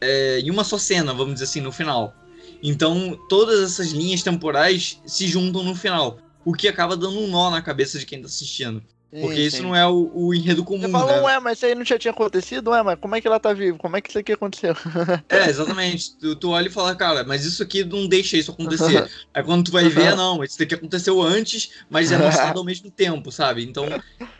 é, 0.00 0.40
em 0.40 0.50
uma 0.50 0.64
só 0.64 0.78
cena, 0.78 1.14
vamos 1.14 1.34
dizer 1.34 1.44
assim, 1.44 1.60
no 1.60 1.72
final. 1.72 2.14
Então 2.62 3.18
todas 3.28 3.60
essas 3.60 3.92
linhas 3.92 4.22
temporais 4.22 5.00
se 5.06 5.26
juntam 5.26 5.62
no 5.62 5.74
final, 5.74 6.18
o 6.44 6.52
que 6.52 6.68
acaba 6.68 6.96
dando 6.96 7.18
um 7.18 7.28
nó 7.28 7.50
na 7.50 7.62
cabeça 7.62 7.98
de 7.98 8.06
quem 8.06 8.18
está 8.18 8.28
assistindo. 8.28 8.82
Porque 9.20 9.40
isso 9.40 9.58
sim. 9.58 9.62
não 9.62 9.74
é 9.74 9.86
o, 9.86 10.10
o, 10.12 10.34
enredo 10.34 10.64
comum, 10.64 10.82
Você 10.82 10.90
falou, 10.90 11.16
né? 11.16 11.20
ué, 11.22 11.40
mas 11.40 11.58
isso 11.58 11.66
aí 11.66 11.74
não 11.74 11.84
já 11.84 11.98
tinha 11.98 12.10
acontecido? 12.10 12.70
Ué, 12.70 12.82
mas 12.82 12.98
como 12.98 13.14
é 13.14 13.20
que 13.20 13.26
ela 13.26 13.40
tá 13.40 13.52
viva? 13.52 13.78
Como 13.78 13.96
é 13.96 14.00
que 14.00 14.10
isso 14.10 14.18
aqui 14.18 14.32
aconteceu? 14.32 14.74
é, 15.28 15.48
exatamente. 15.48 16.16
Tu, 16.16 16.36
tu 16.36 16.50
olha 16.50 16.68
e 16.68 16.70
fala, 16.70 16.94
cara, 16.94 17.24
mas 17.24 17.44
isso 17.44 17.62
aqui 17.62 17.84
não 17.84 18.06
deixa 18.06 18.36
isso 18.36 18.50
acontecer. 18.50 19.08
aí 19.32 19.42
quando 19.42 19.64
tu 19.64 19.72
vai 19.72 19.88
ver, 19.88 20.14
não, 20.14 20.42
isso 20.44 20.58
daqui 20.58 20.74
aconteceu 20.74 21.22
antes, 21.22 21.70
mas 21.88 22.12
é 22.12 22.18
mostrado 22.18 22.58
ao 22.58 22.64
mesmo 22.64 22.90
tempo, 22.90 23.32
sabe? 23.32 23.64
Então, 23.64 23.86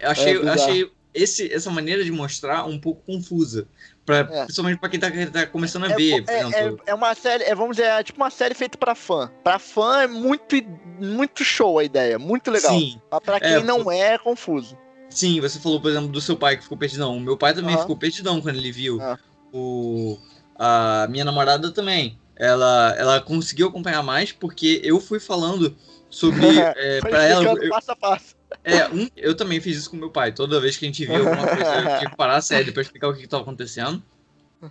eu 0.01 0.11
achei, 0.11 0.37
é, 0.37 0.49
achei 0.49 0.91
esse, 1.17 1.53
essa 1.53 1.71
maneira 1.71 2.05
de 2.05 2.12
mostrar 2.12 2.64
um 2.64 2.79
pouco 2.79 3.03
confusa. 3.05 3.67
Pra, 4.05 4.19
é. 4.19 4.45
Principalmente 4.45 4.79
pra 4.79 4.89
quem 4.89 5.01
tá, 5.01 5.11
tá 5.33 5.47
começando 5.47 5.85
a 5.85 5.91
é, 5.91 5.97
ver. 5.97 6.25
É, 6.29 6.41
é, 6.41 6.77
é, 6.87 6.95
uma 6.95 7.14
série, 7.14 7.43
é, 7.45 7.55
vamos 7.55 7.77
dizer, 7.77 7.89
é 7.89 8.03
tipo 8.03 8.21
uma 8.21 8.31
série 8.31 8.55
feita 8.55 8.79
pra 8.79 8.95
fã. 8.95 9.31
Pra 9.43 9.59
fã 9.59 10.03
é 10.03 10.07
muito, 10.07 10.55
muito 11.01 11.43
show 11.43 11.79
a 11.79 11.85
ideia, 11.85 12.19
muito 12.19 12.51
legal. 12.51 12.79
Sim. 12.79 13.01
Mas 13.11 13.21
pra 13.21 13.41
quem 13.41 13.64
não 13.64 13.91
é, 13.91 14.14
é 14.14 14.19
confuso. 14.19 14.79
Sim, 15.11 15.41
você 15.41 15.59
falou, 15.59 15.81
por 15.81 15.91
exemplo, 15.91 16.09
do 16.09 16.21
seu 16.21 16.37
pai 16.37 16.57
que 16.57 16.62
ficou 16.62 16.79
perdidão. 16.79 17.17
O 17.17 17.21
meu 17.21 17.37
pai 17.37 17.55
também 17.55 17.75
uhum. 17.75 17.81
ficou 17.81 17.97
perdidão 17.97 18.41
quando 18.41 18.57
ele 18.57 18.71
viu. 18.71 18.99
Uhum. 18.99 19.17
O, 19.53 20.19
a 20.55 21.07
minha 21.09 21.25
namorada 21.25 21.73
também. 21.73 22.19
Ela, 22.37 22.95
ela 22.99 23.21
conseguiu 23.21 23.69
acompanhar 23.69 24.03
mais 24.03 24.31
porque 24.31 24.81
eu 24.85 25.01
fui 25.01 25.19
falando 25.19 25.75
sobre. 26.11 26.47
é, 26.77 27.01
pra 27.01 27.25
ela. 27.25 27.45
Eu, 27.45 27.71
passo 27.71 27.91
a 27.91 27.97
passo. 27.97 28.36
É, 28.63 28.89
um, 28.89 29.09
eu 29.17 29.35
também 29.35 29.61
fiz 29.61 29.79
isso 29.79 29.91
com 29.91 29.97
meu 29.97 30.11
pai. 30.11 30.33
Toda 30.33 30.61
vez 30.61 30.77
que 30.77 30.85
a 30.85 30.89
gente 30.89 31.05
viu 31.05 31.17
alguma 31.17 31.47
coisa, 31.47 31.75
eu 31.75 31.99
tinha 31.99 32.11
que 32.11 32.17
parar 32.17 32.37
a 32.37 32.43
série 32.43 32.73
pra 32.73 32.83
explicar 32.83 33.09
o 33.09 33.15
que, 33.15 33.25
estava 33.25 33.43
acontecendo. 33.43 34.03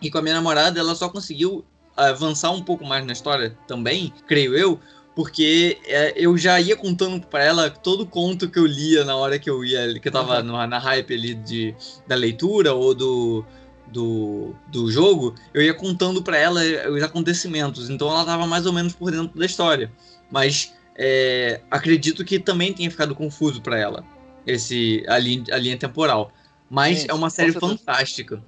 E 0.02 0.10
com 0.10 0.18
a 0.18 0.22
minha 0.22 0.36
namorada, 0.36 0.80
ela 0.80 0.96
só 0.96 1.10
conseguiu 1.10 1.66
avançar 1.96 2.52
um 2.52 2.62
pouco 2.62 2.86
mais 2.86 3.06
na 3.06 3.14
história 3.14 3.58
também, 3.68 4.14
creio 4.28 4.58
eu, 4.58 4.80
porque 5.16 5.78
é, 5.86 6.14
eu 6.18 6.38
já 6.38 6.60
ia 6.60 6.76
contando 6.76 7.26
para 7.26 7.44
ela 7.44 7.70
todo 7.70 8.02
o 8.02 8.06
conto 8.06 8.50
que 8.50 8.60
eu 8.60 8.66
lia 8.66 9.06
na 9.06 9.16
hora 9.16 9.40
que 9.40 9.50
eu 9.50 9.64
ia, 9.64 9.98
que 9.98 10.08
eu 10.10 10.12
tava 10.12 10.40
uhum. 10.40 10.52
na, 10.52 10.68
na 10.68 10.80
hype 10.80 11.14
ali 11.14 11.34
de, 11.36 11.74
da 12.06 12.16
leitura 12.16 12.74
ou 12.74 12.94
do, 12.94 13.46
do, 13.88 14.54
do 14.68 14.92
jogo, 14.92 15.36
eu 15.54 15.62
ia 15.62 15.74
contando 15.74 16.22
para 16.22 16.38
ela 16.38 16.62
os 16.90 17.02
acontecimentos, 17.02 17.90
então 17.90 18.10
ela 18.10 18.26
tava 18.26 18.46
mais 18.46 18.66
ou 18.66 18.74
menos 18.74 18.94
por 18.94 19.10
dentro 19.10 19.40
da 19.40 19.46
história. 19.46 19.90
Mas 20.30 20.74
é, 20.96 21.62
acredito 21.70 22.24
que 22.24 22.40
também 22.40 22.74
tenha 22.74 22.90
ficado 22.90 23.14
confuso 23.14 23.62
para 23.62 23.78
ela 23.78 24.04
esse 24.46 25.04
a 25.08 25.18
linha, 25.18 25.44
a 25.52 25.58
linha 25.58 25.78
temporal. 25.78 26.32
Mas 26.70 27.00
Sim, 27.00 27.08
é 27.10 27.14
uma 27.14 27.30
série 27.30 27.52
fantástica. 27.52 28.42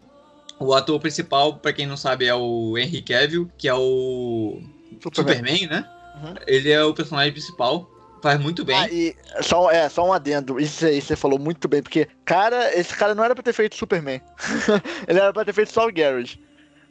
O 0.60 0.74
ator 0.74 1.00
principal, 1.00 1.58
para 1.58 1.74
quem 1.74 1.86
não 1.86 1.98
sabe, 1.98 2.26
é 2.26 2.34
o 2.34 2.78
Henry 2.78 3.02
Cavill, 3.02 3.52
que 3.58 3.68
é 3.68 3.74
o 3.74 4.60
Superman, 5.04 5.36
Superman 5.36 5.68
né? 5.68 5.90
Uhum. 6.24 6.34
Ele 6.48 6.72
é 6.72 6.84
o 6.84 6.94
personagem 6.94 7.32
principal. 7.32 7.90
Faz 8.24 8.40
muito 8.40 8.66
bem. 8.66 8.76
Ah, 8.76 8.90
e 8.90 9.16
só, 9.42 9.70
é, 9.70 9.88
só 9.88 10.08
um 10.08 10.12
adendo. 10.12 10.60
Isso 10.60 10.86
aí 10.86 11.00
você 11.00 11.16
falou 11.16 11.38
muito 11.38 11.68
bem, 11.68 11.84
porque, 11.84 12.08
cara, 12.26 12.76
esse 12.76 12.96
cara 12.96 13.14
não 13.14 13.24
era 13.24 13.36
pra 13.36 13.44
ter 13.44 13.54
feito 13.54 13.76
Superman. 13.76 14.20
ele 15.08 15.20
era 15.20 15.32
pra 15.32 15.46
ter 15.46 15.54
feito 15.54 15.72
só 15.72 15.88
o 15.88 15.94
Garrett. 15.94 16.42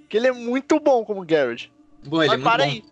Porque 0.02 0.16
ele 0.16 0.28
é 0.28 0.32
muito 0.32 0.78
bom 0.78 1.04
como 1.04 1.26
Garrett. 1.26 1.72
Bom, 2.07 2.22
ele 2.22 2.28
Mas 2.28 2.40
é 2.40 2.44
para 2.44 2.64
bom. 2.64 2.70
aí. 2.70 2.84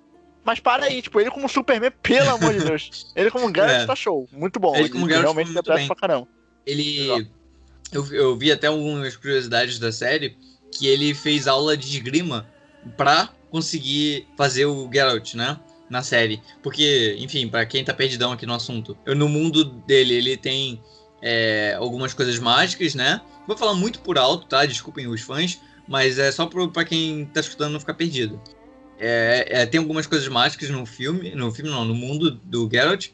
Mas 0.45 0.61
para 0.61 0.85
aí, 0.85 1.01
tipo, 1.01 1.21
ele 1.21 1.31
como 1.31 1.49
Superman, 1.49 1.91
pelo 2.03 2.31
amor 2.31 2.53
de 2.53 2.65
Deus. 2.65 3.07
Ele 3.17 3.31
como 3.31 3.51
Garrett 3.51 3.85
é. 3.85 3.87
tá 3.87 3.97
show. 3.97 4.29
Muito 4.31 4.61
bom. 4.61 4.77
Ele 4.77 4.91
como 4.91 5.07
Garrett 5.07 5.23
realmente 5.23 5.51
muito 5.51 5.73
bem. 5.73 5.87
pra 5.87 5.97
caramba. 5.97 6.29
Ele. 6.67 7.27
Eu, 7.91 8.07
eu 8.13 8.37
vi 8.37 8.53
até 8.53 8.67
algumas 8.67 9.17
curiosidades 9.17 9.79
da 9.79 9.91
série 9.91 10.37
que 10.71 10.87
ele 10.87 11.15
fez 11.15 11.47
aula 11.47 11.77
de 11.77 11.87
esgrima 11.87 12.47
pra 12.97 13.31
conseguir 13.51 14.27
fazer 14.37 14.67
o 14.67 14.91
Geralt, 14.93 15.35
né? 15.35 15.59
na 15.89 16.03
série. 16.03 16.43
Porque, 16.63 17.17
enfim, 17.19 17.49
para 17.49 17.65
quem 17.67 17.85
tá 17.85 17.95
perdidão 17.95 18.33
aqui 18.33 18.47
no 18.47 18.55
assunto, 18.55 18.97
eu, 19.05 19.15
no 19.15 19.29
mundo 19.29 19.65
dele 19.65 20.15
ele 20.15 20.37
tem 20.37 20.81
é, 21.23 21.77
algumas 21.79 22.13
coisas 22.15 22.39
mágicas, 22.39 22.95
né? 22.95 23.21
Vou 23.47 23.57
falar 23.57 23.75
muito 23.75 24.01
por 24.01 24.19
alto, 24.19 24.47
tá? 24.47 24.65
Desculpem 24.67 25.07
os 25.07 25.21
fãs, 25.21 25.61
mas 25.87 26.19
é 26.19 26.33
só 26.33 26.47
para 26.47 26.85
quem 26.85 27.27
tá 27.27 27.41
escutando 27.41 27.73
não 27.73 27.81
ficar 27.81 27.95
perdido. 27.95 28.41
É, 29.07 29.47
é, 29.51 29.67
tem 29.67 29.79
algumas 29.79 30.07
coisas 30.07 30.27
mágicas 30.29 30.71
no 30.71 30.87
filme, 30.87 31.35
no 31.35 31.53
filme 31.53 31.71
não, 31.71 31.85
no 31.85 31.95
mundo 31.95 32.31
do 32.31 32.67
Geralt, 32.71 33.09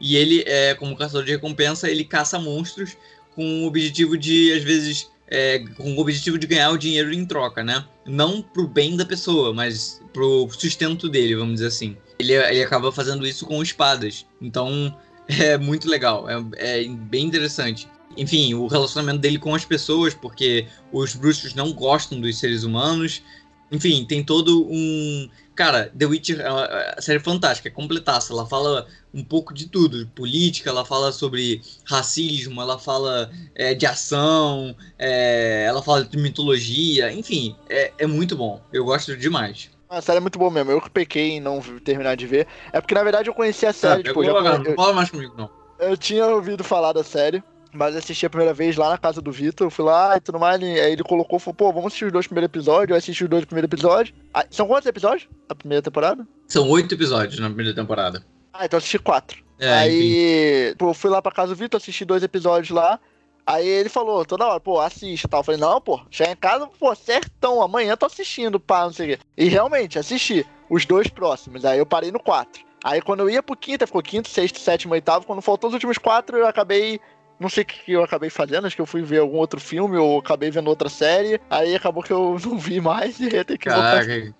e 0.00 0.16
ele, 0.16 0.44
é, 0.46 0.74
como 0.74 0.96
caçador 0.96 1.24
de 1.24 1.32
recompensa, 1.32 1.90
ele 1.90 2.04
caça 2.04 2.38
monstros 2.38 2.96
com 3.34 3.64
o 3.64 3.66
objetivo 3.66 4.16
de, 4.16 4.52
às 4.52 4.62
vezes, 4.62 5.10
é, 5.26 5.58
com 5.76 5.92
o 5.94 5.98
objetivo 5.98 6.38
de 6.38 6.46
ganhar 6.46 6.70
o 6.70 6.78
dinheiro 6.78 7.12
em 7.12 7.26
troca, 7.26 7.64
né? 7.64 7.84
Não 8.06 8.40
pro 8.40 8.68
bem 8.68 8.96
da 8.96 9.04
pessoa, 9.04 9.52
mas 9.52 10.00
pro 10.12 10.48
sustento 10.52 11.08
dele, 11.08 11.34
vamos 11.34 11.54
dizer 11.54 11.66
assim. 11.66 11.96
Ele, 12.16 12.34
ele 12.34 12.62
acaba 12.62 12.92
fazendo 12.92 13.26
isso 13.26 13.44
com 13.44 13.60
espadas. 13.60 14.24
Então 14.40 14.96
é 15.26 15.58
muito 15.58 15.88
legal, 15.88 16.30
é, 16.30 16.44
é 16.56 16.88
bem 16.88 17.26
interessante. 17.26 17.88
Enfim, 18.16 18.54
o 18.54 18.68
relacionamento 18.68 19.18
dele 19.18 19.38
com 19.40 19.52
as 19.52 19.64
pessoas, 19.64 20.14
porque 20.14 20.68
os 20.92 21.16
bruxos 21.16 21.54
não 21.54 21.72
gostam 21.72 22.20
dos 22.20 22.38
seres 22.38 22.62
humanos. 22.62 23.20
Enfim, 23.70 24.04
tem 24.04 24.22
todo 24.22 24.66
um. 24.70 25.28
Cara, 25.54 25.92
The 25.96 26.06
Witcher 26.06 26.40
é 26.40 26.50
uma 26.50 27.00
série 27.00 27.20
fantástica, 27.20 27.68
é 27.68 27.72
completaça. 27.72 28.32
Ela 28.32 28.44
fala 28.46 28.86
um 29.12 29.22
pouco 29.22 29.54
de 29.54 29.68
tudo, 29.68 30.06
política, 30.08 30.70
ela 30.70 30.84
fala 30.84 31.12
sobre 31.12 31.62
racismo, 31.84 32.60
ela 32.60 32.78
fala 32.78 33.30
é, 33.54 33.72
de 33.72 33.86
ação, 33.86 34.74
é, 34.98 35.64
ela 35.68 35.80
fala 35.80 36.04
de 36.04 36.16
mitologia, 36.16 37.12
enfim, 37.12 37.54
é, 37.68 37.92
é 37.98 38.06
muito 38.06 38.34
bom. 38.36 38.60
Eu 38.72 38.84
gosto 38.84 39.16
demais. 39.16 39.70
A 39.88 40.00
série 40.00 40.18
é 40.18 40.20
muito 40.20 40.38
boa 40.38 40.50
mesmo. 40.50 40.72
Eu 40.72 40.80
que 40.80 40.90
pequei 40.90 41.32
em 41.32 41.40
não 41.40 41.60
terminar 41.60 42.16
de 42.16 42.26
ver. 42.26 42.48
É 42.72 42.80
porque, 42.80 42.94
na 42.94 43.04
verdade, 43.04 43.28
eu 43.28 43.34
conheci 43.34 43.64
a 43.64 43.72
série. 43.72 44.00
É, 44.00 44.04
tipo, 44.04 44.24
já, 44.24 44.32
não 44.58 44.74
fala 44.74 44.92
mais 44.92 45.10
comigo, 45.10 45.34
não. 45.36 45.48
Eu 45.78 45.96
tinha 45.96 46.26
ouvido 46.26 46.64
falar 46.64 46.92
da 46.92 47.04
série. 47.04 47.42
Mas 47.74 47.96
assisti 47.96 48.24
a 48.24 48.30
primeira 48.30 48.54
vez 48.54 48.76
lá 48.76 48.90
na 48.90 48.98
casa 48.98 49.20
do 49.20 49.32
Vitor, 49.32 49.68
fui 49.68 49.84
lá 49.84 50.16
e 50.16 50.20
tudo 50.20 50.38
mais, 50.38 50.62
aí 50.62 50.92
ele 50.92 51.02
colocou, 51.02 51.38
falou, 51.38 51.54
pô, 51.54 51.72
vamos 51.72 51.88
assistir 51.88 52.04
os 52.04 52.12
dois 52.12 52.26
primeiros 52.26 52.48
episódios, 52.48 52.90
eu 52.90 52.96
assisti 52.96 53.24
os 53.24 53.30
dois 53.30 53.44
primeiros 53.44 53.68
episódios. 53.68 54.14
Ah, 54.32 54.46
são 54.48 54.66
quantos 54.66 54.86
episódios? 54.86 55.28
A 55.48 55.54
primeira 55.54 55.82
temporada? 55.82 56.26
São 56.46 56.68
oito 56.70 56.94
episódios 56.94 57.40
na 57.40 57.48
primeira 57.48 57.74
temporada. 57.74 58.24
Ah, 58.52 58.64
então 58.64 58.78
assisti 58.78 58.98
quatro. 58.98 59.42
É, 59.58 59.72
aí, 59.72 60.74
pô, 60.78 60.94
fui 60.94 61.10
lá 61.10 61.20
pra 61.20 61.32
casa 61.32 61.54
do 61.54 61.58
Vitor, 61.58 61.78
assisti 61.78 62.04
dois 62.04 62.22
episódios 62.22 62.70
lá. 62.70 63.00
Aí 63.46 63.66
ele 63.66 63.88
falou, 63.88 64.24
toda 64.24 64.46
hora, 64.46 64.60
pô, 64.60 64.80
assiste 64.80 65.24
e 65.24 65.28
tal. 65.28 65.40
Eu 65.40 65.44
falei, 65.44 65.60
não, 65.60 65.80
pô, 65.80 66.00
chegar 66.10 66.32
em 66.32 66.36
casa, 66.36 66.66
pô, 66.66 66.94
certão, 66.94 67.60
amanhã 67.60 67.96
tô 67.96 68.06
assistindo, 68.06 68.58
pá, 68.58 68.84
não 68.84 68.92
sei 68.92 69.14
o 69.14 69.16
quê. 69.16 69.24
E 69.36 69.48
realmente, 69.48 69.98
assisti 69.98 70.46
os 70.70 70.86
dois 70.86 71.08
próximos. 71.08 71.64
Aí 71.64 71.78
eu 71.78 71.86
parei 71.86 72.10
no 72.10 72.20
quatro. 72.20 72.64
Aí 72.82 73.00
quando 73.00 73.20
eu 73.20 73.30
ia 73.30 73.42
pro 73.42 73.56
quinto, 73.56 73.86
ficou 73.86 74.02
quinto, 74.02 74.28
sexto, 74.28 74.58
sétimo, 74.58 74.92
oitavo. 74.92 75.26
Quando 75.26 75.40
faltou 75.40 75.68
os 75.68 75.74
últimos 75.74 75.96
quatro, 75.96 76.36
eu 76.36 76.46
acabei 76.46 77.00
Não 77.38 77.48
sei 77.48 77.62
o 77.62 77.66
que 77.66 77.92
eu 77.92 78.02
acabei 78.02 78.30
fazendo, 78.30 78.66
acho 78.66 78.76
que 78.76 78.82
eu 78.82 78.86
fui 78.86 79.02
ver 79.02 79.18
algum 79.18 79.36
outro 79.38 79.60
filme 79.60 79.96
ou 79.96 80.18
acabei 80.18 80.50
vendo 80.50 80.68
outra 80.68 80.88
série. 80.88 81.40
Aí 81.50 81.74
acabou 81.74 82.02
que 82.02 82.12
eu 82.12 82.36
não 82.44 82.58
vi 82.58 82.80
mais 82.80 83.18
e 83.20 83.24
ia 83.28 83.44
ter 83.44 83.58
que 83.58 83.68
voltar. 83.68 84.04
Caraca, 84.06 84.34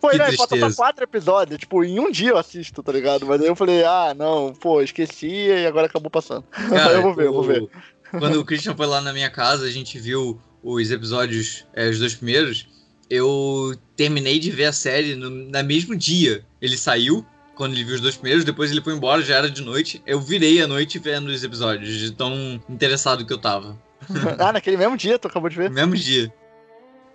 Pô, 0.00 0.10
que 0.10 0.18
né, 0.18 0.32
falta 0.32 0.56
só 0.58 0.70
quatro 0.76 1.04
episódios. 1.04 1.58
Tipo, 1.58 1.84
em 1.84 1.98
um 1.98 2.10
dia 2.10 2.30
eu 2.30 2.38
assisto, 2.38 2.82
tá 2.82 2.92
ligado? 2.92 3.26
Mas 3.26 3.40
aí 3.40 3.48
eu 3.48 3.56
falei, 3.56 3.84
ah, 3.84 4.14
não, 4.16 4.52
pô, 4.52 4.80
esqueci 4.80 5.28
e 5.28 5.66
agora 5.66 5.86
acabou 5.86 6.10
passando. 6.10 6.44
cara, 6.70 6.92
eu 6.94 7.02
vou 7.02 7.14
ver, 7.14 7.26
eu 7.26 7.32
vou 7.32 7.42
o- 7.42 7.46
ver. 7.46 7.68
Quando 8.10 8.40
o 8.40 8.44
Christian 8.44 8.74
foi 8.76 8.86
lá 8.86 9.00
na 9.00 9.12
minha 9.12 9.28
casa, 9.28 9.66
a 9.66 9.70
gente 9.70 9.98
viu 9.98 10.40
os 10.62 10.90
episódios, 10.90 11.66
é, 11.74 11.88
os 11.88 11.98
dois 11.98 12.14
primeiros. 12.14 12.66
Eu 13.10 13.74
terminei 13.96 14.38
de 14.38 14.50
ver 14.50 14.66
a 14.66 14.72
série 14.72 15.14
no, 15.14 15.30
no 15.30 15.64
mesmo 15.64 15.96
dia. 15.96 16.44
Ele 16.60 16.76
saiu, 16.76 17.24
quando 17.58 17.72
ele 17.72 17.82
viu 17.82 17.96
os 17.96 18.00
dois 18.00 18.16
primeiros, 18.16 18.44
depois 18.44 18.70
ele 18.70 18.80
foi 18.80 18.94
embora, 18.94 19.20
já 19.20 19.34
era 19.34 19.50
de 19.50 19.60
noite. 19.62 20.00
Eu 20.06 20.20
virei 20.20 20.62
a 20.62 20.66
noite 20.68 20.96
vendo 21.00 21.26
os 21.26 21.42
episódios, 21.42 21.92
de 21.92 22.12
tão 22.12 22.62
interessado 22.70 23.26
que 23.26 23.32
eu 23.32 23.38
tava. 23.38 23.76
ah, 24.38 24.52
naquele 24.52 24.76
mesmo 24.76 24.96
dia, 24.96 25.18
tu 25.18 25.26
acabou 25.26 25.50
de 25.50 25.56
ver. 25.56 25.68
Mesmo 25.68 25.96
dia. 25.96 26.32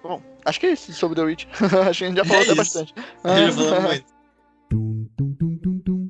Bom, 0.03 0.21
acho 0.43 0.59
que 0.59 0.65
é 0.65 0.73
isso 0.73 0.91
sobre 0.93 1.15
The 1.15 1.23
Witch. 1.23 1.45
acho 1.87 1.99
que 1.99 2.03
a 2.03 2.07
gente 2.09 2.17
já 2.17 2.25
falou 2.25 2.41
É 2.41 2.43
até 2.43 2.51
isso. 2.51 2.55
bastante. 2.55 2.93
Ele 3.23 3.51
falou 3.53 3.81
muito. 3.81 4.05
Dum, 4.69 5.09
dum, 5.17 5.35
dum, 5.39 5.57
dum, 5.63 5.81
dum. 5.85 6.09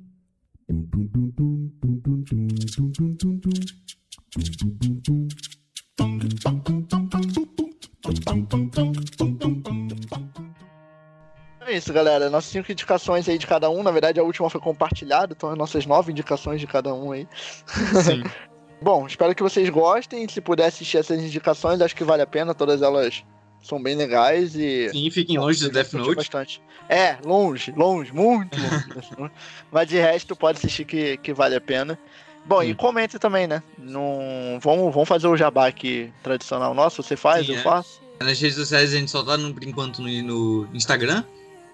É 11.74 11.78
isso, 11.78 11.92
galera. 11.92 12.30
Nossas 12.30 12.52
cinco 12.52 12.72
indicações 12.72 13.28
aí 13.28 13.38
de 13.38 13.48
cada 13.48 13.68
um. 13.68 13.82
Na 13.82 13.90
verdade, 13.90 14.20
a 14.20 14.24
última 14.24 14.48
foi 14.48 14.62
compartilhada, 14.62 15.34
então 15.36 15.50
as 15.50 15.58
nossas 15.58 15.88
nove 15.88 16.12
indicações 16.12 16.62
de 16.62 16.68
cada 16.68 16.94
um 16.94 17.12
aí. 17.12 17.28
Sim. 17.66 18.24
Bom, 18.80 19.08
espero 19.08 19.34
que 19.34 19.42
vocês 19.42 19.68
gostem. 19.70 20.28
Se 20.30 20.40
puder 20.40 20.68
assistir 20.68 20.98
essas 20.98 21.20
indicações, 21.20 21.82
acho 21.82 21.96
que 21.96 22.04
vale 22.04 22.22
a 22.22 22.28
pena. 22.28 22.54
Todas 22.54 22.84
elas 22.84 23.24
são 23.64 23.82
bem 23.82 23.96
legais 23.96 24.56
e. 24.56 24.90
Sim, 24.90 25.10
fiquem 25.10 25.40
longe 25.40 25.62
do 25.62 25.72
Death 25.72 25.94
Note. 25.94 26.16
Bastante. 26.16 26.62
É, 26.88 27.18
longe, 27.26 27.74
longe, 27.76 28.14
muito 28.14 28.56
longe. 28.60 29.32
Mas 29.72 29.88
de 29.88 29.98
resto, 29.98 30.36
pode 30.36 30.60
assistir 30.60 30.86
que, 30.86 31.18
que 31.18 31.34
vale 31.34 31.56
a 31.56 31.62
pena. 31.62 31.98
Bom, 32.46 32.62
e 32.62 32.68
Sim. 32.68 32.74
comente 32.76 33.18
também, 33.18 33.48
né? 33.48 33.64
Não... 33.80 34.60
Vamos, 34.62 34.94
vamos 34.94 35.10
fazer 35.10 35.28
o 35.28 35.38
jabá 35.38 35.66
aqui 35.66 36.14
tradicional 36.22 36.76
nosso. 36.76 37.02
Você 37.02 37.16
faz, 37.16 37.48
Sim, 37.48 37.54
eu 37.54 37.60
é. 37.60 37.64
faço. 37.64 38.00
Nas 38.22 38.40
redes 38.40 38.58
sociais 38.58 38.94
a 38.94 38.98
gente 38.98 39.10
só 39.10 39.24
tá 39.24 39.38
no, 39.38 39.54
por 39.54 39.64
enquanto 39.64 40.02
no, 40.04 40.68
no 40.68 40.76
Instagram. 40.76 41.24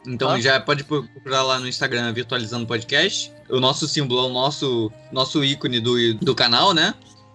Então 0.08 0.32
Ah. 0.32 0.40
já 0.42 0.60
pode 0.60 0.84
procurar 0.84 1.44
lá 1.44 1.60
no 1.60 1.68
Instagram 1.68 2.12
Virtualizando 2.14 2.66
Podcast. 2.66 3.32
O 3.50 3.60
nosso 3.60 3.88
símbolo 3.88 4.22
é 4.22 4.30
o 4.30 4.34
nosso, 4.34 4.92
nosso 5.12 5.44
ícone 5.44 5.80
do, 5.80 6.14
do 6.16 6.34
canal, 6.36 6.74
né? 6.74 6.94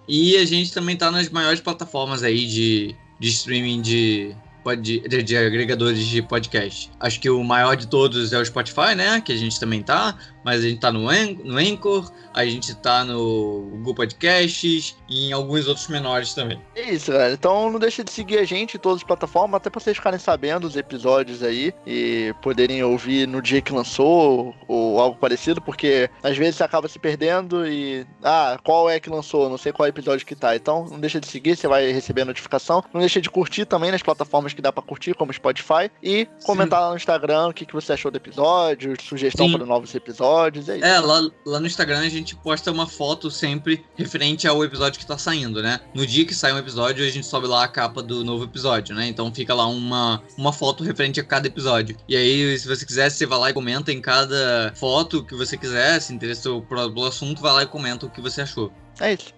E 0.08 0.36
a 0.36 0.44
gente 0.44 0.72
também 0.72 0.96
tá 0.96 1.10
nas 1.10 1.28
maiores 1.28 1.60
plataformas 1.60 2.22
aí 2.22 2.46
de, 2.46 2.94
de 3.18 3.28
streaming 3.28 3.80
de, 3.82 4.34
pod- 4.62 4.80
de, 5.08 5.22
de 5.22 5.36
agregadores 5.36 6.06
de 6.06 6.20
podcast. 6.22 6.90
Acho 7.00 7.20
que 7.20 7.28
o 7.30 7.42
maior 7.44 7.74
de 7.76 7.86
todos 7.86 8.32
é 8.32 8.38
o 8.38 8.44
Spotify, 8.44 8.94
né? 8.96 9.20
Que 9.20 9.32
a 9.32 9.36
gente 9.36 9.58
também 9.60 9.82
tá. 9.82 10.16
Mas 10.44 10.60
a 10.64 10.68
gente 10.68 10.80
tá 10.80 10.92
no, 10.92 11.08
An- 11.08 11.36
no 11.42 11.56
Anchor, 11.56 12.10
a 12.34 12.44
gente 12.44 12.74
tá 12.76 13.04
no 13.04 13.68
Google 13.72 13.94
Podcasts 13.94 14.96
e 15.08 15.28
em 15.28 15.32
alguns 15.32 15.66
outros 15.66 15.88
menores 15.88 16.34
também. 16.34 16.60
É 16.74 16.90
isso, 16.90 17.10
galera. 17.12 17.32
Então 17.34 17.70
não 17.70 17.78
deixe 17.78 18.02
de 18.04 18.10
seguir 18.10 18.38
a 18.38 18.44
gente 18.44 18.76
em 18.76 18.80
todas 18.80 18.98
as 18.98 19.04
plataformas, 19.04 19.56
até 19.58 19.70
pra 19.70 19.80
vocês 19.80 19.96
ficarem 19.96 20.18
sabendo 20.18 20.66
os 20.66 20.76
episódios 20.76 21.42
aí 21.42 21.72
e 21.86 22.34
poderem 22.42 22.82
ouvir 22.82 23.26
no 23.26 23.40
dia 23.40 23.60
que 23.60 23.72
lançou 23.72 24.54
ou 24.68 25.00
algo 25.00 25.16
parecido, 25.18 25.60
porque 25.62 26.10
às 26.22 26.36
vezes 26.36 26.56
você 26.56 26.64
acaba 26.64 26.88
se 26.88 26.98
perdendo 26.98 27.66
e. 27.66 28.06
Ah, 28.22 28.58
qual 28.62 28.88
é 28.90 28.98
que 29.00 29.08
lançou? 29.10 29.48
Não 29.48 29.58
sei 29.58 29.72
qual 29.72 29.88
episódio 29.88 30.26
que 30.26 30.34
tá. 30.34 30.54
Então 30.56 30.86
não 30.90 31.00
deixa 31.00 31.20
de 31.20 31.26
seguir, 31.26 31.56
você 31.56 31.66
vai 31.68 31.90
receber 31.92 32.22
a 32.22 32.26
notificação. 32.26 32.82
Não 32.92 33.00
deixa 33.00 33.20
de 33.20 33.30
curtir 33.30 33.64
também 33.64 33.90
nas 33.90 34.02
plataformas 34.02 34.52
que 34.52 34.60
dá 34.62 34.72
pra 34.72 34.82
curtir, 34.82 35.14
como 35.14 35.32
Spotify. 35.32 35.90
E 36.02 36.26
comentar 36.44 36.80
lá 36.80 36.90
no 36.90 36.96
Instagram 36.96 37.48
o 37.48 37.52
que, 37.54 37.64
que 37.66 37.72
você 37.74 37.92
achou 37.92 38.10
do 38.10 38.16
episódio, 38.16 38.94
sugestão 39.02 39.46
Sim. 39.48 39.56
para 39.56 39.66
novos 39.66 39.94
episódios. 39.94 40.33
É 40.68 40.76
isso. 40.76 40.84
É, 40.84 40.98
lá, 40.98 41.30
lá 41.44 41.60
no 41.60 41.66
Instagram 41.66 42.00
a 42.00 42.08
gente 42.08 42.34
posta 42.36 42.70
uma 42.70 42.86
foto 42.86 43.30
sempre 43.30 43.84
referente 43.94 44.46
ao 44.46 44.64
episódio 44.64 44.98
que 44.98 45.06
tá 45.06 45.18
saindo, 45.18 45.62
né? 45.62 45.80
No 45.94 46.06
dia 46.06 46.24
que 46.24 46.34
sai 46.34 46.52
um 46.52 46.58
episódio, 46.58 47.04
a 47.04 47.10
gente 47.10 47.26
sobe 47.26 47.46
lá 47.46 47.64
a 47.64 47.68
capa 47.68 48.02
do 48.02 48.24
novo 48.24 48.44
episódio, 48.44 48.94
né? 48.94 49.06
Então 49.06 49.32
fica 49.32 49.54
lá 49.54 49.66
uma, 49.66 50.22
uma 50.36 50.52
foto 50.52 50.82
referente 50.84 51.20
a 51.20 51.24
cada 51.24 51.46
episódio. 51.46 51.96
E 52.08 52.16
aí, 52.16 52.58
se 52.58 52.66
você 52.66 52.84
quiser, 52.84 53.10
você 53.10 53.26
vai 53.26 53.38
lá 53.38 53.50
e 53.50 53.54
comenta 53.54 53.92
em 53.92 54.00
cada 54.00 54.72
foto 54.76 55.24
que 55.24 55.34
você 55.34 55.56
quiser, 55.56 56.00
se 56.00 56.12
interessou 56.12 56.62
pelo 56.62 57.04
assunto, 57.06 57.40
vai 57.40 57.52
lá 57.52 57.62
e 57.62 57.66
comenta 57.66 58.06
o 58.06 58.10
que 58.10 58.20
você 58.20 58.42
achou. 58.42 58.72
É 59.00 59.14
isso. 59.14 59.34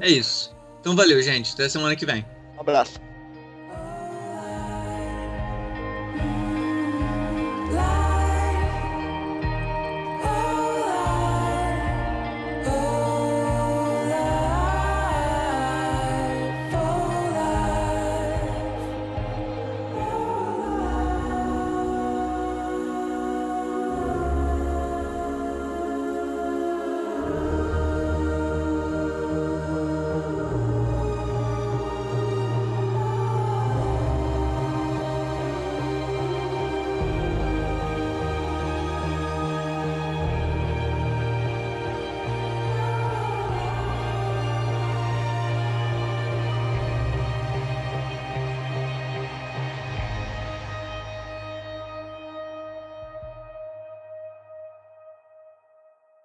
É 0.00 0.08
isso. 0.08 0.54
Então 0.80 0.94
valeu, 0.94 1.20
gente. 1.22 1.52
Até 1.52 1.68
semana 1.68 1.96
que 1.96 2.06
vem. 2.06 2.24
Um 2.56 2.60
abraço. 2.60 3.00